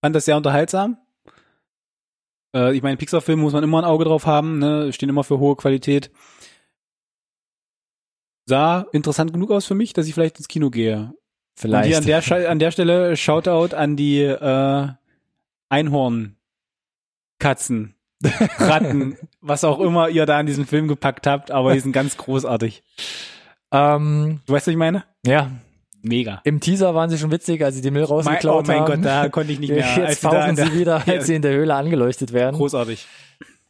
fand 0.01 0.13
das 0.13 0.25
sehr 0.25 0.35
unterhaltsam. 0.35 0.97
Äh, 2.53 2.75
ich 2.75 2.83
meine, 2.83 2.97
Pixar-Filme 2.97 3.41
muss 3.41 3.53
man 3.53 3.63
immer 3.63 3.77
ein 3.77 3.85
Auge 3.85 4.03
drauf 4.03 4.25
haben, 4.25 4.59
ne? 4.59 4.91
stehen 4.91 5.07
immer 5.07 5.23
für 5.23 5.39
hohe 5.39 5.55
Qualität. 5.55 6.11
Sah 8.45 8.87
interessant 8.91 9.31
genug 9.31 9.51
aus 9.51 9.65
für 9.65 9.75
mich, 9.75 9.93
dass 9.93 10.05
ich 10.05 10.13
vielleicht 10.13 10.37
ins 10.37 10.49
Kino 10.49 10.69
gehe. 10.69 11.13
Und 11.63 11.71
hier 11.85 11.97
an 11.97 12.03
Vielleicht. 12.03 12.29
der, 12.29 12.51
an 12.51 12.59
der 12.59 12.71
Stelle 12.71 13.15
Shoutout 13.15 13.73
an 13.73 13.95
die 13.95 14.19
äh, 14.19 14.89
Einhornkatzen, 17.43 17.95
Ratten, 18.57 19.17
was 19.41 19.63
auch 19.63 19.79
immer 19.79 20.09
ihr 20.09 20.25
da 20.25 20.39
in 20.39 20.45
diesen 20.45 20.65
Film 20.65 20.87
gepackt 20.87 21.27
habt, 21.27 21.51
aber 21.51 21.73
die 21.73 21.79
sind 21.81 21.91
ganz 21.91 22.17
großartig. 22.17 22.83
ähm, 23.71 24.39
Du 24.45 24.53
weißt, 24.53 24.67
was 24.67 24.71
ich 24.71 24.77
meine? 24.77 25.03
ja, 25.25 25.51
Mega. 26.01 26.41
im 26.43 26.59
Teaser 26.59 26.93
waren 26.95 27.09
sie 27.09 27.17
schon 27.17 27.31
witzig, 27.31 27.63
als 27.63 27.75
sie 27.75 27.81
den 27.81 27.93
Müll 27.93 28.01
Mein, 28.03 28.11
oh 28.11 28.15
rausgeklaut 28.15 28.67
mein 28.67 28.79
haben. 28.81 28.85
Gott, 28.87 29.05
da 29.05 29.29
konnte 29.29 29.53
ich 29.53 29.59
nicht 29.59 29.69
mehr. 29.69 29.85
Jetzt 29.97 30.23
der- 30.23 30.55
sie 30.55 30.73
wieder, 30.79 31.01
Ja, 31.05 31.13
als 31.13 31.27
sie 31.27 31.35
in 31.35 31.41
der 31.41 31.53
Höhle 31.53 31.75
angeleuchtet 31.75 32.33
werden. 32.33 32.55
Großartig. 32.57 33.07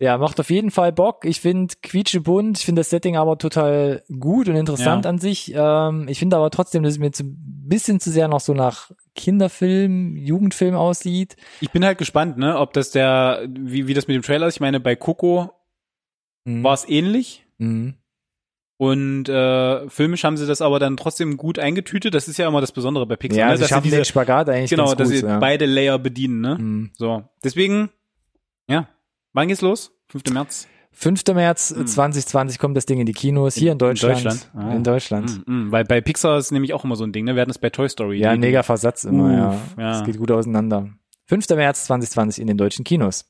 Ja, 0.04 0.18
macht 0.18 0.40
auf 0.40 0.50
jeden 0.50 0.70
Fall 0.70 0.92
Bock. 0.92 1.24
Ich 1.24 1.40
finde 1.40 1.74
quietschebunt, 1.82 2.58
ich 2.60 2.66
finde 2.66 2.82
das 2.82 2.90
Setting 2.90 3.16
aber 3.16 3.38
total 3.38 4.04
gut 4.20 4.50
und 4.50 4.56
interessant 4.56 5.06
Ja. 5.06 5.10
an 5.10 5.18
sich. 5.18 5.54
Ähm, 5.56 6.08
ich 6.10 6.20
finde 6.20 6.36
aber 6.36 6.50
trotzdem, 6.52 6.84
dass 6.84 6.94
es 6.94 7.00
mir 7.00 7.12
zu, 7.12 7.24
ein 7.24 7.64
bisschen 7.70 8.02
zu 8.02 8.12
sehr 8.12 8.28
noch 8.28 8.42
so 8.42 8.54
nach 8.54 8.92
Kinderfilm, 9.16 10.18
Jugendfilm 10.18 10.76
aussieht. 10.76 11.38
Ich 11.62 11.72
bin 11.72 11.86
halt 11.86 11.98
gespannt, 11.98 12.38
ne, 12.38 12.58
ob 12.60 12.74
das 12.74 12.92
der, 12.92 13.48
wie, 13.50 13.88
wie 13.88 13.94
das 13.94 14.08
mit 14.08 14.16
dem 14.16 14.24
Trailer 14.24 14.48
ist. 14.48 14.56
Ich 14.56 14.62
meine, 14.62 14.80
bei 14.80 14.96
Coco 14.96 15.52
Mhm. 16.46 16.64
war 16.64 16.74
es 16.74 16.88
ähnlich. 16.90 17.46
Mhm. 17.58 17.96
Und 18.78 19.30
äh, 19.30 19.90
filmisch 19.90 20.26
haben 20.26 20.36
sie 20.36 20.46
das 20.46 20.62
aber 20.62 20.80
dann 20.80 20.98
trotzdem 20.98 21.38
gut 21.38 21.58
eingetütet. 21.58 22.14
Das 22.14 22.28
ist 22.28 22.38
ja 22.38 22.48
immer 22.48 22.60
das 22.60 22.74
Besondere 22.74 23.06
bei 23.06 23.16
Pixar. 23.16 23.40
Ja, 23.40 23.50
ne? 23.52 23.56
sie 23.58 23.62
dass 23.62 23.70
sie 23.70 23.82
diese, 23.82 23.96
den 23.98 24.06
Spagat 24.06 24.50
eigentlich 24.50 24.72
genau, 24.72 24.94
dass 24.94 25.08
gut. 25.10 25.18
sie 25.20 25.26
ja. 25.26 25.40
beide 25.40 25.66
Layer 25.66 25.98
bedienen. 26.00 26.42
Ne? 26.42 26.58
Mhm. 26.60 26.92
So, 26.98 27.24
deswegen, 27.44 27.92
ja, 28.68 28.90
wann 29.34 29.48
geht's 29.48 29.62
los? 29.62 29.92
5. 30.10 30.24
März. 30.34 30.68
5. 30.92 31.24
März 31.34 31.72
Mhm. 31.76 31.88
2020 31.88 32.60
kommt 32.60 32.78
das 32.78 32.86
Ding 32.86 33.00
in 33.00 33.06
die 33.08 33.14
Kinos, 33.14 33.56
hier 33.56 33.72
in 33.72 33.74
In 33.74 33.78
Deutschland. 33.80 34.26
Deutschland? 34.26 34.52
Ah. 34.54 34.74
In 34.76 34.84
Deutschland. 34.84 35.48
Mm, 35.48 35.52
mm, 35.68 35.72
weil 35.72 35.84
bei 35.86 36.02
Pixar 36.02 36.38
ist 36.38 36.52
nämlich 36.52 36.74
auch 36.74 36.84
immer 36.84 36.96
so 36.96 37.04
ein 37.04 37.12
Ding. 37.12 37.26
Ne? 37.26 37.34
Wir 37.36 37.42
hatten 37.42 37.50
das 37.50 37.58
bei 37.58 37.72
Toy 37.72 37.90
Story. 37.90 38.20
Ja, 38.20 38.36
mega 38.36 38.62
Versatz 38.62 39.04
immer, 39.04 39.26
Uff, 39.26 39.32
ja. 39.78 39.84
ja. 39.84 39.92
Das 39.92 40.04
geht 40.04 40.18
gut 40.18 40.30
auseinander. 40.30 40.90
5. 41.26 41.50
März 41.50 41.86
2020 41.86 42.42
in 42.42 42.48
den 42.48 42.58
deutschen 42.58 42.84
Kinos. 42.86 43.26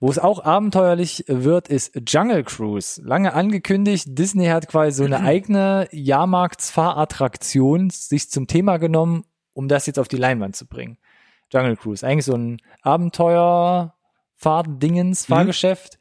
Wo 0.00 0.10
es 0.10 0.18
auch 0.18 0.44
abenteuerlich 0.44 1.24
wird, 1.28 1.68
ist 1.68 1.98
Jungle 2.06 2.44
Cruise. 2.44 3.00
Lange 3.02 3.32
angekündigt, 3.32 4.06
Disney 4.08 4.46
hat 4.46 4.68
quasi 4.68 4.92
so 4.92 5.04
eine 5.04 5.20
eigene 5.24 5.88
Jahrmarktsfahrattraktion 5.92 7.90
sich 7.90 8.30
zum 8.30 8.46
Thema 8.46 8.76
genommen, 8.76 9.24
um 9.54 9.68
das 9.68 9.86
jetzt 9.86 9.98
auf 9.98 10.08
die 10.08 10.16
Leinwand 10.16 10.56
zu 10.56 10.66
bringen. 10.66 10.98
Jungle 11.52 11.76
Cruise, 11.76 12.06
eigentlich 12.06 12.26
so 12.26 12.34
ein 12.34 12.58
Abenteuerfahrt-Dingens, 14.38 15.26
Fahrgeschäft. 15.26 15.98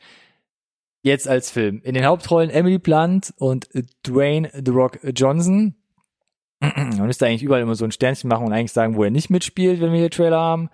Jetzt 1.04 1.28
als 1.28 1.52
Film. 1.52 1.82
In 1.84 1.94
den 1.94 2.06
Hauptrollen 2.06 2.50
Emily 2.50 2.80
Blunt 2.80 3.34
und 3.38 3.70
Dwayne 4.06 4.50
The 4.54 4.72
Rock 4.72 5.00
Johnson. 5.16 5.76
Man 6.60 7.06
müsste 7.06 7.28
eigentlich 7.28 7.44
überall 7.44 7.62
immer 7.62 7.76
so 7.76 7.86
ein 7.86 7.92
Sternchen 7.92 8.28
machen 8.28 8.48
und 8.48 8.54
eigentlich 8.54 8.74
sagen, 8.74 8.96
wo 8.96 9.04
er 9.04 9.12
nicht 9.12 9.30
mitspielt, 9.30 9.80
wenn 9.80 9.92
wir 9.92 10.00
hier 10.00 10.10
Trailer 10.10 10.40
haben. 10.40 10.70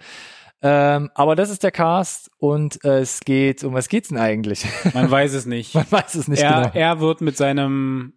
Ähm, 0.62 1.12
aber 1.14 1.36
das 1.36 1.50
ist 1.50 1.62
der 1.64 1.72
Cast 1.72 2.32
und 2.38 2.84
äh, 2.86 3.00
es 3.00 3.20
geht, 3.20 3.66
um 3.66 3.74
was 3.74 3.90
geht's 3.90 4.08
denn 4.08 4.18
eigentlich? 4.18 4.66
Man 4.94 5.12
weiß 5.12 5.34
es 5.34 5.46
nicht. 5.46 5.76
Man 5.76 5.86
weiß 5.90 6.16
es 6.16 6.30
nicht 6.30 6.42
er, 6.42 6.62
genau. 6.62 6.72
er 6.74 7.00
wird 7.02 7.20
mit 7.20 7.36
seinem 7.36 8.14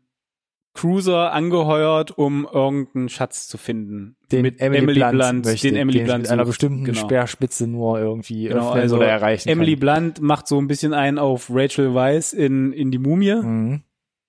Cruiser 0.76 1.32
angeheuert, 1.32 2.16
um 2.16 2.46
irgendeinen 2.52 3.08
Schatz 3.08 3.48
zu 3.48 3.58
finden. 3.58 4.16
den 4.30 4.42
mit 4.42 4.60
Emily, 4.60 4.94
Blunt, 4.94 5.44
möchte, 5.44 5.68
den 5.68 5.76
Emily 5.76 6.02
Blunt 6.04 6.22
mit 6.22 6.30
einer 6.30 6.44
bestimmten 6.44 6.84
genau. 6.84 7.00
Speerspitze 7.00 7.66
nur 7.66 7.98
irgendwie 7.98 8.44
Genau, 8.44 8.68
öffnen 8.68 8.82
also 8.82 8.96
oder 8.96 9.06
erreichen 9.08 9.48
Emily 9.48 9.72
kann. 9.76 9.80
Blunt 9.80 10.20
macht 10.20 10.46
so 10.48 10.58
ein 10.60 10.68
bisschen 10.68 10.92
einen 10.94 11.18
auf 11.18 11.48
Rachel 11.52 11.94
Weisz 11.94 12.32
in, 12.32 12.72
in 12.72 12.90
die 12.90 12.98
Mumie 12.98 13.34
Mhm. 13.34 13.82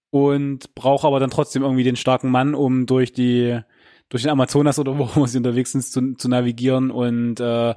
und 0.09 0.73
braucht 0.75 1.05
aber 1.05 1.19
dann 1.19 1.29
trotzdem 1.29 1.63
irgendwie 1.63 1.83
den 1.83 1.95
starken 1.95 2.29
Mann, 2.31 2.55
um 2.55 2.85
durch 2.85 3.13
die 3.13 3.59
durch 4.09 4.23
den 4.23 4.31
Amazonas 4.31 4.79
oder 4.79 4.97
wo 4.97 5.25
sie 5.25 5.37
unterwegs 5.37 5.73
sind 5.73 5.83
zu, 5.83 6.13
zu 6.15 6.29
navigieren 6.29 6.91
und 6.91 7.39
äh, 7.41 7.73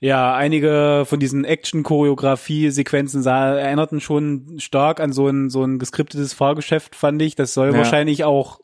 ja, 0.00 0.34
einige 0.34 1.04
von 1.06 1.20
diesen 1.20 1.44
Action-Choreografie-Sequenzen 1.44 3.24
erinnerten 3.26 4.00
schon 4.00 4.58
stark 4.58 5.00
an 5.00 5.12
so 5.12 5.28
ein, 5.28 5.50
so 5.50 5.62
ein 5.64 5.78
geskriptetes 5.78 6.32
Fahrgeschäft, 6.32 6.94
fand 6.96 7.20
ich. 7.22 7.34
Das 7.34 7.54
soll 7.54 7.72
Ja. 7.72 7.78
wahrscheinlich 7.78 8.24
auch, 8.24 8.60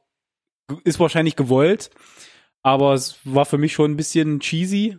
ist 0.85 0.99
wahrscheinlich 1.01 1.37
gewollt, 1.37 1.91
aber 2.63 2.95
es 2.95 3.19
war 3.25 3.45
für 3.45 3.59
mich 3.59 3.73
schon 3.73 3.93
ein 3.93 3.97
bisschen 3.97 4.41
cheesy, 4.41 4.97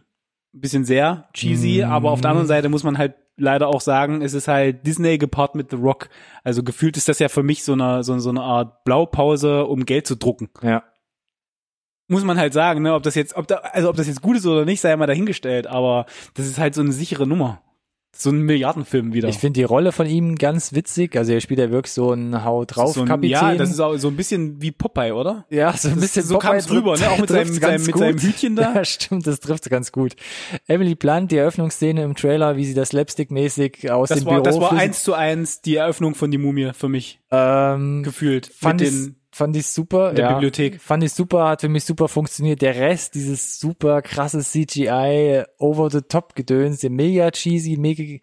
ein 0.53 0.61
bisschen 0.61 0.85
sehr 0.85 1.27
cheesy, 1.33 1.83
Mhm. 1.83 1.91
aber 1.91 2.11
auf 2.11 2.21
der 2.21 2.29
anderen 2.31 2.47
Seite 2.47 2.69
muss 2.69 2.83
man 2.83 2.97
halt 2.97 3.15
leider 3.39 3.67
auch 3.67 3.81
sagen, 3.81 4.21
es 4.23 4.33
ist 4.33 4.47
halt 4.47 4.85
Disney 4.87 5.17
gepaart 5.19 5.53
mit 5.55 5.69
The 5.69 5.75
Rock. 5.75 6.09
Also 6.43 6.63
gefühlt 6.63 6.97
ist 6.97 7.07
das 7.07 7.19
ja 7.19 7.29
für 7.29 7.43
mich 7.43 7.63
so 7.63 7.73
eine, 7.73 8.03
so, 8.03 8.17
so 8.17 8.29
eine 8.31 8.41
Art 8.41 8.83
Blaupause, 8.83 9.65
um 9.65 9.85
Geld 9.85 10.07
zu 10.07 10.15
drucken 10.15 10.49
Ja. 10.63 10.83
Muss 12.07 12.23
man 12.23 12.37
halt 12.37 12.53
sagen, 12.53 12.81
ne, 12.83 12.93
ob 12.93 13.03
das 13.03 13.15
jetzt, 13.15 13.35
ob 13.35 13.47
da, 13.47 13.55
also 13.57 13.89
ob 13.89 13.95
das 13.97 14.07
jetzt 14.07 14.21
gut 14.21 14.37
ist 14.37 14.45
oder 14.45 14.65
nicht, 14.65 14.81
sei 14.81 14.95
mal 14.95 15.07
dahingestellt, 15.07 15.67
aber 15.67 16.05
das 16.35 16.45
ist 16.47 16.57
halt 16.59 16.73
so 16.75 16.81
eine 16.81 16.91
sichere 16.93 17.27
Nummer. 17.27 17.61
so 18.19 18.31
ein 18.31 18.41
Milliardenfilm 18.41 19.13
wieder. 19.13 19.27
Ich 19.29 19.37
finde 19.37 19.59
die 19.59 19.63
Rolle 19.63 19.91
von 19.91 20.07
ihm 20.07 20.37
ganz 20.37 20.73
witzig. 20.73 21.15
Also 21.15 21.33
er 21.33 21.39
spielt 21.41 21.59
ja 21.59 21.69
wirklich 21.69 21.93
so 21.93 22.13
ein 22.13 22.43
Haut 22.43 22.75
drauf 22.75 22.93
so 22.95 23.01
ein, 23.01 23.07
Kapitän. 23.07 23.29
Ja, 23.31 23.53
das 23.53 23.69
ist 23.69 23.79
auch 23.79 23.95
so 23.97 24.07
ein 24.07 24.15
bisschen 24.15 24.59
wie 24.59 24.71
Popeye, 24.71 25.11
oder? 25.11 25.45
Ja, 25.51 25.71
so 25.77 25.89
ein 25.89 25.95
Das- 25.95 26.01
bisschen 26.05 26.23
so 26.23 26.35
Popeye 26.39 26.49
kam's 26.53 26.71
rüber, 26.71 26.97
ne? 26.97 27.09
Auch 27.11 27.19
mit 27.19 27.29
seinem- 27.29 27.53
seinem- 27.53 27.85
mit 27.85 27.95
seinem 27.97 28.17
Hütchen 28.19 28.55
da. 28.55 28.73
Ja, 28.75 28.85
stimmt, 28.85 29.27
das 29.27 29.39
trifft 29.39 29.69
ganz 29.69 29.91
gut. 29.91 30.15
Emily 30.65 30.95
Blunt, 30.95 31.31
die 31.31 31.37
Eröffnungsszene 31.37 32.01
im 32.03 32.15
Trailer, 32.15 32.57
wie 32.57 32.65
sie 32.65 32.73
das 32.73 32.89
slapstick-mäßig 32.89 33.91
aus 33.91 34.09
Das 34.09 34.19
dem 34.19 34.25
war, 34.27 34.33
Büro 34.41 34.43
das 34.45 34.59
war 34.61 34.71
eins 34.73 35.03
zu 35.03 35.13
eins 35.13 35.61
die 35.61 35.75
Eröffnung 35.75 36.15
von 36.15 36.31
die 36.31 36.39
Mumie 36.39 36.71
für 36.73 36.89
mich 36.89 37.19
ähm, 37.29 38.01
gefühlt. 38.01 38.47
fand 38.47 38.81
mit 38.81 38.89
den, 38.91 39.15
fand 39.37 39.55
ich 39.55 39.67
super. 39.67 40.09
in 40.09 40.15
der 40.15 40.25
ja, 40.25 40.33
Bibliothek. 40.33 40.81
Fand 40.81 41.03
ich 41.03 41.13
super, 41.13 41.49
hat 41.49 41.61
für 41.61 41.69
mich 41.69 41.85
super 41.85 42.07
funktioniert. 42.07 42.61
Der 42.61 42.75
Rest, 42.75 43.15
dieses 43.15 43.59
super 43.59 44.01
krasse 44.01 44.39
CGI, 44.39 45.43
over 45.59 45.89
the 45.89 46.01
top 46.01 46.35
Gedöns, 46.35 46.79
der 46.79 46.89
mega 46.89 47.31
cheesy, 47.31 47.77
mega, 47.77 48.19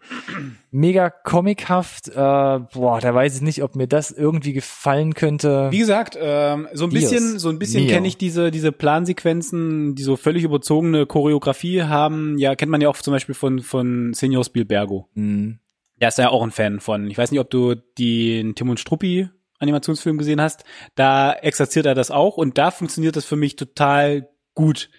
mega 0.71 1.09
comichaft. 1.09 2.09
Äh, 2.09 2.13
boah, 2.13 2.99
da 3.01 3.13
weiß 3.13 3.37
ich 3.37 3.41
nicht, 3.41 3.63
ob 3.63 3.75
mir 3.75 3.87
das 3.87 4.11
irgendwie 4.11 4.53
gefallen 4.53 5.13
könnte. 5.13 5.71
Wie 5.71 5.79
gesagt, 5.79 6.17
ähm, 6.19 6.67
so 6.73 6.85
ein 6.85 6.89
Dios 6.89 7.09
bisschen, 7.09 7.39
so 7.39 7.49
ein 7.49 7.59
bisschen 7.59 7.87
kenne 7.87 8.07
ich 8.07 8.17
diese 8.17 8.51
diese 8.51 8.71
Plansequenzen, 8.71 9.95
die 9.95 10.03
so 10.03 10.17
völlig 10.17 10.43
überzogene 10.43 11.05
Choreografie 11.05 11.83
haben. 11.83 12.37
Ja, 12.37 12.55
kennt 12.55 12.71
man 12.71 12.81
ja 12.81 12.89
auch 12.89 12.97
zum 12.97 13.13
Beispiel 13.13 13.35
von 13.35 13.59
von 13.59 14.13
Senior 14.13 14.43
Spielbergo. 14.43 15.07
Hm. 15.15 15.59
Der 16.01 16.09
ist 16.09 16.17
ja 16.17 16.29
auch 16.29 16.43
ein 16.43 16.51
Fan 16.51 16.81
von. 16.81 17.09
Ich 17.09 17.17
weiß 17.17 17.31
nicht, 17.31 17.39
ob 17.39 17.49
du 17.49 17.75
den 17.97 18.53
Tim 18.55 18.69
und 18.69 18.79
Struppi 18.79 19.29
Animationsfilm 19.59 20.17
gesehen 20.17 20.41
hast. 20.41 20.63
Da 20.95 21.33
exerziert 21.33 21.85
er 21.85 21.95
das 21.95 22.11
auch 22.11 22.37
und 22.37 22.57
da 22.57 22.71
funktioniert 22.71 23.15
das 23.15 23.25
für 23.25 23.35
mich 23.35 23.55
total 23.55 24.29
gut. 24.53 24.89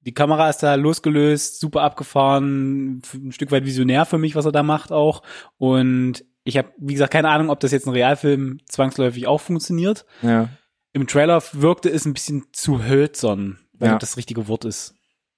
Die 0.00 0.12
Kamera 0.12 0.50
ist 0.50 0.58
da 0.58 0.74
losgelöst, 0.74 1.60
super 1.60 1.82
abgefahren, 1.82 3.00
ein 3.14 3.32
Stück 3.32 3.50
weit 3.50 3.64
visionär 3.64 4.04
für 4.04 4.18
mich, 4.18 4.36
was 4.36 4.44
er 4.44 4.52
da 4.52 4.62
macht 4.62 4.92
auch. 4.92 5.22
Und 5.56 6.24
ich 6.44 6.58
habe, 6.58 6.68
wie 6.76 6.92
gesagt, 6.92 7.12
keine 7.12 7.30
Ahnung, 7.30 7.48
ob 7.48 7.60
das 7.60 7.72
jetzt 7.72 7.86
ein 7.86 7.92
Realfilm 7.94 8.58
zwangsläufig 8.68 9.26
auch 9.26 9.40
funktioniert. 9.40 10.04
Ja. 10.20 10.50
Im 10.92 11.06
Trailer 11.06 11.42
wirkte 11.52 11.88
es 11.88 12.04
ein 12.04 12.12
bisschen 12.12 12.44
zu 12.52 12.84
hölzern, 12.84 13.58
wenn 13.72 13.92
Ja. 13.92 13.98
das 13.98 14.10
das 14.10 14.16
richtige 14.18 14.46
Wort 14.46 14.66
ist. 14.66 14.94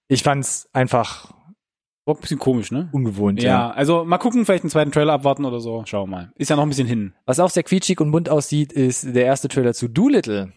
Ich 0.08 0.24
fand's 0.24 0.68
einfach 0.72 1.32
War 2.06 2.14
ein 2.14 2.20
bisschen 2.20 2.38
komisch, 2.38 2.70
ne? 2.70 2.88
ungewohnt, 2.92 3.42
Ja, 3.42 3.48
ja. 3.50 3.70
also 3.72 4.04
mal 4.04 4.18
gucken, 4.18 4.44
vielleicht 4.46 4.62
einen 4.62 4.70
zweiten 4.70 4.92
Trailer 4.92 5.12
abwarten 5.14 5.44
oder 5.44 5.58
so. 5.60 5.82
Schauen 5.86 6.08
wir 6.08 6.16
mal. 6.16 6.32
Ist 6.36 6.48
ja 6.50 6.56
noch 6.56 6.62
ein 6.62 6.68
bisschen 6.68 6.86
hin. 6.86 7.12
Was 7.26 7.40
auch 7.40 7.50
sehr 7.50 7.64
quietschig 7.64 8.00
und 8.00 8.12
bunt 8.12 8.28
aussieht, 8.28 8.72
ist 8.72 9.14
der 9.14 9.24
erste 9.26 9.48
Trailer 9.48 9.74
zu 9.74 9.88
Doolittle. 9.88 10.52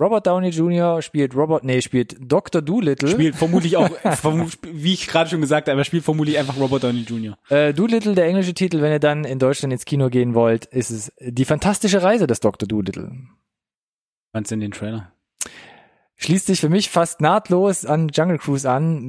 Robert 0.00 0.26
Downey 0.26 0.48
Jr. 0.48 1.00
spielt 1.02 1.36
Robert, 1.36 1.62
nee, 1.62 1.80
spielt 1.80 2.16
Dr. 2.20 2.60
Doolittle. 2.60 3.08
Spielt 3.08 3.36
vermutlich 3.36 3.76
auch, 3.76 3.88
vermu- 4.04 4.52
wie 4.64 4.92
ich 4.94 5.06
gerade 5.06 5.30
schon 5.30 5.40
gesagt 5.40 5.68
habe, 5.68 5.80
er 5.80 5.84
spielt 5.84 6.02
vermutlich 6.02 6.36
einfach 6.36 6.58
Robert 6.58 6.82
Downey 6.82 7.02
Jr. 7.02 7.38
Äh, 7.48 7.72
Doolittle, 7.72 8.16
der 8.16 8.24
englische 8.26 8.54
Titel, 8.54 8.80
wenn 8.82 8.90
ihr 8.90 8.98
dann 8.98 9.22
in 9.22 9.38
Deutschland 9.38 9.72
ins 9.72 9.84
Kino 9.84 10.08
gehen 10.10 10.34
wollt, 10.34 10.64
ist 10.66 10.90
es 10.90 11.12
die 11.20 11.44
fantastische 11.44 12.02
Reise 12.02 12.26
des 12.26 12.40
Dr. 12.40 12.66
Doolittle. 12.66 13.12
Fandst 14.32 14.50
du 14.50 14.54
denn 14.56 14.60
den 14.62 14.72
Trailer? 14.72 15.12
Schließt 16.16 16.46
sich 16.46 16.60
für 16.60 16.68
mich 16.68 16.90
fast 16.90 17.20
nahtlos 17.20 17.84
an 17.84 18.08
Jungle 18.08 18.38
Cruise 18.38 18.68
an. 18.70 19.00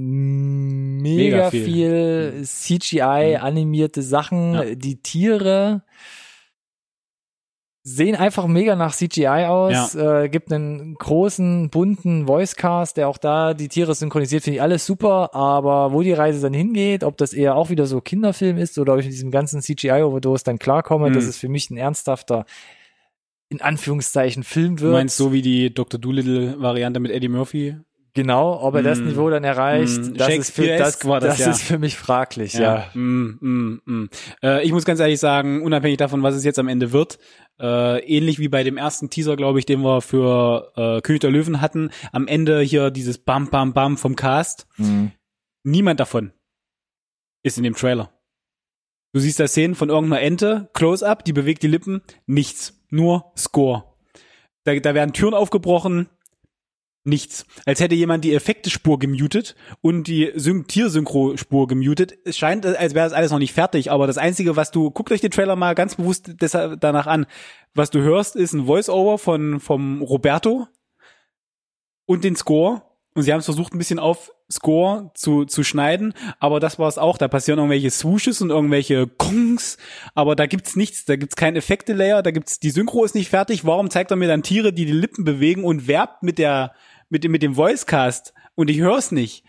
Mega, 1.01 1.37
Mega 1.37 1.49
viel. 1.51 1.63
viel. 1.65 2.43
CGI, 2.45 3.37
animierte 3.39 4.01
Sachen, 4.01 4.53
Ja. 4.55 4.75
die 4.75 5.01
Tiere 5.01 5.83
sehen 7.87 8.15
einfach 8.15 8.47
mega 8.47 8.75
nach 8.75 8.95
CGI 8.95 9.45
aus. 9.45 9.93
Äh, 9.93 10.27
gibt 10.29 10.51
einen 10.51 10.95
großen, 10.95 11.69
bunten 11.69 12.27
Voicecast, 12.27 12.97
der 12.97 13.07
auch 13.07 13.19
da 13.19 13.53
die 13.53 13.67
Tiere 13.67 13.93
synchronisiert, 13.93 14.41
finde 14.43 14.55
ich 14.55 14.61
alles 14.63 14.87
super. 14.87 15.35
Aber 15.35 15.93
wo 15.93 16.01
die 16.01 16.13
Reise 16.13 16.41
dann 16.41 16.55
hingeht, 16.55 17.03
ob 17.03 17.15
das 17.17 17.31
eher 17.33 17.55
auch 17.55 17.69
wieder 17.69 17.85
so 17.85 18.01
Kinderfilm 18.01 18.57
ist 18.57 18.79
oder 18.79 18.93
ob 18.93 18.99
ich 18.99 19.05
mit 19.05 19.13
diesem 19.13 19.29
ganzen 19.29 19.61
CGI-Overdose 19.61 20.43
dann 20.43 20.57
klarkomme, 20.57 21.09
Mhm. 21.11 21.13
dass 21.13 21.25
es 21.25 21.37
für 21.37 21.47
mich 21.49 21.69
ein 21.69 21.77
ernsthafter, 21.77 22.45
in 23.49 23.61
Anführungszeichen, 23.61 24.43
Film 24.43 24.77
Du 24.77 24.83
wird. 24.83 24.93
meinst 24.93 25.17
so 25.17 25.31
wie 25.33 25.41
die 25.41 25.73
Dr. 25.73 25.99
Doolittle-Variante 25.99 26.99
mit 26.99 27.11
Eddie 27.11 27.29
Murphy? 27.29 27.77
Genau, 28.13 28.61
ob 28.61 28.75
er 28.75 28.81
das 28.81 28.99
Mm. 28.99 29.07
Niveau 29.07 29.29
dann 29.29 29.43
erreicht, 29.43 29.97
Mm, 29.97 30.13
das 30.13 30.29
ist 30.29 30.51
für 30.55 30.65
das, 30.77 30.99
das, 30.99 31.19
das 31.21 31.39
ja. 31.39 31.51
ist 31.51 31.61
für 31.63 31.77
mich 31.77 31.97
fraglich, 31.97 32.53
ja. 32.53 32.89
Mm, 32.93 33.37
mm, 33.41 33.81
mm. 33.85 34.09
Äh, 34.41 34.63
ich 34.63 34.71
muss 34.71 34.85
ganz 34.85 35.01
ehrlich 35.01 35.19
sagen, 35.19 35.61
unabhängig 35.61 35.97
davon, 35.97 36.23
was 36.23 36.33
es 36.33 36.45
jetzt 36.45 36.57
am 36.57 36.69
Ende 36.69 36.93
wird, 36.93 37.19
äh, 37.59 37.99
ähnlich 38.05 38.39
wie 38.39 38.47
bei 38.47 38.63
dem 38.63 38.77
ersten 38.77 39.09
Teaser, 39.09 39.35
glaube 39.35 39.59
ich, 39.59 39.65
den 39.65 39.81
wir 39.81 39.99
für 39.99 40.71
äh, 40.77 41.01
König 41.01 41.19
der 41.21 41.29
Löwen 41.31 41.59
hatten, 41.59 41.89
am 42.13 42.25
Ende 42.27 42.61
hier 42.61 42.89
dieses 42.89 43.17
Bam, 43.17 43.49
Bam, 43.49 43.73
Bam 43.73 43.97
vom 43.97 44.15
Cast, 44.15 44.65
Mhm. 44.77 45.11
niemand 45.63 45.99
davon 45.99 46.31
ist 47.43 47.57
in 47.57 47.65
dem 47.65 47.75
Trailer. 47.75 48.11
Du 49.13 49.19
siehst 49.19 49.39
da 49.41 49.47
Szenen 49.47 49.75
von 49.75 49.89
irgendeiner 49.89 50.21
Ente, 50.21 50.69
Close-up, 50.73 51.25
die 51.25 51.33
bewegt 51.33 51.63
die 51.63 51.67
Lippen, 51.67 52.01
nichts, 52.25 52.74
nur 52.89 53.31
Score. 53.37 53.83
Da, 54.63 54.75
da 54.79 54.93
werden 54.93 55.13
Türen 55.13 55.33
aufgebrochen, 55.33 56.09
nichts. 57.05 57.45
Als 57.65 57.79
hätte 57.79 57.95
jemand 57.95 58.25
die 58.25 58.33
Effekte-Spur 58.33 58.99
gemutet 58.99 59.55
und 59.81 60.07
die 60.07 60.31
Syn 60.35 60.67
Tiersynchro-Spur 60.67 61.67
gemutet. 61.67 62.17
Es 62.25 62.37
scheint, 62.37 62.65
als 62.65 62.95
wäre 62.95 63.05
das 63.05 63.13
alles 63.13 63.31
noch 63.31 63.39
nicht 63.39 63.53
fertig, 63.53 63.91
aber 63.91 64.07
das 64.07 64.17
Einzige, 64.17 64.55
was 64.55 64.71
du, 64.71 64.91
guckt 64.91 65.11
euch 65.11 65.21
den 65.21 65.31
Trailer 65.31 65.55
mal 65.55 65.75
ganz 65.75 65.95
bewusst 65.95 66.41
deshalb 66.41 66.81
danach 66.81 67.07
an, 67.07 67.27
was 67.73 67.91
du 67.91 68.01
hörst, 68.01 68.35
ist 68.35 68.53
ein 68.53 68.65
Voice-Over 68.65 69.17
von, 69.17 69.59
vom 69.59 70.01
Roberto 70.01 70.67
und 72.05 72.23
den 72.23 72.35
Score. 72.35 72.81
Und 73.13 73.23
sie 73.23 73.31
haben 73.31 73.39
es 73.39 73.45
versucht, 73.45 73.73
ein 73.73 73.77
bisschen 73.77 73.99
auf 73.99 74.31
Score 74.51 75.11
zu, 75.15 75.45
zu 75.45 75.63
schneiden, 75.63 76.13
aber 76.39 76.59
das 76.59 76.77
war 76.77 76.87
es 76.87 76.97
auch. 76.97 77.17
Da 77.17 77.27
passieren 77.27 77.57
irgendwelche 77.59 77.89
Swooshes 77.89 78.41
und 78.41 78.51
irgendwelche 78.51 79.07
Kongs, 79.07 79.77
aber 80.13 80.35
da 80.35 80.45
gibt's 80.45 80.75
nichts, 80.75 81.05
da 81.05 81.15
gibt's 81.15 81.35
kein 81.35 81.55
Effekte-Layer, 81.55 82.21
da 82.21 82.31
gibt's, 82.31 82.59
die 82.59 82.69
Synchro 82.69 83.03
ist 83.03 83.15
nicht 83.15 83.29
fertig. 83.29 83.65
Warum 83.65 83.89
zeigt 83.89 84.11
er 84.11 84.17
mir 84.17 84.27
dann 84.27 84.43
Tiere, 84.43 84.71
die 84.71 84.85
die 84.85 84.91
Lippen 84.91 85.23
bewegen 85.23 85.63
und 85.63 85.87
werbt 85.87 86.21
mit 86.21 86.37
der, 86.37 86.73
mit 87.09 87.23
dem, 87.23 87.31
mit 87.31 87.41
dem 87.41 87.57
Voicecast 87.57 88.33
und 88.53 88.69
ich 88.69 88.77
hör's 88.79 89.11
nicht? 89.11 89.43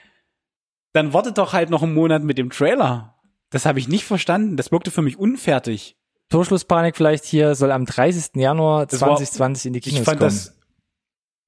Dann 0.92 1.12
wartet 1.12 1.36
doch 1.36 1.52
halt 1.52 1.68
noch 1.68 1.82
einen 1.82 1.92
Monat 1.94 2.22
mit 2.22 2.38
dem 2.38 2.48
Trailer. 2.50 3.14
Das 3.50 3.66
habe 3.66 3.78
ich 3.78 3.88
nicht 3.88 4.04
verstanden. 4.04 4.56
Das 4.56 4.72
wirkte 4.72 4.90
für 4.90 5.02
mich 5.02 5.18
unfertig. 5.18 5.96
Torschlusspanik 6.30 6.96
vielleicht 6.96 7.24
hier 7.24 7.54
soll 7.54 7.70
am 7.70 7.84
30. 7.84 8.30
Januar 8.40 8.86
Das 8.86 9.00
war- 9.02 9.08
2020 9.16 9.66
in 9.66 9.72
die 9.74 9.80
Kinos 9.80 10.00
Ich 10.00 10.04
fand 10.04 10.18
kommen. 10.18 10.30
das 10.30 10.55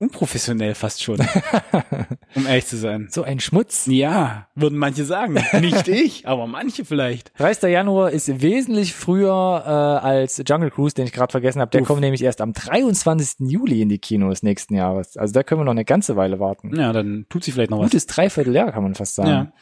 unprofessionell 0.01 0.75
fast 0.75 1.03
schon, 1.03 1.19
um 2.37 2.47
ehrlich 2.47 2.67
zu 2.67 2.77
sein. 2.77 3.09
so 3.11 3.23
ein 3.25 3.41
Schmutz. 3.41 3.87
Ja, 3.87 4.47
würden 4.55 4.79
manche 4.79 5.05
sagen. 5.05 5.35
Nicht 5.61 5.89
ich, 5.89 6.27
aber 6.29 6.47
manche 6.47 6.85
vielleicht. 6.85 7.33
30. 7.39 7.71
Januar 7.73 8.11
ist 8.11 8.41
wesentlich 8.41 8.95
früher 8.95 9.63
äh, 9.67 10.07
als 10.07 10.41
Jungle 10.47 10.71
Cruise, 10.71 10.95
den 10.95 11.07
ich 11.07 11.13
gerade 11.13 11.33
vergessen 11.33 11.61
habe. 11.61 11.71
Der 11.73 11.83
Uff. 11.83 11.89
kommt 11.89 12.01
nämlich 12.01 12.23
erst 12.23 12.41
am 12.41 12.53
23. 12.53 13.49
Juli 13.51 13.83
in 13.83 13.89
die 13.89 13.99
Kinos 13.99 14.43
nächsten 14.45 14.75
Jahres. 14.75 15.17
Also 15.17 15.35
da 15.35 15.43
können 15.43 15.61
wir 15.61 15.65
noch 15.65 15.73
eine 15.73 15.85
ganze 15.85 16.15
Weile 16.17 16.39
warten. 16.39 16.77
Ja, 16.77 16.93
dann 16.93 17.27
tut 17.29 17.43
sich 17.43 17.55
vielleicht 17.55 17.71
noch 17.71 17.79
was. 17.79 17.87
Gutes 17.91 18.07
Dreivierteljahr, 18.07 18.71
kann 18.73 18.85
man 18.85 18.95
fast 18.95 19.17
sagen. 19.17 19.29
Ja. 19.31 19.53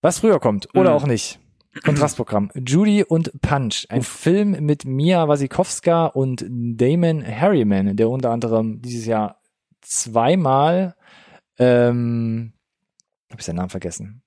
Was 0.00 0.18
früher 0.20 0.38
kommt 0.38 0.68
oder 0.74 0.90
Mhm. 0.90 0.96
auch 0.96 1.06
nicht. 1.06 1.40
Kontrastprogramm. 1.82 2.50
Judy 2.54 3.02
und 3.04 3.40
Punch. 3.40 3.86
Ein 3.88 4.02
Film 4.02 4.52
mit 4.64 4.84
Mia 4.84 5.26
Wasikowska 5.26 6.06
und 6.06 6.44
Damon 6.48 7.24
Harriman, 7.26 7.96
der 7.96 8.08
unter 8.08 8.30
anderem 8.30 8.80
dieses 8.80 9.06
Jahr 9.06 9.40
zweimal, 9.80 10.94
ähm, 11.58 12.52
hab 13.30 13.38
ich 13.38 13.44
seinen 13.44 13.56
Namen 13.56 13.70
vergessen. 13.70 14.22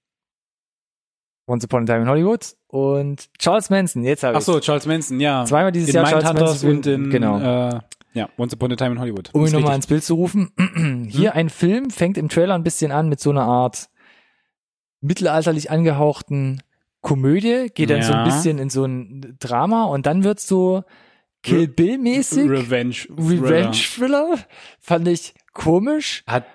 Once 1.47 1.63
Upon 1.63 1.83
a 1.83 1.85
Time 1.85 2.01
in 2.01 2.09
Hollywood 2.09 2.55
und 2.67 3.29
Charles 3.39 3.69
Manson. 3.69 4.03
Jetzt 4.03 4.23
habe 4.23 4.35
Ach 4.35 4.39
ich 4.39 4.45
so, 4.45 4.59
Charles 4.59 4.85
Manson, 4.85 5.19
ja. 5.21 5.45
zweimal 5.45 5.71
dieses 5.71 5.89
in 5.89 5.95
Jahr 5.95 6.05
Charles 6.09 6.33
Manson 6.33 6.69
und 6.69 6.85
in, 6.85 7.09
genau. 7.09 7.39
äh, 7.39 7.79
ja, 8.13 8.29
Once 8.37 8.53
Upon 8.53 8.73
a 8.73 8.75
Time 8.75 8.91
in 8.91 8.99
Hollywood. 8.99 9.29
um 9.33 9.45
ihn 9.45 9.53
nochmal 9.53 9.75
ins 9.75 9.87
Bild 9.87 10.03
zu 10.03 10.15
rufen. 10.15 10.51
Hier 11.09 11.35
ein 11.35 11.49
Film 11.49 11.89
fängt 11.89 12.17
im 12.17 12.27
Trailer 12.27 12.55
ein 12.55 12.63
bisschen 12.63 12.91
an 12.91 13.07
mit 13.07 13.21
so 13.21 13.29
einer 13.29 13.43
Art 13.43 13.89
mittelalterlich 14.99 15.71
angehauchten 15.71 16.61
Komödie, 17.01 17.67
geht 17.73 17.89
dann 17.89 18.03
so 18.03 18.13
ein 18.13 18.25
bisschen 18.25 18.57
in 18.59 18.69
so 18.69 18.85
ein 18.85 19.37
Drama 19.39 19.85
und 19.85 20.05
dann 20.05 20.23
wird's 20.23 20.47
so 20.47 20.83
Kill 21.43 21.67
Bill 21.67 21.97
mäßig. 21.97 22.49
Revenge. 22.49 22.95
Revenge 23.09 23.71
Thriller. 23.77 24.37
Fand 24.79 25.07
ich 25.07 25.33
komisch. 25.53 26.23
Hat, 26.27 26.45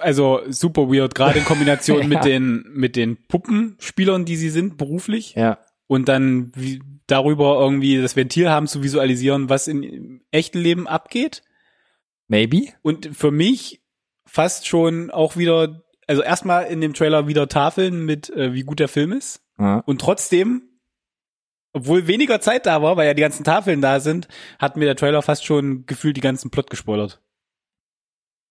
also 0.00 0.40
super 0.48 0.88
weird, 0.88 1.14
gerade 1.14 1.38
in 1.38 1.44
Kombination 1.44 2.00
Ja. 2.02 2.06
mit 2.06 2.24
den, 2.24 2.64
mit 2.72 2.96
den 2.96 3.16
Puppenspielern, 3.26 4.24
die 4.24 4.36
sie 4.36 4.50
sind, 4.50 4.76
beruflich. 4.76 5.34
Ja. 5.34 5.58
Und 5.86 6.08
dann 6.08 6.52
wie, 6.54 6.80
darüber 7.06 7.58
irgendwie 7.60 8.00
das 8.00 8.16
Ventil 8.16 8.50
haben 8.50 8.66
zu 8.66 8.82
visualisieren, 8.82 9.48
was 9.48 9.68
in 9.68 10.20
echten 10.30 10.58
Leben 10.58 10.86
abgeht. 10.86 11.42
Maybe. 12.28 12.68
Und 12.82 13.10
für 13.16 13.30
mich 13.30 13.82
fast 14.26 14.66
schon 14.66 15.10
auch 15.10 15.36
wieder, 15.36 15.82
also 16.06 16.22
erstmal 16.22 16.66
in 16.66 16.80
dem 16.80 16.94
Trailer 16.94 17.26
wieder 17.26 17.48
Tafeln 17.48 18.04
mit, 18.04 18.30
äh, 18.30 18.54
wie 18.54 18.62
gut 18.62 18.80
der 18.80 18.88
Film 18.88 19.12
ist. 19.12 19.43
Ja. 19.58 19.78
Und 19.86 20.00
trotzdem, 20.00 20.62
obwohl 21.72 22.06
weniger 22.06 22.40
Zeit 22.40 22.66
da 22.66 22.82
war, 22.82 22.96
weil 22.96 23.06
ja 23.06 23.14
die 23.14 23.22
ganzen 23.22 23.44
Tafeln 23.44 23.80
da 23.80 24.00
sind, 24.00 24.28
hat 24.58 24.76
mir 24.76 24.84
der 24.84 24.96
Trailer 24.96 25.22
fast 25.22 25.44
schon 25.44 25.86
gefühlt 25.86 26.16
die 26.16 26.20
ganzen 26.20 26.50
Plot 26.50 26.70
gespoilert. 26.70 27.20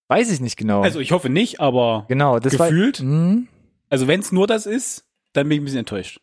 Weiß 0.09 0.31
ich 0.31 0.41
nicht 0.41 0.57
genau. 0.57 0.81
Also 0.81 0.99
ich 0.99 1.11
hoffe 1.11 1.29
nicht, 1.29 1.59
aber 1.59 2.05
genau, 2.07 2.39
das 2.39 2.57
gefühlt? 2.57 2.99
War, 2.99 3.07
hm, 3.07 3.47
also 3.89 4.07
wenn 4.07 4.19
es 4.19 4.31
nur 4.31 4.47
das 4.47 4.65
ist, 4.65 5.05
dann 5.33 5.47
bin 5.47 5.55
ich 5.55 5.61
ein 5.61 5.65
bisschen 5.65 5.79
enttäuscht. 5.79 6.19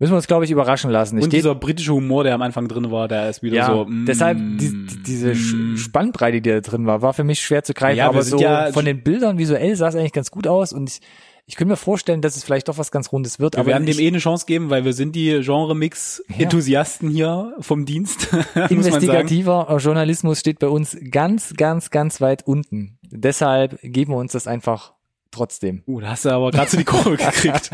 Müssen 0.00 0.12
wir 0.12 0.16
uns, 0.16 0.26
glaube 0.26 0.44
ich, 0.44 0.50
überraschen 0.50 0.90
lassen. 0.90 1.18
Ich 1.18 1.24
Und 1.24 1.32
dieser 1.32 1.54
britische 1.54 1.92
Humor, 1.92 2.24
der 2.24 2.34
am 2.34 2.42
Anfang 2.42 2.66
drin 2.66 2.90
war, 2.90 3.06
der 3.06 3.30
ist 3.30 3.44
wieder 3.44 3.56
ja, 3.56 3.66
so. 3.66 3.84
Mm, 3.84 4.06
deshalb 4.06 4.38
die, 4.58 4.86
die, 4.86 5.02
diese 5.04 5.34
mm. 5.34 5.76
Spannbreite, 5.76 6.40
die 6.40 6.50
da 6.50 6.60
drin 6.60 6.84
war, 6.84 7.00
war 7.00 7.14
für 7.14 7.22
mich 7.22 7.40
schwer 7.40 7.62
zu 7.62 7.74
greifen. 7.74 7.98
Ja, 7.98 8.08
aber 8.08 8.22
so 8.22 8.38
ja- 8.40 8.72
von 8.72 8.84
den 8.84 9.04
Bildern 9.04 9.38
visuell 9.38 9.76
sah 9.76 9.88
es 9.88 9.94
eigentlich 9.94 10.12
ganz 10.12 10.32
gut 10.32 10.48
aus 10.48 10.72
und 10.72 10.90
ich, 10.90 11.00
ich 11.46 11.56
könnte 11.56 11.72
mir 11.72 11.76
vorstellen, 11.76 12.22
dass 12.22 12.36
es 12.36 12.44
vielleicht 12.44 12.68
doch 12.68 12.78
was 12.78 12.90
ganz 12.90 13.12
Rundes 13.12 13.38
wird. 13.38 13.54
Wir 13.54 13.60
aber 13.60 13.70
werden 13.70 13.86
ich, 13.86 13.96
dem 13.96 14.04
eh 14.04 14.08
eine 14.08 14.18
Chance 14.18 14.46
geben, 14.46 14.70
weil 14.70 14.84
wir 14.84 14.94
sind 14.94 15.14
die 15.14 15.40
Genre-Mix-Enthusiasten 15.42 17.10
hier 17.10 17.54
vom 17.60 17.84
Dienst, 17.84 18.28
investigativer 18.70 19.76
Journalismus 19.78 20.40
steht 20.40 20.58
bei 20.58 20.68
uns 20.68 20.96
ganz, 21.10 21.54
ganz, 21.54 21.90
ganz 21.90 22.20
weit 22.20 22.46
unten. 22.46 22.98
Deshalb 23.02 23.78
geben 23.82 24.12
wir 24.12 24.16
uns 24.16 24.32
das 24.32 24.46
einfach 24.46 24.94
trotzdem. 25.30 25.82
Uh, 25.86 26.00
da 26.00 26.10
hast 26.10 26.24
du 26.24 26.30
aber 26.30 26.50
gerade 26.50 26.70
so 26.70 26.78
die 26.78 26.84
Kurve 26.84 27.16
gekriegt. 27.16 27.70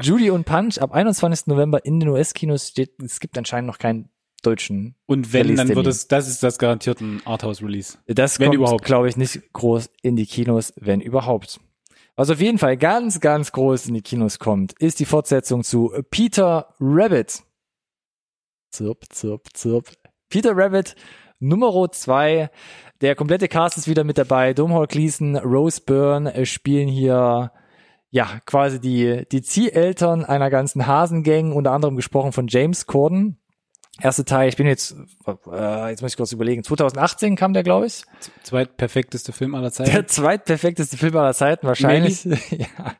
Judy 0.00 0.30
und 0.30 0.44
Punch 0.44 0.78
ab 0.78 0.92
21. 0.92 1.48
November 1.48 1.84
in 1.84 2.00
den 2.00 2.08
US-Kinos 2.08 2.68
steht, 2.68 3.02
es 3.02 3.20
gibt 3.20 3.36
anscheinend 3.36 3.66
noch 3.66 3.78
keinen 3.78 4.08
deutschen. 4.42 4.94
Und 5.06 5.32
wenn, 5.32 5.56
dann 5.56 5.68
wird 5.68 5.86
es, 5.88 6.08
das 6.08 6.28
ist 6.28 6.42
das 6.42 6.58
garantiert 6.58 7.00
ein 7.00 7.20
Arthouse-Release. 7.24 7.98
Das 8.06 8.38
Wenn 8.38 8.56
kommt, 8.56 8.84
glaube 8.84 9.08
ich, 9.08 9.16
nicht 9.16 9.52
groß 9.52 9.90
in 10.00 10.16
die 10.16 10.26
Kinos, 10.26 10.72
wenn 10.76 11.00
überhaupt. 11.00 11.60
Was 12.18 12.30
auf 12.30 12.40
jeden 12.40 12.58
Fall 12.58 12.76
ganz, 12.76 13.20
ganz 13.20 13.52
groß 13.52 13.86
in 13.86 13.94
die 13.94 14.02
Kinos 14.02 14.40
kommt, 14.40 14.72
ist 14.80 14.98
die 14.98 15.04
Fortsetzung 15.04 15.62
zu 15.62 15.92
Peter 16.10 16.74
Rabbit. 16.80 17.44
Zirp, 18.72 19.04
zirp, 19.10 19.46
zirp. 19.54 19.92
Peter 20.28 20.56
Rabbit 20.56 20.96
Nummer 21.38 21.92
zwei. 21.92 22.50
Der 23.02 23.14
komplette 23.14 23.46
Cast 23.46 23.78
ist 23.78 23.86
wieder 23.86 24.02
mit 24.02 24.18
dabei. 24.18 24.52
Domhnall 24.52 24.88
Gleeson, 24.88 25.36
Rose 25.36 25.80
Byrne 25.80 26.44
spielen 26.44 26.88
hier 26.88 27.52
ja 28.10 28.40
quasi 28.46 28.80
die 28.80 29.24
die 29.30 29.42
Zieheltern 29.42 30.24
einer 30.24 30.50
ganzen 30.50 30.88
Hasengang, 30.88 31.52
unter 31.52 31.70
anderem 31.70 31.94
gesprochen 31.94 32.32
von 32.32 32.48
James 32.48 32.86
Corden. 32.86 33.38
Erste 34.00 34.24
Teil, 34.24 34.48
ich 34.48 34.56
bin 34.56 34.66
jetzt, 34.66 34.94
äh, 35.52 35.90
jetzt 35.90 36.02
muss 36.02 36.12
ich 36.12 36.16
kurz 36.16 36.32
überlegen, 36.32 36.62
2018 36.62 37.34
kam 37.34 37.52
der, 37.52 37.64
glaube 37.64 37.86
ich. 37.86 38.04
Zweitperfekteste 38.44 39.32
Film 39.32 39.56
aller 39.56 39.72
Zeiten. 39.72 39.90
Der 39.90 40.06
zweitperfekteste 40.06 40.96
Film 40.96 41.16
aller 41.16 41.34
Zeiten, 41.34 41.66
wahrscheinlich. 41.66 42.24
ja. 42.50 42.94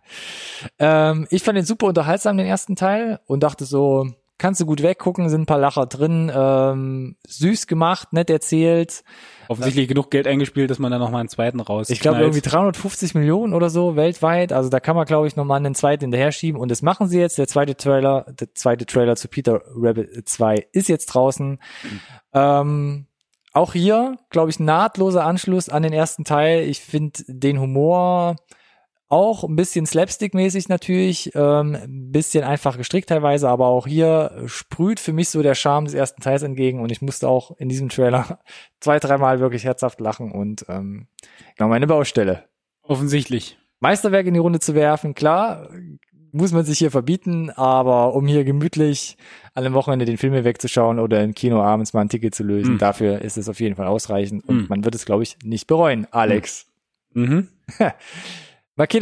ähm, 0.78 1.28
ich 1.30 1.44
fand 1.44 1.56
den 1.56 1.64
super 1.64 1.86
unterhaltsam, 1.86 2.36
den 2.36 2.46
ersten 2.46 2.74
Teil, 2.74 3.20
und 3.26 3.44
dachte 3.44 3.64
so, 3.64 4.08
kannst 4.38 4.60
du 4.60 4.66
gut 4.66 4.82
weggucken, 4.82 5.28
sind 5.28 5.42
ein 5.42 5.46
paar 5.46 5.58
Lacher 5.58 5.86
drin, 5.86 6.32
ähm, 6.34 7.16
süß 7.26 7.66
gemacht, 7.66 8.12
nett 8.12 8.30
erzählt. 8.30 9.02
Offensichtlich 9.48 9.88
genug 9.88 10.10
Geld 10.10 10.26
eingespielt, 10.26 10.70
dass 10.70 10.78
man 10.78 10.90
dann 10.90 11.00
nochmal 11.00 11.20
einen 11.20 11.28
zweiten 11.28 11.60
raus. 11.60 11.90
Ich 11.90 12.00
glaube 12.00 12.20
irgendwie 12.20 12.40
350 12.40 13.14
Millionen 13.14 13.54
oder 13.54 13.70
so 13.70 13.96
weltweit. 13.96 14.52
Also 14.52 14.68
da 14.68 14.78
kann 14.80 14.94
man, 14.94 15.06
glaube 15.06 15.26
ich, 15.26 15.36
nochmal 15.36 15.58
einen 15.58 15.74
zweiten 15.74 16.04
hinterher 16.04 16.32
schieben. 16.32 16.60
Und 16.60 16.70
das 16.70 16.82
machen 16.82 17.08
sie 17.08 17.18
jetzt. 17.18 17.38
Der 17.38 17.48
zweite 17.48 17.76
Trailer, 17.76 18.26
der 18.28 18.54
zweite 18.54 18.86
Trailer 18.86 19.16
zu 19.16 19.28
Peter 19.28 19.62
Rabbit 19.74 20.28
2 20.28 20.66
ist 20.72 20.88
jetzt 20.88 21.06
draußen. 21.06 21.58
Ähm, 22.32 23.06
auch 23.52 23.72
hier, 23.72 24.18
glaube 24.30 24.50
ich, 24.50 24.60
nahtloser 24.60 25.24
Anschluss 25.24 25.68
an 25.68 25.82
den 25.82 25.92
ersten 25.92 26.24
Teil. 26.24 26.68
Ich 26.68 26.80
finde 26.80 27.24
den 27.26 27.58
Humor 27.58 28.36
auch 29.10 29.44
ein 29.44 29.56
bisschen 29.56 29.86
slapstick-mäßig 29.86 30.68
natürlich, 30.68 31.30
ähm, 31.34 31.74
ein 31.74 32.12
bisschen 32.12 32.44
einfach 32.44 32.76
gestrickt 32.76 33.08
teilweise, 33.08 33.48
aber 33.48 33.66
auch 33.66 33.86
hier 33.86 34.42
sprüht 34.46 35.00
für 35.00 35.12
mich 35.14 35.30
so 35.30 35.42
der 35.42 35.54
Charme 35.54 35.86
des 35.86 35.94
ersten 35.94 36.20
Teils 36.20 36.42
entgegen 36.42 36.80
und 36.80 36.92
ich 36.92 37.00
musste 37.00 37.28
auch 37.28 37.56
in 37.58 37.68
diesem 37.68 37.88
Trailer 37.88 38.38
zwei, 38.80 38.98
dreimal 38.98 39.40
wirklich 39.40 39.64
herzhaft 39.64 40.00
lachen 40.00 40.30
und 40.32 40.66
ähm, 40.68 41.06
genau 41.56 41.68
meine 41.68 41.86
Baustelle. 41.86 42.44
Offensichtlich. 42.82 43.58
Meisterwerk 43.80 44.26
in 44.26 44.34
die 44.34 44.40
Runde 44.40 44.60
zu 44.60 44.74
werfen, 44.74 45.14
klar, 45.14 45.68
muss 46.32 46.52
man 46.52 46.64
sich 46.66 46.78
hier 46.78 46.90
verbieten, 46.90 47.48
aber 47.48 48.12
um 48.14 48.26
hier 48.26 48.44
gemütlich 48.44 49.16
an 49.54 49.64
einem 49.64 49.74
Wochenende 49.74 50.04
den 50.04 50.18
Film 50.18 50.34
hier 50.34 50.44
wegzuschauen 50.44 50.98
oder 50.98 51.22
im 51.24 51.32
Kino 51.34 51.62
abends 51.62 51.94
mal 51.94 52.02
ein 52.02 52.10
Ticket 52.10 52.34
zu 52.34 52.42
lösen, 52.42 52.74
Mm. 52.74 52.78
dafür 52.78 53.22
ist 53.22 53.38
es 53.38 53.48
auf 53.48 53.60
jeden 53.60 53.76
Fall 53.76 53.86
ausreichend 53.86 54.46
und 54.46 54.64
Mm. 54.64 54.66
man 54.68 54.84
wird 54.84 54.94
es, 54.94 55.06
glaube 55.06 55.22
ich, 55.22 55.38
nicht 55.42 55.66
bereuen. 55.66 56.06
Alex. 56.10 56.66
Mhm. 57.14 57.48
Markiert 57.78 57.94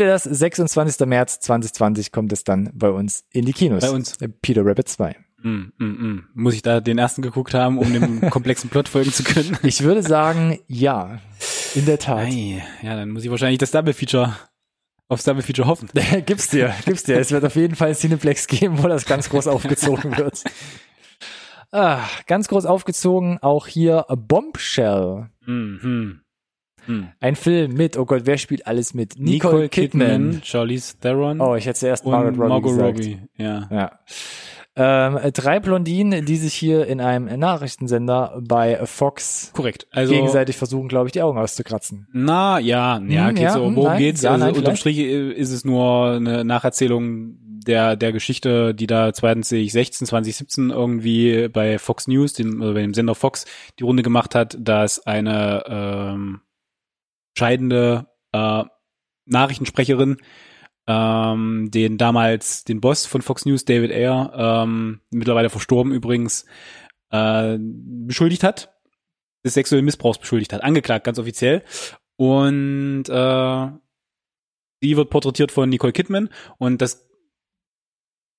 ihr 0.01 0.07
das, 0.07 0.24
26. 0.24 1.07
März 1.07 1.39
2020 1.41 2.11
kommt 2.11 2.33
es 2.33 2.45
dann 2.45 2.70
bei 2.72 2.89
uns 2.89 3.24
in 3.31 3.45
die 3.45 3.53
Kinos. 3.53 3.83
Bei 3.83 3.91
uns. 3.91 4.16
Äh, 4.22 4.29
Peter 4.29 4.64
Rabbit 4.64 4.89
2. 4.89 5.14
Mm, 5.43 5.72
mm, 5.77 5.85
mm. 5.85 6.29
Muss 6.33 6.55
ich 6.55 6.62
da 6.62 6.81
den 6.81 6.97
ersten 6.97 7.20
geguckt 7.20 7.53
haben, 7.53 7.79
um 7.79 7.93
dem 7.93 8.20
komplexen 8.31 8.70
Plot 8.70 8.89
folgen 8.89 9.12
zu 9.12 9.22
können? 9.22 9.59
Ich 9.62 9.83
würde 9.83 10.03
sagen, 10.03 10.59
ja, 10.66 11.20
in 11.74 11.85
der 11.85 11.99
Tat. 11.99 12.20
Ei, 12.20 12.64
ja, 12.83 12.97
dann 12.97 13.11
muss 13.11 13.22
ich 13.22 13.31
wahrscheinlich 13.31 13.59
das 13.59 13.70
Double 13.70 13.93
Feature 13.93 14.35
aufs 15.09 15.24
Double 15.24 15.43
Feature 15.43 15.68
hoffen. 15.68 15.91
gib's 16.27 16.49
dir, 16.49 16.74
gib's 16.85 17.03
dir. 17.03 17.18
Es 17.18 17.31
wird 17.31 17.45
auf 17.45 17.55
jeden 17.55 17.77
Fall 17.77 17.89
ein 17.89 17.95
Cineplex 17.95 18.47
geben, 18.47 18.83
wo 18.83 18.89
das 18.89 19.05
ganz 19.05 19.29
groß 19.29 19.47
aufgezogen 19.47 20.16
wird. 20.16 20.43
Ah, 21.72 22.09
ganz 22.27 22.47
groß 22.47 22.64
aufgezogen, 22.64 23.39
auch 23.43 23.66
hier 23.66 24.07
Bombshell. 24.09 25.31
Mhm. 25.45 26.20
Mhm. 26.87 27.09
Ein 27.20 27.37
Film 27.37 27.74
mit, 27.74 27.97
oh 27.97 28.05
Gott, 28.05 28.22
wer 28.24 28.39
spielt 28.39 28.66
alles 28.66 28.95
mit? 28.95 29.18
Nicole 29.18 29.68
Kidman, 29.68 30.41
Charlize 30.45 30.95
Theron 31.01 31.41
Oh, 31.41 31.55
ich 31.57 31.66
hätte 31.66 31.78
zuerst 31.80 32.05
Margaret 32.07 32.37
Robbie 32.39 32.49
Margot 32.49 32.72
gesagt. 32.72 32.99
Robbie. 32.99 33.18
Ja. 33.37 33.68
Ja. 33.70 33.93
Ähm, 34.78 35.18
drei 35.32 35.59
Blondinen, 35.59 36.26
die 36.26 36.37
sich 36.37 36.53
hier 36.53 36.87
in 36.87 37.01
einem 37.01 37.39
Nachrichtensender 37.39 38.39
bei 38.47 38.84
Fox 38.84 39.51
Korrekt. 39.55 39.87
Also 39.91 40.12
gegenseitig 40.12 40.57
versuchen, 40.57 40.89
glaube 40.89 41.07
ich, 41.09 41.12
die 41.12 41.22
Augen 41.22 41.39
auszukratzen. 41.39 42.07
Na, 42.12 42.59
ja, 42.59 43.01
ja, 43.09 43.28
Hm, 43.28 43.34
geht 43.34 43.45
ja, 43.45 43.53
so. 43.53 43.64
hm, 43.64 43.74
Worum 43.76 43.89
nein, 43.91 43.99
geht's? 43.99 44.20
ja, 44.20 44.32
also 44.32 44.45
nein, 44.45 44.55
unterm. 44.55 44.76
Strich 44.76 44.99
äh, 44.99 45.32
ist 45.32 45.51
es 45.51 45.64
nur 45.64 46.11
eine 46.16 46.45
Nacherzählung 46.45 47.37
der, 47.66 47.97
der 47.97 48.12
Geschichte, 48.12 48.74
die 48.74 48.87
da 48.87 49.14
2016, 49.14 50.07
2017 50.07 50.68
irgendwie 50.70 51.49
bei 51.49 51.78
Fox 51.78 52.07
News, 52.07 52.34
dem, 52.34 52.61
äh, 52.61 52.72
bei 52.74 52.82
dem 52.82 52.93
Sender 52.93 53.14
Fox, 53.14 53.47
die 53.78 53.84
Runde 53.84 54.03
gemacht 54.03 54.34
hat, 54.34 54.59
dass 54.61 55.05
eine 55.07 55.64
ähm, 55.68 56.41
scheidende 57.37 58.09
äh, 58.32 58.64
Nachrichtensprecherin 59.26 60.18
ähm, 60.87 61.70
den 61.70 61.99
damals 61.99 62.64
den 62.64 62.80
Boss 62.80 63.07
von 63.07 63.22
Fox 63.22 63.45
News, 63.45 63.64
David 63.64 63.91
Ayer, 63.91 64.32
ähm, 64.64 65.01
mittlerweile 65.11 65.51
verstorben 65.51 65.93
übrigens, 65.93 66.47
äh, 67.11 67.59
beschuldigt 67.59 68.45
hat, 68.45 68.72
des 69.45 69.55
sexuellen 69.55 69.84
Missbrauchs 69.84 70.18
beschuldigt 70.18 70.53
hat, 70.53 70.62
angeklagt, 70.62 71.05
ganz 71.05 71.18
offiziell. 71.18 71.64
Und 72.16 73.05
äh, 73.09 73.68
die 74.82 74.97
wird 74.97 75.11
porträtiert 75.11 75.53
von 75.53 75.68
Nicole 75.68 75.93
Kidman 75.93 76.30
und 76.59 76.80
das 76.80 77.09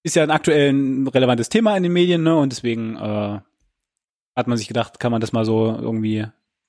ist 0.04 0.16
ja 0.16 0.24
ein 0.24 0.32
aktuell 0.32 0.72
ein 0.72 1.08
relevantes 1.08 1.50
Thema 1.50 1.76
in 1.76 1.84
den 1.84 1.92
Medien, 1.92 2.24
ne? 2.24 2.38
Und 2.38 2.54
deswegen 2.54 2.96
äh, 2.96 3.40
hat 4.36 4.48
man 4.48 4.58
sich 4.58 4.68
gedacht, 4.68 5.00
kann 5.00 5.12
man 5.12 5.20
das 5.20 5.34
mal 5.34 5.44
so 5.44 5.66
irgendwie 5.66 6.28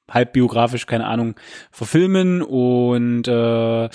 halb 0.09 0.33
biografisch, 0.33 0.87
keine 0.87 1.07
Ahnung, 1.07 1.35
verfilmen 1.71 2.43
und 2.43 3.29
äh, 3.29 3.89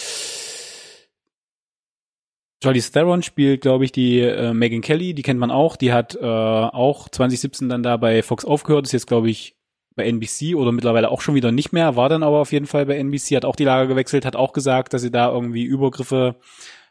Charlize 2.63 2.91
Theron 2.93 3.23
spielt, 3.23 3.61
glaube 3.61 3.83
ich, 3.83 3.91
die 3.91 4.21
äh, 4.21 4.53
Megan 4.53 4.81
Kelly, 4.81 5.13
die 5.13 5.21
kennt 5.21 5.39
man 5.39 5.51
auch. 5.51 5.75
Die 5.75 5.91
hat 5.91 6.15
äh, 6.15 6.25
auch 6.25 7.09
2017 7.09 7.67
dann 7.67 7.83
da 7.83 7.97
bei 7.97 8.23
Fox 8.23 8.45
aufgehört, 8.45 8.85
ist 8.85 8.93
jetzt, 8.93 9.07
glaube 9.07 9.29
ich, 9.29 9.57
bei 9.95 10.05
NBC 10.05 10.55
oder 10.55 10.71
mittlerweile 10.71 11.09
auch 11.09 11.21
schon 11.21 11.35
wieder 11.35 11.51
nicht 11.51 11.71
mehr, 11.71 11.95
war 11.95 12.09
dann 12.09 12.23
aber 12.23 12.39
auf 12.39 12.51
jeden 12.51 12.65
Fall 12.65 12.85
bei 12.85 12.97
NBC, 12.97 13.35
hat 13.35 13.45
auch 13.45 13.55
die 13.55 13.65
Lager 13.65 13.87
gewechselt, 13.87 14.25
hat 14.25 14.35
auch 14.35 14.53
gesagt, 14.53 14.93
dass 14.93 15.01
sie 15.01 15.11
da 15.11 15.31
irgendwie 15.31 15.63
Übergriffe 15.63 16.35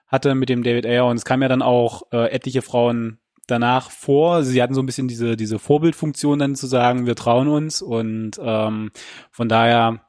hatte 0.06 0.34
mit 0.34 0.48
dem 0.48 0.62
David 0.62 0.86
Ayer 0.86 1.06
und 1.06 1.16
es 1.16 1.24
kam 1.24 1.42
ja 1.42 1.48
dann 1.48 1.62
auch 1.62 2.02
äh, 2.12 2.30
etliche 2.30 2.62
Frauen 2.62 3.18
danach 3.46 3.90
vor. 3.90 4.44
Sie 4.44 4.62
hatten 4.62 4.74
so 4.74 4.82
ein 4.82 4.86
bisschen 4.86 5.08
diese, 5.08 5.36
diese 5.36 5.58
Vorbildfunktion 5.58 6.38
dann 6.38 6.54
zu 6.54 6.66
sagen, 6.66 7.06
wir 7.06 7.16
trauen 7.16 7.48
uns 7.48 7.82
und 7.82 8.32
ähm, 8.42 8.90
von 9.30 9.48
daher 9.48 10.00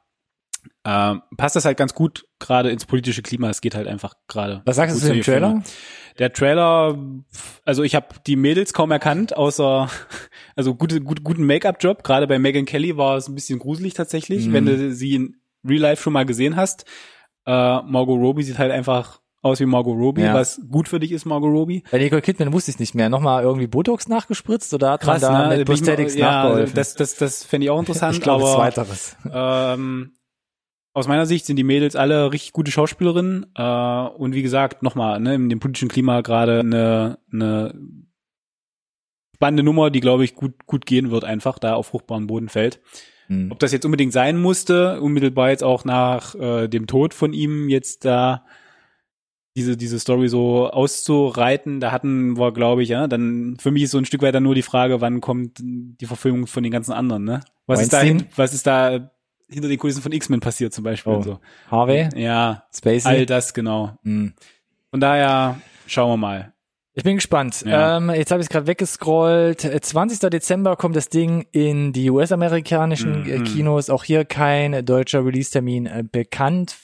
äh, 0.84 1.14
passt 1.36 1.56
das 1.56 1.64
halt 1.64 1.76
ganz 1.76 1.94
gut 1.94 2.26
gerade 2.38 2.70
ins 2.70 2.86
politische 2.86 3.22
Klima. 3.22 3.50
Es 3.50 3.60
geht 3.60 3.74
halt 3.74 3.86
einfach 3.88 4.14
gerade. 4.28 4.62
Was 4.64 4.76
sagst 4.76 4.96
du 4.96 5.00
zu 5.00 5.06
dem 5.08 5.16
die 5.16 5.22
Filme. 5.22 5.40
Trailer? 5.40 5.62
Der 6.18 6.32
Trailer, 6.32 6.96
also 7.64 7.82
ich 7.82 7.96
habe 7.96 8.06
die 8.26 8.36
Mädels 8.36 8.72
kaum 8.72 8.92
erkannt, 8.92 9.36
außer 9.36 9.90
also 10.56 10.74
gute, 10.76 11.00
gut, 11.00 11.24
guten 11.24 11.44
Make-up-Job. 11.44 12.04
Gerade 12.04 12.26
bei 12.28 12.38
Megan 12.38 12.66
Kelly 12.66 12.96
war 12.96 13.16
es 13.16 13.28
ein 13.28 13.34
bisschen 13.34 13.58
gruselig 13.58 13.94
tatsächlich, 13.94 14.46
Mhm. 14.46 14.52
wenn 14.52 14.66
du 14.66 14.92
sie 14.94 15.14
in 15.16 15.36
Real 15.66 15.80
Life 15.80 16.02
schon 16.02 16.12
mal 16.12 16.24
gesehen 16.26 16.54
hast. 16.56 16.84
Äh, 17.46 17.50
Margot 17.82 18.18
Robbie 18.20 18.42
sieht 18.44 18.58
halt 18.58 18.70
einfach 18.70 19.20
aus 19.44 19.60
wie 19.60 19.66
Margot 19.66 19.96
Robbie, 19.96 20.22
Ja. 20.22 20.34
was 20.34 20.60
gut 20.70 20.88
für 20.88 20.98
dich 20.98 21.12
ist, 21.12 21.26
Margot 21.26 21.52
Robbie. 21.52 21.82
Bei 21.90 21.98
Nicole 21.98 22.22
Kidman 22.22 22.52
wusste 22.52 22.70
ich 22.70 22.78
nicht 22.78 22.94
mehr. 22.94 23.08
Nochmal 23.10 23.42
irgendwie 23.42 23.66
Botox 23.66 24.08
nachgespritzt 24.08 24.72
oder 24.72 24.92
hat 24.92 25.06
man 25.06 25.20
da 25.20 25.48
mit 25.48 25.52
ich 25.52 25.58
mal- 25.58 25.64
Prosthetics 25.66 26.14
ja, 26.14 26.30
nachgeholfen? 26.44 26.74
Das, 26.74 26.94
das, 26.94 27.16
das 27.16 27.44
fände 27.44 27.66
ich 27.66 27.70
auch 27.70 27.78
interessant. 27.78 28.16
ich 28.16 28.22
glaube, 28.22 28.44
aber, 28.44 28.54
zweiteres. 28.56 29.16
Ähm, 29.32 30.12
aus 30.94 31.08
meiner 31.08 31.26
Sicht 31.26 31.44
sind 31.44 31.56
die 31.56 31.64
Mädels 31.64 31.94
alle 31.94 32.32
richtig 32.32 32.52
gute 32.52 32.70
Schauspielerinnen. 32.70 33.46
Äh, 33.54 33.62
und 33.62 34.34
wie 34.34 34.42
gesagt, 34.42 34.82
nochmal, 34.82 35.20
ne, 35.20 35.34
in 35.34 35.50
dem 35.50 35.60
politischen 35.60 35.88
Klima 35.88 36.22
gerade 36.22 36.60
eine, 36.60 37.18
eine 37.32 37.74
spannende 39.34 39.62
Nummer, 39.62 39.90
die, 39.90 40.00
glaube 40.00 40.24
ich, 40.24 40.34
gut, 40.34 40.64
gut 40.66 40.86
gehen 40.86 41.10
wird, 41.10 41.24
einfach 41.24 41.58
da 41.58 41.74
auf 41.74 41.88
fruchtbaren 41.88 42.26
Boden 42.26 42.48
fällt. 42.48 42.80
Hm. 43.26 43.50
Ob 43.52 43.58
das 43.58 43.72
jetzt 43.72 43.84
unbedingt 43.84 44.12
sein 44.12 44.38
musste, 44.40 45.00
unmittelbar 45.00 45.50
jetzt 45.50 45.64
auch 45.64 45.84
nach 45.84 46.34
äh, 46.34 46.68
dem 46.68 46.86
Tod 46.86 47.12
von 47.12 47.32
ihm 47.32 47.68
jetzt 47.68 48.04
da, 48.04 48.44
diese, 49.56 49.76
diese 49.76 49.98
Story 50.00 50.28
so 50.28 50.68
auszureiten. 50.70 51.80
Da 51.80 51.92
hatten 51.92 52.36
wir, 52.38 52.52
glaube 52.52 52.82
ich, 52.82 52.88
ja, 52.88 53.06
dann 53.06 53.56
für 53.60 53.70
mich 53.70 53.84
ist 53.84 53.92
so 53.92 53.98
ein 53.98 54.04
Stück 54.04 54.22
weiter 54.22 54.40
nur 54.40 54.54
die 54.54 54.62
Frage, 54.62 55.00
wann 55.00 55.20
kommt 55.20 55.58
die 55.60 56.06
Verfilmung 56.06 56.46
von 56.46 56.62
den 56.62 56.72
ganzen 56.72 56.92
anderen, 56.92 57.24
ne? 57.24 57.40
Was 57.66 57.80
ist 57.80 57.92
da, 57.92 57.98
Weinstein? 58.02 58.28
was 58.36 58.52
ist 58.54 58.66
da 58.66 59.10
hinter 59.48 59.68
den 59.68 59.78
Kulissen 59.78 60.02
von 60.02 60.12
X-Men 60.12 60.40
passiert 60.40 60.72
zum 60.72 60.84
Beispiel? 60.84 61.12
Oh. 61.12 61.22
So. 61.22 61.38
Harvey? 61.70 62.08
Ja, 62.16 62.64
Spacey? 62.74 63.08
all 63.08 63.26
das, 63.26 63.54
genau. 63.54 63.96
Hm. 64.02 64.34
Von 64.90 65.00
daher 65.00 65.60
schauen 65.86 66.10
wir 66.12 66.16
mal. 66.16 66.52
Ich 66.96 67.02
bin 67.02 67.16
gespannt. 67.16 67.64
Ja. 67.66 67.96
Ähm, 67.96 68.10
jetzt 68.10 68.30
habe 68.30 68.40
ich 68.40 68.46
es 68.46 68.50
gerade 68.50 68.68
weggescrollt. 68.68 69.64
Äh, 69.64 69.80
20. 69.80 70.30
Dezember 70.30 70.76
kommt 70.76 70.94
das 70.94 71.08
Ding 71.08 71.44
in 71.50 71.92
die 71.92 72.08
US-amerikanischen 72.10 73.28
äh, 73.28 73.38
Mhm. 73.38 73.44
Kinos. 73.44 73.90
Auch 73.90 74.04
hier 74.04 74.24
kein 74.24 74.84
deutscher 74.86 75.24
Release-Termin 75.26 75.86
äh, 75.86 76.04
bekannt. 76.10 76.76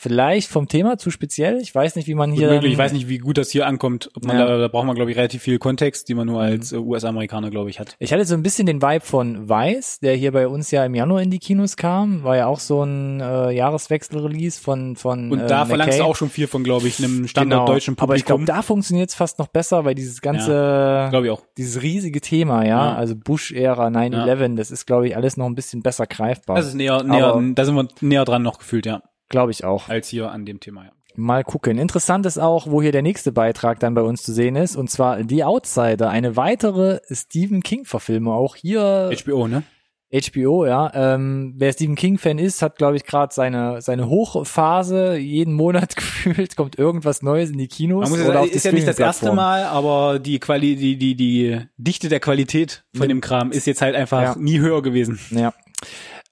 Vielleicht 0.00 0.48
vom 0.48 0.68
Thema 0.68 0.96
zu 0.96 1.10
speziell. 1.10 1.58
Ich 1.60 1.74
weiß 1.74 1.96
nicht, 1.96 2.06
wie 2.06 2.14
man 2.14 2.30
Gut 2.30 2.38
hier. 2.38 2.50
möglich. 2.50 2.70
Ich 2.72 2.78
weiß 2.78 2.92
nicht, 2.92 3.08
wie 3.08 3.18
gut 3.18 3.36
das 3.36 3.50
hier 3.50 3.66
ankommt. 3.66 4.10
Ob 4.14 4.24
man 4.26 4.38
Ja. 4.38 4.46
da, 4.46 4.56
da 4.58 4.68
braucht 4.68 4.86
man, 4.86 4.94
glaube 4.94 5.10
ich, 5.10 5.16
relativ 5.16 5.42
viel 5.42 5.58
Kontext, 5.58 6.08
die 6.08 6.14
man 6.14 6.28
nur 6.28 6.40
als 6.40 6.70
äh, 6.72 6.76
US-Amerikaner, 6.76 7.50
glaube 7.50 7.68
ich, 7.70 7.80
hat. 7.80 7.96
Ich 7.98 8.12
hatte 8.12 8.24
so 8.24 8.34
ein 8.34 8.44
bisschen 8.44 8.66
den 8.66 8.80
Vibe 8.80 9.04
von 9.04 9.48
Weiß, 9.48 9.98
der 9.98 10.14
hier 10.14 10.30
bei 10.30 10.46
uns 10.46 10.70
ja 10.70 10.84
im 10.84 10.94
Januar 10.94 11.20
in 11.22 11.30
die 11.30 11.40
Kinos 11.40 11.76
kam. 11.76 12.22
War 12.22 12.36
ja 12.36 12.46
auch 12.46 12.60
so 12.60 12.84
ein 12.84 13.20
äh, 13.20 13.50
Jahreswechsel-Release 13.50 14.60
von 14.60 14.94
von 14.94 15.32
Und 15.32 15.40
äh, 15.40 15.46
da 15.48 15.66
verlangst 15.66 15.94
du 15.98 16.02
McKay. 16.02 16.10
auch 16.12 16.16
schon 16.16 16.30
viel 16.30 16.46
von, 16.46 16.62
glaube 16.62 16.86
ich, 16.86 16.98
einem 17.02 17.26
standarddeutschen 17.26 17.96
Genau. 17.96 18.04
Aber 18.04 18.14
ich 18.14 18.24
glaube, 18.24 18.42
Publikum. 18.42 18.56
da 18.56 18.62
funktioniert 18.62 19.08
es 19.08 19.16
fast 19.16 19.40
noch 19.40 19.48
besser, 19.48 19.84
weil 19.84 19.96
dieses 19.96 20.20
ganze, 20.20 21.08
glaube 21.10 21.26
ich 21.26 21.32
auch. 21.32 21.42
dieses 21.56 21.82
riesige 21.82 22.20
Thema, 22.20 22.62
ja, 22.64 22.68
Ja. 22.68 22.94
also 22.94 23.16
Bush-Ära, 23.16 23.88
9-11, 23.88 24.54
das 24.56 24.70
ist, 24.70 24.86
glaube 24.86 25.08
ich, 25.08 25.16
alles 25.16 25.36
noch 25.36 25.46
ein 25.46 25.56
bisschen 25.56 25.82
besser 25.82 26.06
greifbar. 26.06 26.54
Das 26.56 26.66
ist 26.66 26.74
näher, 26.74 27.02
näher, 27.02 27.26
Aber- 27.34 27.42
da 27.54 27.64
sind 27.64 27.74
wir 27.74 27.88
näher 28.00 28.24
dran 28.24 28.42
noch 28.42 28.58
gefühlt, 28.58 28.86
ja, 28.86 29.02
Glaube 29.28 29.50
ich 29.52 29.64
auch. 29.64 29.88
als 29.88 30.08
hier 30.08 30.30
an 30.30 30.44
dem 30.46 30.60
Thema, 30.60 30.84
ja. 30.84 30.90
Mal 31.16 31.42
gucken. 31.42 31.78
Interessant 31.78 32.26
ist 32.26 32.38
auch, 32.38 32.70
wo 32.70 32.80
hier 32.80 32.92
der 32.92 33.02
nächste 33.02 33.32
Beitrag 33.32 33.80
dann 33.80 33.94
bei 33.94 34.02
uns 34.02 34.22
zu 34.22 34.32
sehen 34.32 34.54
ist, 34.54 34.76
und 34.76 34.88
zwar 34.88 35.18
The 35.28 35.42
Outsider, 35.42 36.10
eine 36.10 36.36
weitere 36.36 37.00
Stephen 37.10 37.60
King-Verfilmung. 37.62 38.32
Auch 38.32 38.54
hier 38.54 39.10
HBO, 39.24 39.48
ne? 39.48 39.64
HBO, 40.12 40.64
ja. 40.64 40.90
Ähm, 40.94 41.54
wer 41.58 41.72
Stephen 41.72 41.96
King-Fan 41.96 42.38
ist, 42.38 42.62
hat, 42.62 42.76
glaube 42.78 42.96
ich, 42.96 43.04
gerade 43.04 43.34
seine, 43.34 43.82
seine 43.82 44.08
Hochphase. 44.08 45.16
Jeden 45.16 45.52
Monat 45.54 45.96
gefühlt 45.96 46.56
kommt 46.56 46.78
irgendwas 46.78 47.20
Neues 47.20 47.50
in 47.50 47.58
die 47.58 47.68
Kinos. 47.68 48.02
Man 48.02 48.10
muss 48.10 48.20
ja 48.20 48.24
oder 48.26 48.38
sagen, 48.44 48.50
ist 48.52 48.64
ja 48.64 48.72
nicht 48.72 48.86
das 48.88 48.98
erste. 48.98 49.32
Mal, 49.32 49.64
aber 49.64 50.18
die 50.20 50.38
Quali, 50.38 50.76
die, 50.76 50.96
die, 50.96 51.14
die 51.16 51.60
Dichte 51.76 52.08
der 52.08 52.20
Qualität 52.20 52.84
von 52.96 53.08
dem 53.08 53.20
Kram 53.20 53.50
ist 53.50 53.66
jetzt 53.66 53.82
halt 53.82 53.96
einfach 53.96 54.22
Ja. 54.22 54.36
nie 54.38 54.60
höher 54.60 54.82
gewesen. 54.82 55.18
Ja. 55.30 55.52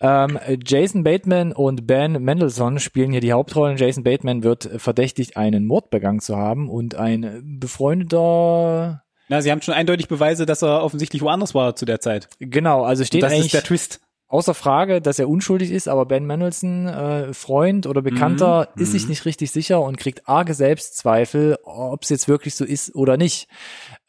Ähm, 0.01 0.39
Jason 0.67 1.05
Bateman 1.05 1.53
und 1.53 1.87
Ben 1.87 2.23
Mendelssohn 2.23 2.79
spielen 2.81 3.13
hier 3.13 3.21
die 3.23 3.33
Hauptrollen. 3.33 3.79
Jason 3.79 4.05
Bateman 4.05 4.43
wird 4.43 4.69
verdächtigt, 4.77 5.37
einen 5.37 5.67
Mord 5.67 5.89
begangen 5.91 6.21
zu 6.21 6.37
haben 6.37 6.69
und 6.69 6.95
ein 6.97 7.59
befreundeter, 7.59 9.03
Na, 9.29 9.41
sie 9.43 9.51
haben 9.51 9.63
schon 9.63 9.75
eindeutig 9.75 10.09
Beweise, 10.09 10.47
dass 10.47 10.63
er 10.63 10.83
offensichtlich 10.83 11.23
woanders 11.23 11.55
war 11.55 11.77
zu 11.77 11.85
der 11.87 12.01
Zeit. 12.01 12.29
genau, 12.39 12.85
also 12.85 13.01
Und 13.03 13.07
steht 13.07 13.23
das 13.23 13.33
eigentlich 13.33 13.47
ist 13.47 13.55
der 13.55 13.63
Twist. 13.63 14.01
außer 14.29 14.55
Frage, 14.55 15.01
dass 15.01 15.19
er 15.19 15.29
unschuldig 15.29 15.71
ist, 15.71 15.89
aber 15.89 16.05
Ben 16.07 16.27
Mendelssohn, 16.27 16.87
äh, 16.89 17.33
Freund 17.33 17.87
oder 17.87 18.03
Bekannter, 18.03 18.69
Mhm. 18.75 18.83
ist 18.83 18.93
sich 18.93 19.09
nicht 19.09 19.25
richtig 19.25 19.51
sicher 19.51 19.81
und 19.81 19.97
kriegt 19.97 20.29
arge 20.29 20.53
Selbstzweifel, 20.55 21.57
ob 21.65 22.03
es 22.03 22.11
jetzt 22.11 22.29
wirklich 22.29 22.55
so 22.55 22.65
ist 22.65 22.95
oder 22.95 23.17
nicht. 23.17 23.49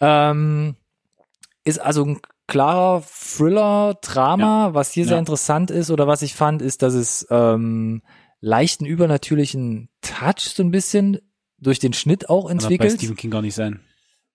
Ähm, 0.01 0.75
ist 1.63 1.79
also 1.79 2.03
ein 2.05 2.19
klarer 2.48 3.04
Thriller, 3.06 3.95
Drama. 4.02 4.74
Was 4.74 4.91
hier 4.91 5.04
Ja. 5.04 5.10
sehr 5.10 5.20
interessant 5.20 5.70
ist 5.72 5.91
oder 5.91 6.08
was 6.08 6.22
ich 6.22 6.34
fand, 6.36 6.62
ist, 6.62 6.82
dass 6.82 6.93
es 6.93 7.28
ähm, 7.30 8.02
leichten 8.39 8.86
übernatürlichen 8.86 9.89
Touch 10.02 10.39
so 10.56 10.64
ein 10.64 10.72
bisschen 10.72 11.20
durch 11.60 11.80
den 11.80 11.93
Schnitt 11.93 12.30
auch 12.30 12.48
Kann 12.48 12.58
doch 12.60 12.66
bei 12.68 12.74
entwickelt. 12.74 13.00
Stephen 13.00 13.16
King 13.16 13.32
gar 13.32 13.41
nicht 13.41 13.56
sein. 13.56 13.80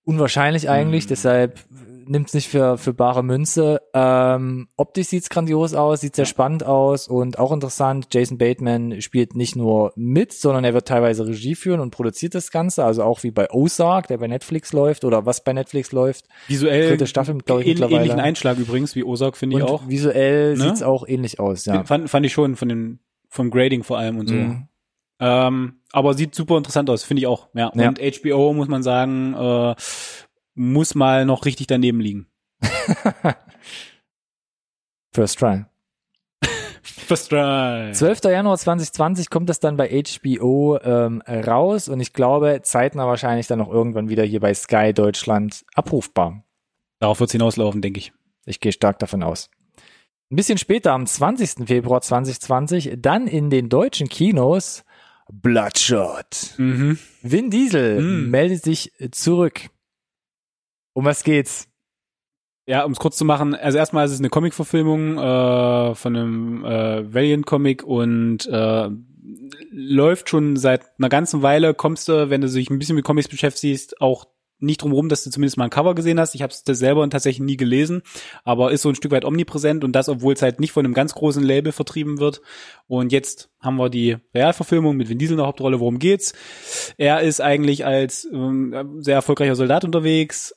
Unwahrscheinlich 0.05 0.69
eigentlich, 0.69 1.05
Hm. 1.05 1.09
deshalb 1.09 1.61
nimmt's 2.09 2.34
nicht 2.34 2.48
für, 2.48 2.78
für 2.78 2.94
bare 2.94 3.22
Münze. 3.22 3.80
Ähm, 3.94 4.68
optisch 4.76 5.09
sieht's 5.09 5.30
grandios 5.30 5.74
aus, 5.74 6.00
sieht 6.00 6.16
sehr 6.16 6.24
spannend 6.24 6.64
aus 6.64 7.09
und 7.09 7.38
auch 7.38 7.53
interessant. 7.53 8.09
Jason 8.12 8.38
Bateman 8.38 9.00
spielt 9.00 9.34
nicht 9.34 9.57
nur 9.57 9.92
mit, 9.96 10.32
sondern 10.32 10.64
er 10.64 10.74
wird 10.74 10.88
teilweise 10.88 11.26
Regie 11.26 11.55
führen 11.55 11.80
und 11.80 11.90
produziert 11.90 12.34
das 12.34 12.50
Ganze, 12.50 12.84
also 12.84 13.03
auch 13.03 13.22
wie 13.22 13.30
bei 13.30 13.50
Ozark, 13.50 14.09
der 14.09 14.18
bei 14.18 14.26
Netflix 14.26 14.72
läuft 14.72 15.05
oder 15.05 15.26
was 15.26 15.44
bei 15.44 15.53
Netflix 15.53 15.92
läuft. 15.92 16.26
Visuell 16.48 16.90
Dritte 16.90 17.07
Staffel, 17.07 17.38
glaub 17.38 17.61
ich, 17.61 17.66
mittlerweile. 17.66 17.96
ähnlichen 17.96 18.20
Einschlag 18.20 18.59
übrigens 18.59 18.94
wie 18.94 19.05
Ozark, 19.05 19.36
finde 19.36 19.59
ich 19.59 19.62
auch. 19.62 19.88
visuell 19.88 20.57
Ne? 20.57 20.64
sieht's 20.64 20.82
auch 20.82 21.07
ähnlich 21.07 21.40
aus, 21.40 21.64
ja. 21.64 21.84
Fand, 21.84 22.11
fand 22.11 22.26
ich 22.26 22.32
schon 22.32 22.57
von 22.57 22.68
den, 22.68 23.00
vom 23.28 23.50
Grading 23.50 23.82
vor 23.82 23.98
allem 23.98 24.18
und 24.18 24.28
so. 24.28 24.34
Mhm. 24.34 24.68
Ähm, 25.20 25.74
aber 25.92 26.14
sieht 26.14 26.34
super 26.34 26.57
interessant 26.57 26.90
aus, 26.90 27.05
finde 27.05 27.20
ich 27.20 27.26
auch. 27.28 27.48
Ja. 27.55 27.70
Ja. 27.74 27.88
Und 27.88 28.00
HBO 28.00 28.53
muss 28.55 28.66
man 28.66 28.82
sagen, 28.82 29.34
äh, 29.34 29.74
muss 30.55 30.94
mal 30.94 31.24
noch 31.24 31.44
richtig 31.44 31.66
daneben 31.66 32.00
liegen. 32.00 32.26
First 35.12 35.38
Try. 35.38 35.64
First 36.82 37.30
try. 37.30 37.92
12. 37.92 38.24
Januar 38.24 38.57
2020 38.59 39.28
kommt 39.30 39.48
das 39.48 39.61
dann 39.61 39.76
bei 39.76 39.88
HBO 40.03 40.78
ähm, 40.82 41.22
raus 41.26 41.88
und 41.88 42.00
ich 42.00 42.12
glaube, 42.12 42.61
zeitnah 42.62 43.07
wahrscheinlich 43.07 43.46
dann 43.46 43.59
noch 43.59 43.70
irgendwann 43.70 44.09
wieder 44.09 44.24
hier 44.24 44.40
bei 44.40 44.55
Sky 44.55 44.92
Deutschland 44.94 45.64
abrufbar. 45.74 46.44
Darauf 46.98 47.20
wird's 47.20 47.32
hinauslaufen, 47.32 47.82
denke 47.82 47.98
ich. 47.98 48.12
Ich 48.46 48.61
gehe 48.61 48.72
stark 48.72 48.98
davon 48.98 49.22
aus. 49.22 49.50
Ein 50.30 50.36
bisschen 50.36 50.59
später, 50.59 50.92
am 50.92 51.07
20. 51.07 51.66
Februar 51.66 52.00
2020, 52.00 52.94
dann 52.98 53.26
in 53.26 53.50
den 53.50 53.68
deutschen 53.68 54.09
Kinos 54.09 54.82
Bloodshot. 55.30 56.55
Mhm. 56.57 56.98
Vin 57.22 57.50
Diesel 57.50 58.00
Mm. 58.00 58.30
meldet 58.30 58.64
sich 58.64 58.92
zurück. 59.12 59.68
Um 60.93 61.05
was 61.05 61.24
geht's? 61.24 61.68
Ja, 62.66 62.84
um 62.84 62.93
es 62.93 62.99
kurz 62.99 63.16
zu 63.16 63.24
machen, 63.24 63.55
also 63.55 63.76
erstmal 63.78 64.07
ist 64.07 64.12
es 64.12 64.20
eine 64.20 64.28
Comic-Verfilmung 64.28 65.18
äh, 65.18 65.95
von 65.97 66.16
einem 66.16 66.64
äh, 66.64 67.12
Valiant-Comic 67.12 67.82
und 67.82 68.47
äh, 68.47 68.88
läuft 69.70 70.28
schon 70.28 70.57
seit 70.57 70.82
einer 70.99 71.09
ganzen 71.09 71.43
Weile, 71.43 71.74
kommst 71.74 72.09
du, 72.09 72.30
wenn 72.30 72.40
du 72.40 72.49
dich 72.49 72.70
ein 72.70 72.78
bisschen 72.78 72.95
mit 72.95 73.05
Comics 73.05 73.28
beschäftigst, 73.28 74.01
auch 74.01 74.26
nicht 74.62 74.82
drum 74.82 74.93
rum, 74.93 75.09
dass 75.09 75.24
du 75.24 75.30
zumindest 75.30 75.57
mal 75.57 75.64
ein 75.64 75.70
Cover 75.70 75.95
gesehen 75.95 76.20
hast. 76.20 76.34
Ich 76.34 76.43
habe 76.43 76.53
es 76.53 76.62
selber 76.78 77.09
tatsächlich 77.11 77.45
nie 77.45 77.57
gelesen, 77.57 78.03
aber 78.45 78.70
ist 78.70 78.82
so 78.82 78.88
ein 78.88 78.95
Stück 78.95 79.11
weit 79.11 79.24
omnipräsent 79.24 79.82
und 79.82 79.93
das, 79.93 80.09
obwohl 80.09 80.34
es 80.34 80.43
halt 80.43 80.61
nicht 80.61 80.72
von 80.72 80.84
einem 80.84 80.95
ganz 80.95 81.14
großen 81.14 81.43
Label 81.43 81.72
vertrieben 81.72 82.20
wird. 82.20 82.40
Und 82.86 83.11
jetzt 83.11 83.51
haben 83.61 83.76
wir 83.76 83.90
die 83.90 84.18
Realverfilmung 84.34 84.97
mit 84.97 85.09
Vin 85.09 85.18
Diesel 85.18 85.34
in 85.34 85.38
der 85.38 85.47
Hauptrolle. 85.47 85.80
Worum 85.80 85.99
geht's? 85.99 86.32
Er 86.97 87.22
ist 87.22 87.40
eigentlich 87.40 87.84
als 87.84 88.28
ähm, 88.32 89.01
sehr 89.01 89.16
erfolgreicher 89.16 89.57
Soldat 89.57 89.84
unterwegs, 89.84 90.55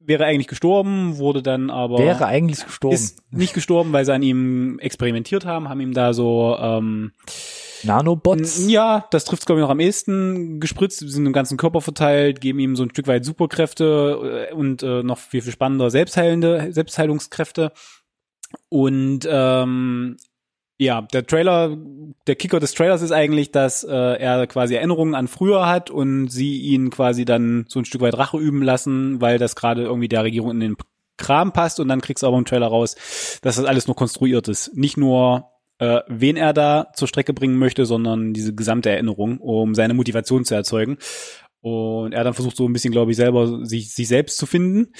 wäre 0.00 0.24
eigentlich 0.24 0.46
gestorben, 0.46 1.18
wurde 1.18 1.42
dann 1.42 1.70
aber 1.70 1.98
Wäre 1.98 2.26
eigentlich 2.26 2.64
gestorben. 2.64 2.94
ist 2.94 3.22
nicht 3.30 3.54
gestorben, 3.54 3.92
weil 3.92 4.04
sie 4.04 4.12
an 4.14 4.22
ihm 4.22 4.78
experimentiert 4.78 5.44
haben, 5.44 5.68
haben 5.68 5.80
ihm 5.80 5.92
da 5.92 6.12
so 6.14 6.56
ähm, 6.60 7.12
Nanobots? 7.82 8.68
ja, 8.68 9.06
das 9.10 9.24
trifft 9.24 9.46
glaube 9.46 9.60
ich 9.60 9.62
noch 9.62 9.70
am 9.70 9.80
ehesten 9.80 10.60
gespritzt, 10.60 10.98
sind 11.00 11.26
im 11.26 11.32
ganzen 11.32 11.56
Körper 11.56 11.80
verteilt, 11.80 12.40
geben 12.40 12.58
ihm 12.58 12.76
so 12.76 12.82
ein 12.82 12.90
Stück 12.90 13.06
weit 13.06 13.24
Superkräfte 13.24 14.48
äh, 14.50 14.54
und 14.54 14.82
äh, 14.82 15.02
noch 15.02 15.18
viel 15.18 15.42
viel 15.42 15.52
spannender 15.52 15.90
selbstheilende 15.90 16.72
Selbstheilungskräfte 16.72 17.72
und 18.68 19.28
ähm, 19.30 20.16
ja, 20.78 21.02
der 21.02 21.26
Trailer, 21.26 21.76
der 22.28 22.36
Kicker 22.36 22.60
des 22.60 22.72
Trailers 22.72 23.02
ist 23.02 23.10
eigentlich, 23.10 23.50
dass 23.50 23.82
äh, 23.82 23.92
er 23.92 24.46
quasi 24.46 24.76
Erinnerungen 24.76 25.16
an 25.16 25.26
früher 25.26 25.66
hat 25.66 25.90
und 25.90 26.28
sie 26.28 26.60
ihn 26.60 26.90
quasi 26.90 27.24
dann 27.24 27.66
so 27.68 27.80
ein 27.80 27.84
Stück 27.84 28.00
weit 28.00 28.16
Rache 28.16 28.38
üben 28.38 28.62
lassen, 28.62 29.20
weil 29.20 29.38
das 29.38 29.56
gerade 29.56 29.82
irgendwie 29.82 30.08
der 30.08 30.22
Regierung 30.22 30.52
in 30.52 30.60
den 30.60 30.76
Kram 31.16 31.52
passt 31.52 31.80
und 31.80 31.88
dann 31.88 32.00
kriegst 32.00 32.22
du 32.22 32.28
aber 32.28 32.38
im 32.38 32.44
Trailer 32.44 32.68
raus, 32.68 32.94
dass 33.42 33.56
das 33.56 33.64
alles 33.64 33.88
nur 33.88 33.96
konstruiert 33.96 34.46
ist. 34.46 34.76
Nicht 34.76 34.96
nur 34.96 35.50
äh, 35.78 36.00
wen 36.06 36.36
er 36.36 36.52
da 36.52 36.88
zur 36.94 37.08
Strecke 37.08 37.32
bringen 37.32 37.58
möchte, 37.58 37.84
sondern 37.84 38.32
diese 38.32 38.54
gesamte 38.54 38.90
Erinnerung, 38.90 39.38
um 39.38 39.74
seine 39.74 39.94
Motivation 39.94 40.44
zu 40.44 40.54
erzeugen. 40.54 40.98
Und 41.60 42.12
er 42.12 42.24
dann 42.24 42.34
versucht 42.34 42.56
so 42.56 42.66
ein 42.66 42.72
bisschen, 42.72 42.92
glaube 42.92 43.10
ich, 43.10 43.16
selber 43.16 43.64
sich, 43.66 43.92
sich 43.92 44.06
selbst 44.06 44.38
zu 44.38 44.46
finden. 44.46 44.92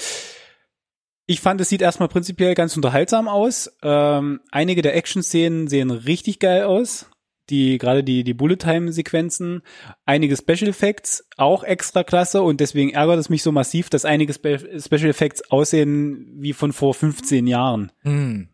Ich 1.29 1.41
fand, 1.41 1.61
es 1.61 1.69
sieht 1.69 1.83
erstmal 1.83 2.09
prinzipiell 2.09 2.55
ganz 2.55 2.75
unterhaltsam 2.75 3.27
aus. 3.27 3.71
Ähm, 3.83 4.39
einige 4.49 4.81
der 4.81 4.95
Action-Szenen 4.95 5.67
sehen 5.67 5.91
richtig 5.91 6.39
geil 6.39 6.63
aus. 6.63 7.07
Die, 7.51 7.77
gerade 7.77 8.03
die, 8.03 8.23
die 8.23 8.33
Bullet-Time-Sequenzen. 8.33 9.61
Einige 10.07 10.35
Special 10.35 10.67
Effects 10.67 11.29
auch 11.37 11.63
extra 11.63 12.03
klasse 12.03 12.41
und 12.41 12.59
deswegen 12.59 12.89
ärgert 12.89 13.19
es 13.19 13.29
mich 13.29 13.43
so 13.43 13.51
massiv, 13.51 13.91
dass 13.91 14.05
einige 14.05 14.33
Spe 14.33 14.81
Special 14.81 15.11
Effects 15.11 15.51
aussehen 15.51 16.33
wie 16.39 16.53
von 16.53 16.73
vor 16.73 16.95
15 16.95 17.45
Jahren. 17.45 17.91
Hm. 17.99 18.49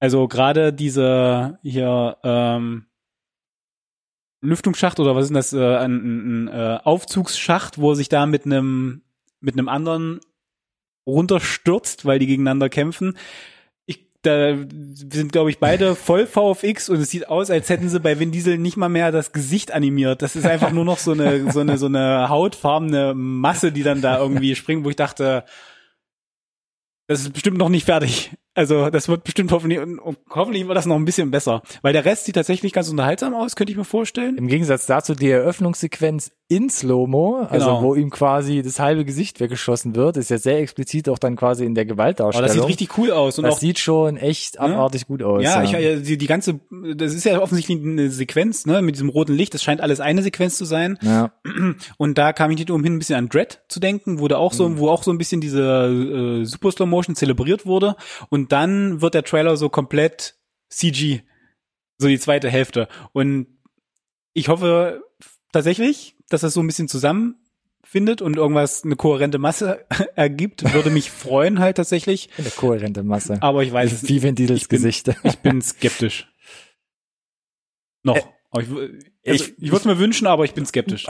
Also 0.00 0.28
gerade 0.28 0.72
diese 0.72 1.58
hier 1.62 2.16
ähm, 2.24 2.86
Lüftungsschacht 4.40 4.98
oder 4.98 5.14
was 5.14 5.24
ist 5.24 5.28
denn 5.28 5.34
das? 5.34 5.52
Äh, 5.52 5.76
ein, 5.76 5.92
ein, 5.92 6.44
ein 6.44 6.48
äh, 6.48 6.78
Aufzugsschacht, 6.84 7.76
wo 7.76 7.90
er 7.90 7.96
sich 7.96 8.08
da 8.08 8.24
mit 8.24 8.46
einem 8.46 9.02
mit 9.40 9.58
einem 9.58 9.68
anderen 9.68 10.20
runterstürzt, 11.08 12.04
weil 12.04 12.18
die 12.18 12.26
gegeneinander 12.26 12.68
kämpfen. 12.68 13.16
Ich 13.86 14.06
da 14.22 14.56
sind, 14.92 15.32
glaube 15.32 15.50
ich, 15.50 15.58
beide 15.58 15.96
voll 15.96 16.26
VFX 16.26 16.88
und 16.88 17.00
es 17.00 17.10
sieht 17.10 17.28
aus, 17.28 17.50
als 17.50 17.68
hätten 17.68 17.88
sie 17.88 18.00
bei 18.00 18.20
Vin 18.20 18.30
Diesel 18.30 18.58
nicht 18.58 18.76
mal 18.76 18.88
mehr 18.88 19.10
das 19.10 19.32
Gesicht 19.32 19.72
animiert. 19.72 20.22
Das 20.22 20.36
ist 20.36 20.46
einfach 20.46 20.72
nur 20.72 20.84
noch 20.84 20.98
so 20.98 21.12
eine, 21.12 21.50
so 21.50 21.60
eine, 21.60 21.78
so 21.78 21.86
eine 21.86 22.28
hautfarbene 22.28 23.14
Masse, 23.14 23.72
die 23.72 23.82
dann 23.82 24.02
da 24.02 24.18
irgendwie 24.18 24.54
springt, 24.54 24.84
wo 24.84 24.90
ich 24.90 24.96
dachte, 24.96 25.44
das 27.08 27.20
ist 27.20 27.32
bestimmt 27.32 27.56
noch 27.56 27.70
nicht 27.70 27.86
fertig. 27.86 28.32
Also 28.54 28.90
das 28.90 29.08
wird 29.08 29.24
bestimmt 29.24 29.52
hoffentlich, 29.52 29.78
und 29.78 30.18
hoffentlich 30.30 30.66
wird 30.66 30.76
das 30.76 30.84
noch 30.84 30.96
ein 30.96 31.04
bisschen 31.04 31.30
besser. 31.30 31.62
Weil 31.80 31.92
der 31.92 32.04
Rest 32.04 32.24
sieht 32.24 32.34
tatsächlich 32.34 32.72
ganz 32.72 32.90
unterhaltsam 32.90 33.34
aus, 33.34 33.56
könnte 33.56 33.70
ich 33.70 33.78
mir 33.78 33.84
vorstellen. 33.84 34.36
Im 34.36 34.48
Gegensatz 34.48 34.84
dazu 34.84 35.14
die 35.14 35.30
Eröffnungssequenz 35.30 36.32
in 36.50 36.70
Slow-Mo, 36.70 37.46
also 37.50 37.66
Genau. 37.66 37.82
wo 37.82 37.94
ihm 37.94 38.08
quasi 38.08 38.62
das 38.62 38.80
halbe 38.80 39.04
Gesicht 39.04 39.38
weggeschossen 39.38 39.94
wird, 39.94 40.16
ist 40.16 40.30
ja 40.30 40.38
sehr 40.38 40.58
explizit 40.60 41.10
auch 41.10 41.18
dann 41.18 41.36
quasi 41.36 41.66
in 41.66 41.74
der 41.74 41.82
Aber 41.82 41.92
Gewaltdarstellung. 41.92 42.46
das 42.46 42.54
sieht 42.56 42.66
richtig 42.66 42.96
cool 42.96 43.10
aus. 43.10 43.38
Und 43.38 43.44
das 43.44 43.56
auch 43.56 43.58
sieht 43.58 43.78
schon 43.78 44.16
echt 44.16 44.58
abartig 44.58 45.06
gut 45.06 45.22
aus. 45.22 45.42
Ja, 45.42 45.62
ich, 45.62 45.72
ja, 45.72 45.96
die, 45.96 46.16
die 46.16 46.26
ganze, 46.26 46.58
das 46.96 47.12
ist 47.12 47.24
ja 47.24 47.40
offensichtlich 47.42 47.78
eine 47.82 48.08
Sequenz, 48.10 48.64
ne, 48.64 48.80
mit 48.80 48.94
diesem 48.94 49.10
roten 49.10 49.34
Licht. 49.34 49.52
Das 49.52 49.62
scheint 49.62 49.82
alles 49.82 50.00
eine 50.00 50.22
Sequenz 50.22 50.56
zu 50.56 50.64
sein. 50.64 50.98
ja. 51.02 51.32
Und 51.98 52.16
da 52.16 52.32
kam 52.32 52.50
ich 52.50 52.56
nicht 52.58 52.70
umhin, 52.70 52.94
ein 52.94 52.98
bisschen 52.98 53.16
an 53.16 53.28
Dread 53.28 53.60
zu 53.68 53.78
denken, 53.78 54.18
wo 54.18 54.26
da 54.26 54.38
auch 54.38 54.54
so, 54.54 54.78
wo 54.78 54.88
auch 54.88 55.02
so 55.02 55.10
ein 55.10 55.18
bisschen 55.18 55.42
diese 55.42 56.40
äh, 56.40 56.44
Super 56.46 56.72
Slow 56.72 56.86
Motion 56.88 57.14
zelebriert 57.14 57.66
wurde. 57.66 57.94
Und 58.30 58.52
dann 58.52 59.02
wird 59.02 59.12
der 59.12 59.22
Trailer 59.24 59.58
so 59.58 59.68
komplett 59.68 60.36
CG, 60.70 61.20
so 61.98 62.08
die 62.08 62.18
zweite 62.18 62.48
Hälfte. 62.48 62.88
Und 63.12 63.48
ich 64.32 64.48
hoffe 64.48 65.02
tatsächlich, 65.52 66.14
dass 66.28 66.42
das 66.42 66.54
so 66.54 66.60
ein 66.60 66.66
bisschen 66.66 66.88
zusammenfindet 66.88 68.22
und 68.22 68.36
irgendwas 68.36 68.84
eine 68.84 68.96
kohärente 68.96 69.38
Masse 69.38 69.86
ergibt. 70.16 70.72
Würde 70.74 70.90
mich 70.90 71.10
freuen 71.10 71.58
halt 71.58 71.76
tatsächlich. 71.76 72.28
Eine 72.38 72.50
kohärente 72.50 73.02
Masse. 73.02 73.42
Aber 73.42 73.62
ich 73.62 73.72
weiß 73.72 73.92
es 73.92 74.08
Wie 74.08 74.22
Vin 74.22 74.34
Diesels 74.34 74.68
Gesicht. 74.68 75.10
Ich 75.24 75.38
bin 75.38 75.60
skeptisch. 75.62 76.28
Noch. 78.02 78.16
Äh, 78.16 78.20
ich, 78.20 78.68
also, 78.68 78.80
ich- 79.22 79.58
ich, 79.58 79.64
würde 79.70 79.76
es 79.76 79.84
mir 79.84 79.98
wünschen, 79.98 80.26
aber 80.26 80.44
ich 80.44 80.54
bin 80.54 80.64
skeptisch. 80.66 81.06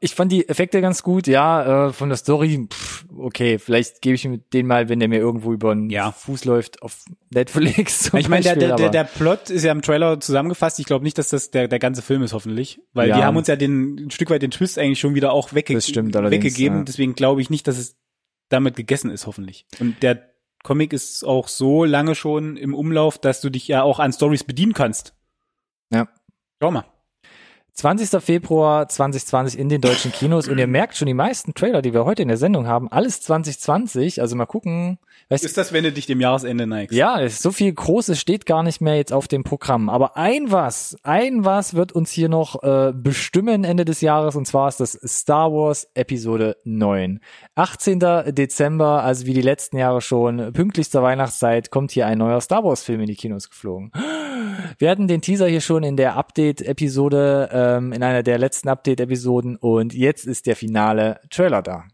Ich 0.00 0.16
fand 0.16 0.32
die 0.32 0.48
Effekte 0.48 0.80
ganz 0.80 1.04
gut, 1.04 1.28
ja, 1.28 1.86
äh, 1.88 1.92
von 1.92 2.08
der 2.08 2.16
Story, 2.18 2.66
pff, 2.68 3.04
okay, 3.16 3.56
vielleicht 3.60 4.02
gebe 4.02 4.16
ich 4.16 4.24
ihm 4.24 4.42
den 4.52 4.66
mal, 4.66 4.88
wenn 4.88 4.98
der 4.98 5.08
mir 5.08 5.20
irgendwo 5.20 5.52
über 5.52 5.72
den 5.72 5.90
Ja. 5.90 6.10
Fuß 6.10 6.44
läuft 6.44 6.82
auf 6.82 7.04
Netflix. 7.32 8.12
Ich 8.18 8.28
meine, 8.28 8.42
der, 8.42 8.56
der, 8.56 8.74
der, 8.74 8.88
der 8.88 9.04
Plot 9.04 9.48
ist 9.48 9.62
ja 9.62 9.70
im 9.70 9.80
Trailer 9.80 10.18
zusammengefasst. 10.18 10.80
Ich 10.80 10.86
glaube 10.86 11.04
nicht, 11.04 11.18
dass 11.18 11.28
das 11.28 11.52
der, 11.52 11.68
der 11.68 11.78
ganze 11.78 12.02
Film 12.02 12.22
ist, 12.24 12.32
hoffentlich. 12.32 12.80
Weil 12.94 13.10
Ja. 13.10 13.16
die 13.18 13.22
haben 13.22 13.36
uns 13.36 13.46
ja 13.46 13.54
den, 13.54 14.06
ein 14.06 14.10
Stück 14.10 14.30
weit 14.30 14.42
den 14.42 14.50
Twist 14.50 14.76
eigentlich 14.76 14.98
schon 14.98 15.14
wieder 15.14 15.32
auch 15.32 15.54
wegge 15.54 15.74
Das 15.74 15.86
stimmt 15.86 16.16
allerdings, 16.16 16.44
weggegeben. 16.44 16.78
ja. 16.78 16.84
Deswegen 16.84 17.14
glaube 17.14 17.40
ich 17.40 17.48
nicht, 17.48 17.68
dass 17.68 17.78
es 17.78 17.96
damit 18.48 18.74
gegessen 18.74 19.12
ist, 19.12 19.28
hoffentlich. 19.28 19.66
Und 19.78 20.02
der 20.02 20.30
Comic 20.64 20.92
ist 20.92 21.22
auch 21.24 21.46
so 21.46 21.84
lange 21.84 22.16
schon 22.16 22.56
im 22.56 22.74
Umlauf, 22.74 23.18
dass 23.18 23.40
du 23.40 23.50
dich 23.50 23.68
ja 23.68 23.84
auch 23.84 24.00
an 24.00 24.12
Stories 24.12 24.42
bedienen 24.42 24.72
kannst. 24.72 25.14
Ja. 25.92 26.08
Schau 26.60 26.72
mal. 26.72 26.84
20. 27.72 28.22
Februar 28.22 28.88
2020 28.88 29.58
in 29.58 29.68
den 29.68 29.80
deutschen 29.80 30.12
Kinos 30.12 30.48
und 30.48 30.58
ihr 30.58 30.66
merkt 30.66 30.96
schon, 30.96 31.06
die 31.06 31.14
meisten 31.14 31.54
Trailer, 31.54 31.82
die 31.82 31.92
wir 31.92 32.04
heute 32.04 32.22
in 32.22 32.28
der 32.28 32.36
Sendung 32.36 32.66
haben, 32.66 32.90
alles 32.90 33.20
2020, 33.22 34.20
also 34.20 34.36
mal 34.36 34.46
gucken, 34.46 34.98
weißt 35.28 35.44
Ist 35.44 35.56
das, 35.56 35.72
wenn 35.72 35.84
du 35.84 35.92
dich 35.92 36.06
dem 36.06 36.20
Jahresende 36.20 36.66
neigst? 36.66 36.96
Ja, 36.96 37.28
so 37.28 37.52
viel 37.52 37.72
Großes 37.72 38.20
steht 38.20 38.46
gar 38.46 38.62
nicht 38.62 38.80
mehr 38.80 38.96
jetzt 38.96 39.12
auf 39.12 39.28
dem 39.28 39.44
Programm. 39.44 39.88
Aber 39.88 40.16
ein 40.16 40.50
was, 40.50 40.96
ein 41.02 41.44
was 41.44 41.74
wird 41.74 41.92
uns 41.92 42.10
hier 42.10 42.28
noch 42.28 42.62
äh, 42.62 42.92
bestimmen 42.94 43.64
Ende 43.64 43.84
des 43.84 44.00
Jahres 44.00 44.36
und 44.36 44.46
zwar 44.46 44.68
ist 44.68 44.80
das 44.80 44.92
Star 45.04 45.52
Wars 45.52 45.88
Episode 45.94 46.56
9. 46.64 47.20
18. 47.54 47.98
Dezember, 48.28 49.02
also 49.02 49.26
wie 49.26 49.34
die 49.34 49.42
letzten 49.42 49.78
Jahre 49.78 50.00
schon, 50.00 50.52
pünktlichster 50.52 51.02
Weihnachtszeit, 51.02 51.70
kommt 51.70 51.92
hier 51.92 52.06
ein 52.06 52.18
neuer 52.18 52.40
Star 52.40 52.64
Wars 52.64 52.82
Film 52.82 53.00
in 53.00 53.06
die 53.06 53.16
Kinos 53.16 53.48
geflogen. 53.48 53.92
Wir 54.78 54.90
hatten 54.90 55.08
den 55.08 55.22
Teaser 55.22 55.46
hier 55.46 55.60
schon 55.60 55.82
in 55.82 55.96
der 55.96 56.16
Update-Episode, 56.16 57.48
ähm, 57.52 57.92
in 57.92 58.02
einer 58.02 58.22
der 58.22 58.38
letzten 58.38 58.68
Update-Episoden 58.68 59.56
und 59.56 59.94
jetzt 59.94 60.26
ist 60.26 60.46
der 60.46 60.56
finale 60.56 61.20
Trailer 61.30 61.62
da. 61.62 61.84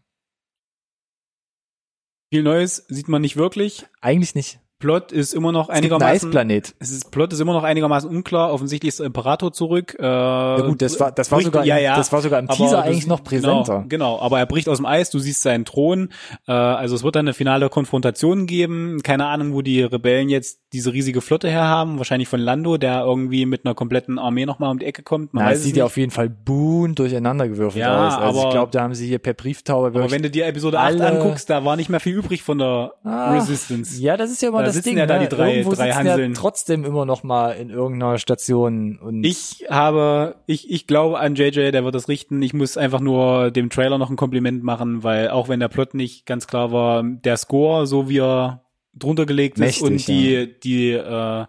Viel 2.33 2.43
Neues 2.43 2.85
sieht 2.87 3.07
man 3.07 3.21
nicht 3.21 3.37
wirklich. 3.37 3.85
Eigentlich 4.01 4.35
nicht. 4.35 4.59
Plot 4.79 5.11
ist 5.11 5.33
immer 5.33 5.51
noch 5.51 5.69
einigermaßen 5.69 6.29
Eisplanet. 6.29 6.75
Es 6.77 6.91
ist, 6.91 7.09
Plot 7.09 7.33
ist 7.33 7.39
immer 7.39 7.53
noch 7.53 7.63
einigermaßen 7.63 8.07
unklar. 8.07 8.53
Offensichtlich 8.53 8.89
ist 8.89 8.99
der 8.99 9.07
Imperator 9.07 9.51
zurück. 9.51 9.95
Äh, 9.99 10.03
Ja 10.03 10.59
gut, 10.61 10.81
das 10.83 10.99
war, 10.99 11.11
das 11.11 11.31
war 11.31 11.37
bricht- 11.37 11.45
sogar, 11.47 11.65
ja, 11.65 11.79
ja, 11.79 11.95
das 11.95 12.11
war 12.11 12.21
sogar 12.21 12.39
im 12.39 12.47
aber 12.47 12.55
Teaser 12.57 12.77
du 12.77 12.83
eigentlich 12.83 13.07
noch 13.07 13.23
präsenter. 13.23 13.85
Genau, 13.87 14.15
genau, 14.15 14.19
aber 14.21 14.37
er 14.37 14.45
bricht 14.45 14.69
aus 14.69 14.77
dem 14.77 14.85
Eis, 14.85 15.09
du 15.09 15.17
siehst 15.17 15.41
seinen 15.41 15.65
Thron. 15.65 16.09
Äh, 16.47 16.51
also 16.51 16.95
es 16.95 17.03
wird 17.03 17.15
dann 17.15 17.25
eine 17.25 17.33
finale 17.33 17.69
Konfrontation 17.69 18.45
geben. 18.45 18.99
Keine 19.03 19.25
Ahnung, 19.25 19.53
wo 19.53 19.63
die 19.63 19.81
Rebellen 19.81 20.29
jetzt 20.29 20.59
diese 20.73 20.93
riesige 20.93 21.21
Flotte 21.21 21.49
herhaben. 21.49 21.97
Wahrscheinlich 21.97 22.27
von 22.27 22.39
Lando, 22.39 22.77
der 22.77 23.01
irgendwie 23.01 23.47
mit 23.47 23.65
einer 23.65 23.73
kompletten 23.73 24.19
Armee 24.19 24.45
nochmal 24.45 24.69
um 24.69 24.77
die 24.77 24.85
Ecke 24.85 25.01
kommt. 25.01 25.33
Man 25.33 25.43
Na, 25.45 25.49
weiß 25.51 25.57
es 25.59 25.63
sieht 25.63 25.77
ja 25.77 25.85
auf 25.85 25.97
jeden 25.97 26.11
Fall 26.11 26.29
buhn 26.29 26.93
durcheinandergewürfelt 26.93 27.81
Ja, 27.83 28.07
aus. 28.09 28.13
Also 28.15 28.39
ich 28.39 28.45
aber- 28.45 28.53
glaube, 28.53 28.71
da 28.73 28.81
haben 28.83 28.93
sie 28.93 29.07
hier 29.07 29.17
per 29.19 29.33
Brieftaube 29.33 29.87
aber 29.87 30.11
wenn 30.11 30.21
du 30.21 30.29
dir 30.29 30.45
Episode 30.45 30.77
8 30.79 30.85
alle- 31.01 31.07
anguckst, 31.07 31.49
da 31.49 31.65
war 31.65 31.75
nicht 31.77 31.89
mehr 31.89 31.99
viel 31.99 32.13
übrig 32.15 32.43
von 32.43 32.59
der 32.59 32.91
Ah, 33.03 33.33
Resistance. 33.33 33.99
Ja, 34.01 34.17
das 34.17 34.29
ist 34.29 34.41
ja 34.41 34.49
immer 34.49 34.66
das 34.67 34.75
sitzen 34.75 34.89
Ding. 34.89 34.97
ja 34.99 35.05
da 35.05 35.15
ne? 35.19 35.27
die 35.27 35.35
drei- 35.35 35.49
Irgendwo 35.57 35.71
drei 35.75 35.87
sitzen 35.91 36.05
ja 36.05 36.11
Hanseln. 36.13 36.33
trotzdem 36.33 36.85
immer 36.85 37.05
noch 37.05 37.23
mal 37.23 37.51
in 37.51 37.69
irgendeiner 37.69 38.17
Station 38.17 38.97
und 38.99 39.23
Ich 39.23 39.65
habe, 39.69 40.35
ich, 40.45 40.69
ich 40.71 40.87
glaube 40.87 41.19
an 41.19 41.35
JJ, 41.35 41.71
der 41.71 41.83
wird 41.83 41.95
das 41.95 42.07
richten. 42.07 42.41
Ich 42.41 42.53
muss 42.53 42.77
einfach 42.77 42.99
nur 42.99 43.51
dem 43.51 43.69
Trailer 43.69 43.97
noch 43.97 44.09
ein 44.09 44.15
Kompliment 44.15 44.63
machen, 44.63 45.03
weil 45.03 45.29
auch 45.29 45.49
wenn 45.49 45.59
der 45.59 45.67
Plot 45.69 45.93
nicht 45.93 46.25
ganz 46.25 46.47
klar 46.47 46.71
war, 46.71 47.03
der 47.03 47.37
Score, 47.37 47.87
so 47.87 48.09
wie 48.09 48.19
er 48.19 48.63
drunter 48.93 49.25
gelegt 49.25 49.57
ist 49.57 49.81
Mächtig, 49.81 49.83
und 49.83 50.07
die, 50.07 50.59
die 50.61 50.91
äh, 50.91 51.45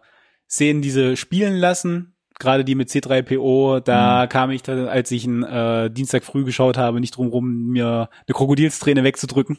Szenen, 0.50 0.82
diese 0.82 1.16
spielen 1.16 1.54
lassen, 1.56 2.14
gerade 2.38 2.64
die 2.64 2.74
mit 2.74 2.88
C3PO, 2.88 3.80
da 3.80 4.24
Mhm. 4.24 4.28
kam 4.28 4.50
ich, 4.50 4.62
dann, 4.62 4.86
als 4.88 5.10
ich 5.10 5.26
einen 5.26 5.42
äh, 5.42 5.90
Dienstag 5.90 6.24
früh 6.24 6.44
geschaut 6.44 6.76
habe, 6.78 7.00
nicht 7.00 7.16
drum 7.16 7.28
rum, 7.28 7.66
mir 7.68 8.08
eine 8.26 8.34
Krokodilsträne 8.34 9.02
wegzudrücken. 9.04 9.58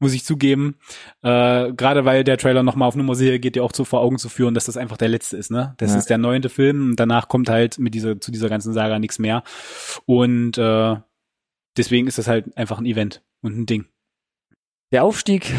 Muss 0.00 0.12
ich 0.12 0.24
zugeben. 0.24 0.76
Äh, 1.22 1.72
Gerade 1.72 2.04
weil 2.04 2.22
der 2.24 2.38
Trailer 2.38 2.62
nochmal 2.62 2.86
auf 2.88 2.94
Nummer 2.94 3.14
sicher 3.16 3.38
geht, 3.38 3.56
dir 3.56 3.64
auch 3.64 3.72
zu 3.72 3.84
vor 3.84 4.00
Augen 4.00 4.18
zu 4.18 4.28
führen, 4.28 4.54
dass 4.54 4.66
das 4.66 4.76
einfach 4.76 4.96
der 4.96 5.08
letzte 5.08 5.36
ist, 5.36 5.50
ne? 5.50 5.74
Das 5.78 5.92
Ja. 5.92 5.98
ist 5.98 6.06
der 6.10 6.18
neunte 6.18 6.48
Film 6.48 6.90
und 6.90 6.96
danach 7.00 7.28
kommt 7.28 7.48
halt 7.48 7.78
mit 7.78 7.94
dieser, 7.94 8.20
zu 8.20 8.30
dieser 8.30 8.48
ganzen 8.48 8.72
Saga 8.72 8.98
nichts 9.00 9.18
mehr. 9.18 9.42
Und 10.06 10.56
äh, 10.56 10.96
deswegen 11.76 12.06
ist 12.06 12.18
das 12.18 12.28
halt 12.28 12.56
einfach 12.56 12.78
ein 12.78 12.86
Event 12.86 13.22
und 13.42 13.58
ein 13.58 13.66
Ding. 13.66 13.86
der 14.92 15.02
Aufstieg 15.04 15.52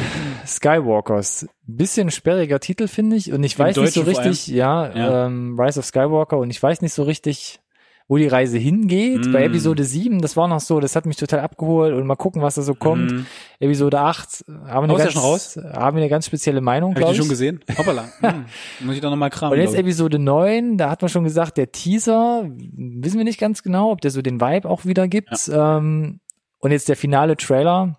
Skywalkers. 0.45 1.47
Bisschen 1.67 2.09
sperriger 2.09 2.59
Titel, 2.59 2.87
finde 2.87 3.15
ich. 3.15 3.31
Und 3.31 3.43
ich 3.43 3.57
weiß 3.59 3.75
nicht 3.77 3.93
so 3.93 4.03
Deutschen 4.03 4.23
richtig, 4.23 4.47
ja, 4.47 4.95
Ja. 4.95 5.25
Ähm, 5.27 5.59
Rise 5.59 5.79
of 5.79 5.85
Skywalker 5.85 6.37
und 6.37 6.49
ich 6.49 6.61
weiß 6.61 6.81
nicht 6.81 6.93
so 6.93 7.03
richtig, 7.03 7.59
wo 8.09 8.17
die 8.17 8.27
Reise 8.27 8.57
hingeht. 8.57 9.27
Mm. 9.27 9.31
Bei 9.31 9.43
Episode 9.45 9.83
7, 9.83 10.19
das 10.19 10.35
war 10.35 10.47
noch 10.47 10.59
so, 10.59 10.79
das 10.79 10.95
hat 10.95 11.05
mich 11.05 11.15
total 11.15 11.41
abgeholt 11.41 11.93
und 11.93 12.07
mal 12.07 12.15
gucken, 12.15 12.41
was 12.41 12.55
da 12.55 12.63
so 12.63 12.73
kommt. 12.73 13.11
Mhm. 13.11 13.25
Episode 13.59 13.99
8 13.99 14.45
haben 14.65 14.65
wir 14.65 14.75
eine, 14.81 14.93
ist 14.93 14.97
ja 14.97 15.05
ganz, 15.05 15.13
schon 15.13 15.21
raus? 15.21 15.59
haben 15.73 15.95
wir 15.95 16.01
eine 16.01 16.09
ganz 16.09 16.25
spezielle 16.25 16.59
Meinung, 16.59 16.89
Hab 16.89 16.97
ich 16.97 17.01
glaube 17.01 17.13
die 17.13 17.19
ich. 17.19 17.21
schon 17.21 17.29
gesehen? 17.29 17.59
Hoppala. 17.77 18.09
Hm. 18.19 18.45
Muss 18.81 18.95
ich 18.95 19.01
doch 19.01 19.11
nochmal 19.11 19.29
kramen. 19.29 19.53
Und 19.53 19.63
jetzt. 19.63 19.75
Episode 19.75 20.19
9, 20.19 20.77
da 20.77 20.89
hat 20.89 21.01
man 21.01 21.09
schon 21.09 21.23
gesagt, 21.23 21.57
der 21.57 21.71
Teaser, 21.71 22.49
wissen 22.49 23.17
wir 23.17 23.23
nicht 23.23 23.39
ganz 23.39 23.63
genau, 23.63 23.91
ob 23.91 24.01
der 24.01 24.11
so 24.11 24.21
den 24.21 24.41
Vibe 24.41 24.67
auch 24.67 24.85
wieder 24.85 25.07
gibt. 25.07 25.49
Ähm, 25.53 26.19
und 26.59 26.71
jetzt 26.71 26.89
der 26.89 26.95
finale 26.95 27.37
Trailer. 27.37 27.97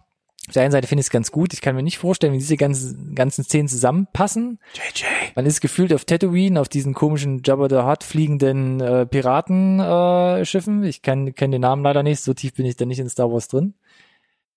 Auf 0.49 0.55
der 0.55 0.63
einen 0.63 0.73
Seite 0.73 0.89
finde 0.89 1.01
ich 1.01 1.07
es 1.07 1.11
ganz 1.11 1.31
gut. 1.31 1.53
Ich 1.53 1.61
kann 1.61 1.77
mir 1.77 1.83
nicht 1.83 1.99
vorstellen, 1.99 2.33
wie 2.33 2.39
diese 2.39 2.57
ganzen, 2.57 3.15
ganzen 3.15 3.45
Szenen 3.45 3.69
zusammenpassen. 3.69 4.59
JJ. 4.75 5.05
Man 5.37 5.47
ist 5.47 5.61
gefühlt 5.61 5.93
auf 5.93 6.05
Tatooine, 6.07 6.61
auf 6.61 6.69
diesen 6.69 6.95
komischen 6.95 7.43
Jabba 7.45 7.69
the 7.69 7.87
Hutt 7.89 8.03
fliegenden 8.05 8.81
äh, 8.81 9.07
Piratenschiffen. 9.07 10.83
Äh, 10.85 10.89
ich 10.89 11.03
kenne 11.03 11.33
kenn 11.33 11.51
den 11.53 11.61
Namen 11.61 11.83
leider 11.83 12.03
nicht, 12.03 12.21
so 12.21 12.35
tief 12.35 12.55
bin 12.55 12.67
ich 12.67 12.77
da 12.77 12.85
nicht 12.87 12.99
in 12.99 13.09
Star 13.09 13.31
Wars 13.31 13.49
drin. 13.49 13.75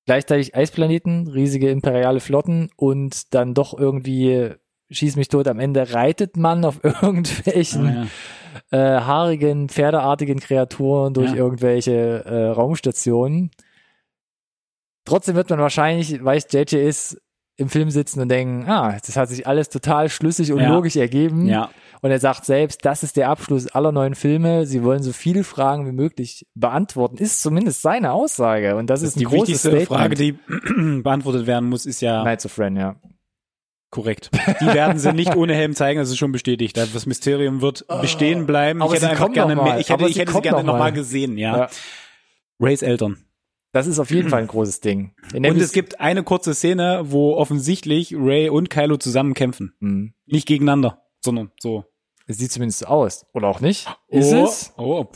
Gleichzeitig 0.05 0.55
Eisplaneten, 0.55 1.27
riesige 1.27 1.69
imperiale 1.69 2.19
Flotten 2.19 2.69
und 2.75 3.33
dann 3.33 3.53
doch 3.53 3.77
irgendwie 3.77 4.51
schieß 4.89 5.15
mich 5.15 5.27
tot. 5.29 5.47
Am 5.47 5.59
Ende 5.59 5.93
reitet 5.93 6.37
man 6.37 6.65
auf 6.65 6.79
irgendwelchen 6.83 7.87
Ah, 7.87 8.07
ja. 8.71 8.97
äh, 8.97 9.01
haarigen, 9.01 9.69
pferdeartigen 9.69 10.39
Kreaturen 10.39 11.13
durch 11.13 11.31
Ja. 11.31 11.37
irgendwelche 11.37 12.23
äh, 12.25 12.45
Raumstationen. 12.47 13.51
Trotzdem 15.05 15.35
wird 15.35 15.49
man 15.49 15.59
wahrscheinlich, 15.59 16.23
weil 16.23 16.37
es 16.37 16.47
JJ 16.51 16.75
ist, 16.77 17.17
im 17.55 17.69
Film 17.69 17.91
sitzen 17.91 18.19
und 18.19 18.29
denken, 18.29 18.67
ah, 18.67 18.97
das 19.05 19.15
hat 19.15 19.29
sich 19.29 19.45
alles 19.45 19.69
total 19.69 20.09
schlüssig 20.09 20.51
und 20.51 20.59
Ja. 20.59 20.69
logisch 20.73 20.95
ergeben. 20.95 21.45
ja. 21.47 21.69
Und 22.01 22.11
er 22.11 22.19
sagt 22.19 22.43
selbst, 22.43 22.83
das 22.83 23.01
ist 23.03 23.15
der 23.15 23.29
Abschluss 23.29 23.67
aller 23.67 23.93
neuen 23.93 24.15
Filme. 24.15 24.65
Sie 24.65 24.83
wollen 24.83 25.01
so 25.03 25.13
viele 25.13 25.45
Fragen 25.45 25.85
wie 25.87 25.93
möglich 25.93 26.45
beantworten. 26.53 27.15
Ist 27.17 27.41
zumindest 27.41 27.81
seine 27.81 28.11
Aussage. 28.11 28.75
Und 28.75 28.89
das, 28.89 28.99
Das 29.01 29.09
ist 29.11 29.15
ein 29.15 29.19
die 29.19 29.31
wichtigste 29.31 29.69
Statement. 29.69 29.87
Frage, 29.87 30.15
die 30.15 30.33
beantwortet 31.03 31.47
werden 31.47 31.69
muss, 31.69 31.85
ist 31.85 32.01
ja 32.01 32.21
Knights 32.23 32.45
of 32.45 32.59
Ren, 32.59 32.75
ja. 32.75 32.95
korrekt. 33.89 34.31
Die 34.59 34.65
werden 34.65 34.99
sie 34.99 35.13
nicht 35.13 35.35
ohne 35.37 35.53
Helm 35.53 35.75
zeigen, 35.75 35.99
das 35.99 36.09
ist 36.09 36.17
schon 36.17 36.31
bestätigt. 36.33 36.75
Das 36.75 37.05
Mysterium 37.05 37.61
wird 37.61 37.85
bestehen 38.01 38.45
bleiben. 38.47 38.81
aber 38.81 38.89
ich 38.95 39.01
hätte 39.01 39.05
sie 39.05 39.11
einfach 39.11 39.31
gerne 39.31 39.55
noch 39.55 39.63
mal. 39.63 39.69
mehr, 39.73 39.79
ich 39.79 39.89
hätte, 39.89 40.05
ich 40.07 40.15
sie 40.15 40.19
hätte 40.21 40.31
sie 40.31 40.33
kommen 40.33 40.43
gerne 40.43 40.57
noch 40.57 40.73
nochmal 40.73 40.91
mal. 40.91 40.93
gesehen, 40.93 41.37
ja. 41.37 41.57
Ja. 41.57 41.69
Rays 42.59 42.81
Eltern. 42.81 43.23
Das 43.73 43.87
ist 43.87 43.99
auf 43.99 44.11
jeden 44.11 44.29
Fall 44.29 44.41
ein 44.41 44.47
großes 44.47 44.79
Ding. 44.79 45.11
In 45.33 45.45
Und 45.45 45.59
es 45.59 45.73
gibt 45.73 45.99
eine 45.99 46.23
kurze 46.23 46.53
Szene, 46.53 47.01
wo 47.07 47.33
offensichtlich 47.35 48.15
Ray 48.15 48.47
und 48.47 48.69
Kylo 48.69 48.95
zusammen 48.95 49.33
kämpfen. 49.33 49.73
Hm. 49.81 50.13
Nicht 50.25 50.47
gegeneinander, 50.47 51.01
sondern 51.19 51.51
so. 51.59 51.83
Es 52.25 52.37
sieht 52.37 52.51
zumindest 52.53 52.79
so 52.79 52.85
aus. 52.85 53.25
Oder 53.33 53.49
auch 53.49 53.59
nicht. 53.59 53.87
Ist 54.07 54.31
oh, 54.31 54.45
es? 54.45 54.73
Oh. 54.77 55.07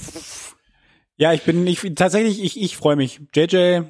Ja, 1.16 1.32
ich 1.34 1.44
bin 1.44 1.66
ich 1.66 1.82
tatsächlich 1.96 2.44
ich 2.44 2.62
ich 2.62 2.76
freue 2.76 2.96
mich. 2.98 3.22
JJ 3.34 3.82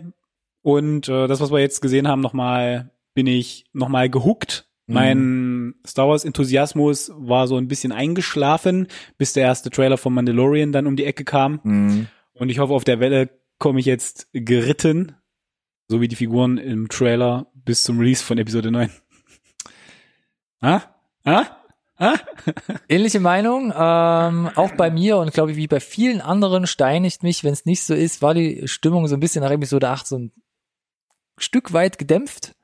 und 0.62 1.10
äh, 1.10 1.28
das 1.28 1.40
was 1.40 1.52
wir 1.52 1.60
jetzt 1.60 1.82
gesehen 1.82 2.08
haben 2.08 2.22
nochmal 2.22 2.92
bin 3.16 3.26
ich 3.26 3.66
nochmal 3.74 4.10
gehuckt. 4.10 4.70
Mhm. 4.86 4.94
Mein 4.94 5.76
Star 5.86 6.08
Wars 6.08 6.26
Enthusiasmus 6.26 7.12
war 7.16 7.48
so 7.48 7.58
ein 7.58 7.68
bisschen 7.68 7.92
eingeschlafen, 7.92 8.88
bis 9.18 9.34
der 9.34 9.44
erste 9.44 9.70
Trailer 9.72 9.98
von 9.98 10.14
Mandalorian 10.14 10.72
dann 10.72 10.88
um 10.88 10.96
die 10.96 11.06
Ecke 11.06 11.26
kam 11.26 11.62
Hm. 11.64 12.08
und 12.36 12.50
ich 12.50 12.60
hoffe 12.60 12.74
auf 12.74 12.84
der 12.84 13.00
Welle 13.00 13.30
komme 13.60 13.80
ich 13.80 13.86
jetzt 13.86 14.28
geritten, 14.34 15.16
so 15.88 16.02
wie 16.02 16.08
die 16.08 16.16
Figuren 16.16 16.58
im 16.58 16.90
Trailer 16.90 17.52
bis 17.54 17.84
zum 17.84 18.00
Release 18.00 18.24
von 18.24 18.38
Episode 18.38 18.72
9. 18.72 18.90
Ah? 20.60 20.82
Ah? 21.24 21.46
Ah? 22.00 22.16
Ähnliche 22.90 23.20
Meinung, 23.20 23.72
ähm, 23.76 24.50
auch 24.56 24.72
bei 24.72 24.90
mir 24.90 25.18
und 25.18 25.32
glaube 25.32 25.52
ich, 25.52 25.58
wie 25.58 25.68
bei 25.68 25.80
vielen 25.80 26.20
anderen 26.20 26.66
steinigt 26.66 27.22
mich, 27.22 27.44
wenn 27.44 27.54
es 27.54 27.66
nicht 27.66 27.84
so 27.84 27.94
ist, 27.94 28.24
war 28.24 28.34
die 28.34 28.68
Stimmung 28.68 29.08
so 29.08 29.16
ein 29.16 29.20
bisschen 29.20 29.44
nach 29.44 29.52
Episode 29.52 29.90
8 29.90 30.08
so 30.08 30.18
ein 30.18 30.32
Stück 31.38 31.74
weit 31.74 32.00
gedämpft. 32.00 32.56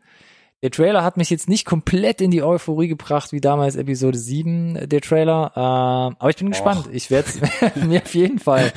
Der 0.63 0.71
Trailer 0.71 1.03
hat 1.03 1.17
mich 1.17 1.29
jetzt 1.29 1.49
nicht 1.49 1.65
komplett 1.65 2.21
in 2.21 2.31
die 2.31 2.41
Euphorie 2.41 2.87
gebracht, 2.87 3.33
wie 3.33 3.41
damals 3.41 3.75
Episode 3.75 4.17
7, 4.17 4.87
der 4.87 5.01
Trailer. 5.01 5.51
Ähm, 5.57 6.15
aber 6.17 6.29
ich 6.29 6.37
bin 6.37 6.51
gespannt. 6.51 6.87
Ich 6.89 7.11
werde 7.11 7.27
es 7.27 7.75
mir 7.83 8.01
auf 8.01 8.15
jeden 8.15 8.39
Fall 8.39 8.71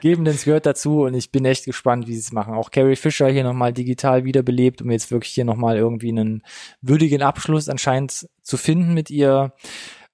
geben, 0.00 0.24
denn 0.24 0.36
es 0.36 0.44
gehört 0.44 0.64
dazu 0.64 1.02
und 1.02 1.14
ich 1.14 1.32
bin 1.32 1.44
echt 1.44 1.64
gespannt, 1.64 2.06
wie 2.06 2.12
sie 2.14 2.20
es 2.20 2.30
machen. 2.30 2.54
Auch 2.54 2.70
Carrie 2.70 2.94
Fisher 2.94 3.28
hier 3.28 3.42
nochmal 3.42 3.72
digital 3.72 4.24
wiederbelebt, 4.24 4.80
um 4.80 4.92
jetzt 4.92 5.10
wirklich 5.10 5.32
hier 5.32 5.44
nochmal 5.44 5.76
irgendwie 5.76 6.10
einen 6.10 6.44
würdigen 6.80 7.20
Abschluss 7.22 7.68
anscheinend 7.68 8.28
zu 8.42 8.56
finden 8.56 8.94
mit 8.94 9.10
ihr. 9.10 9.52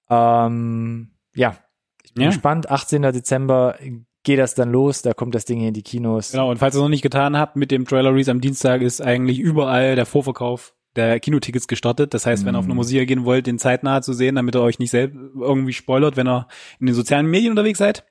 Ähm, 0.09 1.11
ja, 1.35 1.59
ich 2.03 2.15
bin 2.15 2.23
Ja. 2.25 2.31
gespannt. 2.31 2.71
18. 2.71 3.03
Dezember 3.03 3.77
geht 4.23 4.39
das 4.39 4.55
dann 4.55 4.73
los, 4.73 5.03
da 5.03 5.13
kommt 5.13 5.35
das 5.35 5.45
Ding 5.45 5.59
hier 5.59 5.69
in 5.69 5.75
die 5.75 5.83
Kinos. 5.83 6.33
Genau, 6.33 6.51
und 6.51 6.57
falls 6.57 6.75
ihr 6.75 6.79
es 6.79 6.83
noch 6.83 6.89
nicht 6.89 7.03
getan 7.03 7.37
habt, 7.37 7.57
mit 7.57 7.71
dem 7.71 7.85
Trailer 7.87 8.11
Release 8.11 8.31
am 8.31 8.41
Dienstag 8.41 8.81
ist 8.81 9.03
eigentlich 9.03 9.39
überall 9.39 9.97
der 9.97 10.07
Vorverkauf 10.07 10.75
der 10.97 11.21
Kinotickets 11.21 11.69
gestartet. 11.69 12.15
Das 12.15 12.27
heißt, 12.27 12.45
wenn 12.45 12.55
ihr 12.55 12.59
auf 12.59 12.65
eine 12.65 12.75
Mm. 12.75 12.77
Musik 12.77 13.09
gehen 13.09 13.25
wollt, 13.25 13.47
den 13.47 13.59
zeitnah 13.59 14.03
zu 14.03 14.13
sehen, 14.13 14.35
damit 14.35 14.55
ihr 14.57 14.63
euch 14.63 14.79
nicht 14.79 14.91
selbst 14.91 15.17
irgendwie 15.39 15.73
spoilert, 15.73 16.17
wenn 16.17 16.27
ihr 16.29 16.49
in 16.81 16.87
den 16.87 16.95
sozialen 16.95 17.27
Medien 17.27 17.51
unterwegs 17.53 17.79
seid, 17.79 18.05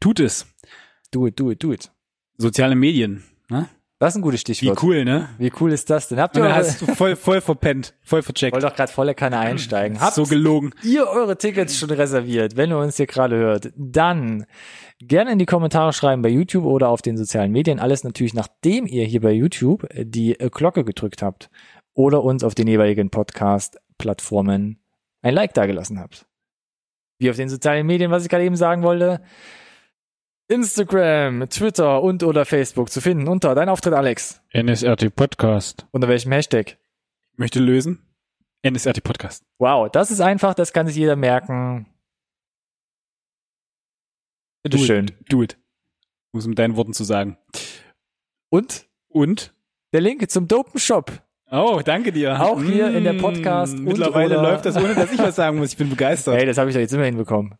tut 0.00 0.20
es. 0.20 0.46
Do 1.10 1.26
it, 1.26 1.38
do 1.38 1.50
it, 1.50 1.62
do 1.62 1.72
it. 1.72 1.90
Soziale 2.38 2.74
Medien. 2.74 3.22
Ne? 3.48 3.68
Das 4.00 4.12
ist 4.12 4.16
ein 4.18 4.22
gutes 4.22 4.40
Wie 4.40 4.54
Stichwort. 4.54 4.82
cool, 4.82 5.04
ne? 5.04 5.28
Wie 5.38 5.52
cool 5.60 5.72
ist 5.72 5.88
das 5.88 6.08
denn? 6.08 6.18
Habt 6.18 6.36
ihr 6.36 6.42
eure, 6.42 6.54
hast 6.56 6.82
du 6.82 6.86
voll, 6.86 7.14
voll 7.14 7.40
verpennt, 7.40 7.94
voll 8.02 8.22
vercheckt. 8.22 8.52
wollt 8.52 8.64
doch 8.64 8.74
gerade 8.74 8.90
volle 8.92 9.14
Kanne 9.14 9.38
einsteigen. 9.38 9.98
Habt 10.00 10.14
so 10.14 10.24
gelogen. 10.24 10.72
ihr 10.82 11.06
eure 11.06 11.38
Tickets 11.38 11.78
schon 11.78 11.90
reserviert, 11.90 12.56
wenn 12.56 12.70
ihr 12.70 12.78
uns 12.78 12.96
hier 12.96 13.06
gerade 13.06 13.36
hört, 13.36 13.72
dann 13.76 14.46
gerne 14.98 15.30
in 15.32 15.38
die 15.38 15.46
Kommentare 15.46 15.92
schreiben 15.92 16.22
bei 16.22 16.28
YouTube 16.28 16.64
oder 16.64 16.88
auf 16.88 17.02
den 17.02 17.16
sozialen 17.16 17.52
Medien. 17.52 17.78
Alles 17.78 18.02
natürlich, 18.02 18.34
nachdem 18.34 18.86
ihr 18.86 19.04
hier 19.04 19.20
bei 19.20 19.32
YouTube 19.32 19.86
die 19.96 20.34
Glocke 20.50 20.84
gedrückt 20.84 21.22
habt 21.22 21.48
oder 21.94 22.22
uns 22.22 22.44
auf 22.44 22.54
den 22.54 22.66
jeweiligen 22.68 23.10
Podcast-Plattformen 23.10 24.82
ein 25.22 25.34
Like 25.34 25.54
dagelassen 25.54 25.98
habt. 25.98 26.26
Wie 27.18 27.30
auf 27.30 27.36
den 27.36 27.48
sozialen 27.48 27.86
Medien, 27.86 28.10
was 28.10 28.24
ich 28.24 28.28
gerade 28.28 28.44
eben 28.44 28.56
sagen 28.56 28.82
wollte. 28.82 29.22
Instagram, 30.48 31.48
Twitter 31.48 32.02
und 32.02 32.22
oder 32.22 32.44
Facebook 32.44 32.90
zu 32.90 33.00
finden 33.00 33.28
unter 33.28 33.54
Dein 33.54 33.68
Auftritt 33.70 33.94
Alex. 33.94 34.42
NSRT 34.52 35.14
Podcast. 35.14 35.86
Unter 35.92 36.08
welchem 36.08 36.32
Hashtag? 36.32 36.76
Möchte 37.36 37.60
lösen? 37.60 38.02
NSRT 38.62 39.02
Podcast. 39.02 39.44
Wow, 39.58 39.90
das 39.90 40.10
ist 40.10 40.20
einfach, 40.20 40.54
das 40.54 40.72
kann 40.72 40.86
sich 40.86 40.96
jeder 40.96 41.16
merken. 41.16 41.86
Do 44.64 44.70
Bitteschön. 44.70 45.08
it. 45.08 45.32
Do 45.32 45.42
it. 45.42 45.58
Um 46.32 46.40
es 46.40 46.46
mit 46.46 46.58
deinen 46.58 46.76
Worten 46.76 46.92
zu 46.94 47.04
sagen. 47.04 47.38
Und 48.50 48.86
Und? 49.08 49.54
der 49.92 50.00
Link 50.00 50.28
zum 50.30 50.48
Dopen 50.48 50.80
Shop. 50.80 51.22
Oh, 51.50 51.80
danke 51.84 52.10
dir. 52.12 52.40
Auch 52.40 52.60
hier 52.62 52.88
in 52.94 53.04
der 53.04 53.12
Podcast- 53.14 53.74
und 53.74 53.84
Mittlerweile 53.84 54.36
läuft 54.36 54.64
das, 54.66 54.76
ohne 54.76 54.94
dass 54.94 55.12
ich 55.12 55.18
was 55.18 55.36
sagen 55.36 55.58
muss. 55.58 55.70
Ich 55.72 55.76
bin 55.76 55.90
begeistert. 55.90 56.36
Hey, 56.36 56.46
das 56.46 56.58
habe 56.58 56.70
ich 56.70 56.74
doch 56.74 56.80
jetzt 56.80 56.92
immer 56.94 57.04
hinbekommen. 57.04 57.54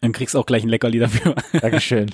Dann 0.00 0.12
kriegst 0.12 0.34
du 0.34 0.38
auch 0.38 0.46
gleich 0.46 0.62
ein 0.62 0.68
Leckerli 0.68 0.98
dafür. 0.98 1.34
Dankeschön. 1.60 2.10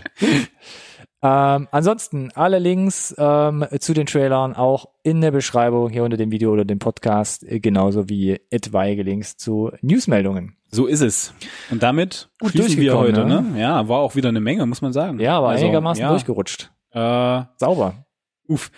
ähm, 1.22 1.68
ansonsten 1.70 2.30
alle 2.34 2.58
Links 2.58 3.14
ähm, 3.18 3.64
zu 3.80 3.92
den 3.94 4.06
Trailern 4.06 4.54
auch 4.54 4.86
in 5.02 5.20
der 5.20 5.30
Beschreibung 5.32 5.90
hier 5.90 6.04
unter 6.04 6.16
dem 6.16 6.30
Video 6.30 6.52
oder 6.52 6.64
dem 6.64 6.78
Podcast, 6.78 7.44
äh, 7.44 7.60
genauso 7.60 8.08
wie 8.08 8.40
etwaige 8.50 9.02
Links 9.02 9.36
zu 9.36 9.70
Newsmeldungen. 9.82 10.56
So 10.70 10.86
ist 10.86 11.00
es. 11.00 11.34
Und 11.70 11.82
damit 11.82 12.30
Gut 12.40 12.52
schließen 12.52 12.80
wir 12.80 12.96
heute, 12.96 13.12
durchgekommen, 13.14 13.52
ne? 13.54 13.60
Ja, 13.60 13.88
war 13.88 13.98
auch 14.00 14.14
wieder 14.16 14.28
eine 14.28 14.40
Menge, 14.40 14.66
muss 14.66 14.82
man 14.82 14.92
sagen. 14.92 15.18
Ja, 15.18 15.38
aber 15.38 15.48
Also, 15.50 15.64
einigermaßen 15.64 16.02
ja, 16.02 16.10
durchgerutscht. 16.10 16.70
Äh, 16.92 17.42
Sauber. 17.56 18.06
uff. 18.48 18.70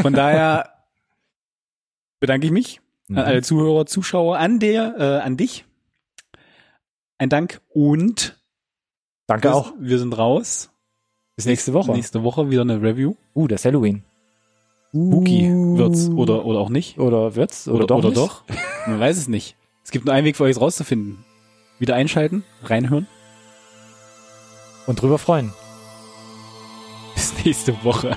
Von 0.00 0.12
daher 0.12 0.70
bedanke 2.26 2.46
ich 2.46 2.52
mich 2.52 2.80
Mhm. 3.08 3.18
an 3.18 3.24
alle 3.24 3.42
Zuhörer, 3.42 3.86
Zuschauer, 3.86 4.36
an 4.38 4.58
der, 4.58 4.96
äh, 4.98 5.24
an 5.24 5.36
dich. 5.36 5.64
Ein 7.18 7.28
Dank 7.28 7.60
und 7.72 8.36
Danke 9.28 9.54
auch. 9.54 9.72
wir 9.78 9.98
sind 10.00 10.16
raus. 10.18 10.70
Bis 11.36 11.46
nächste 11.46 11.72
Woche. 11.72 11.92
Nächste 11.92 12.22
Woche 12.24 12.50
wieder 12.50 12.62
eine 12.62 12.82
Review. 12.82 13.14
Uh, 13.34 13.46
das 13.46 13.60
ist 13.60 13.64
Halloween. 13.66 14.02
Spooky 14.90 15.50
wird's 15.76 16.08
oder, 16.08 16.44
oder 16.46 16.58
auch 16.58 16.68
nicht. 16.70 16.98
Oder 16.98 17.36
wird's? 17.36 17.68
Oder, 17.68 17.76
Oder, 17.76 17.86
doch 17.86 17.98
oder 17.98 18.08
nicht? 18.08 18.18
doch. 18.18 18.42
Man 18.86 18.98
weiß 18.98 19.16
es 19.18 19.28
nicht. 19.28 19.56
Es 19.84 19.90
gibt 19.92 20.04
nur 20.06 20.14
einen 20.14 20.24
Weg 20.26 20.36
für 20.36 20.44
euch 20.44 20.52
es 20.52 20.60
rauszufinden. 20.60 21.24
Wieder 21.78 21.94
einschalten, 21.94 22.42
reinhören. 22.64 23.06
Und 24.86 25.00
drüber 25.00 25.18
freuen. 25.18 25.52
Bis 27.14 27.32
nächste 27.44 27.84
Woche. 27.84 28.16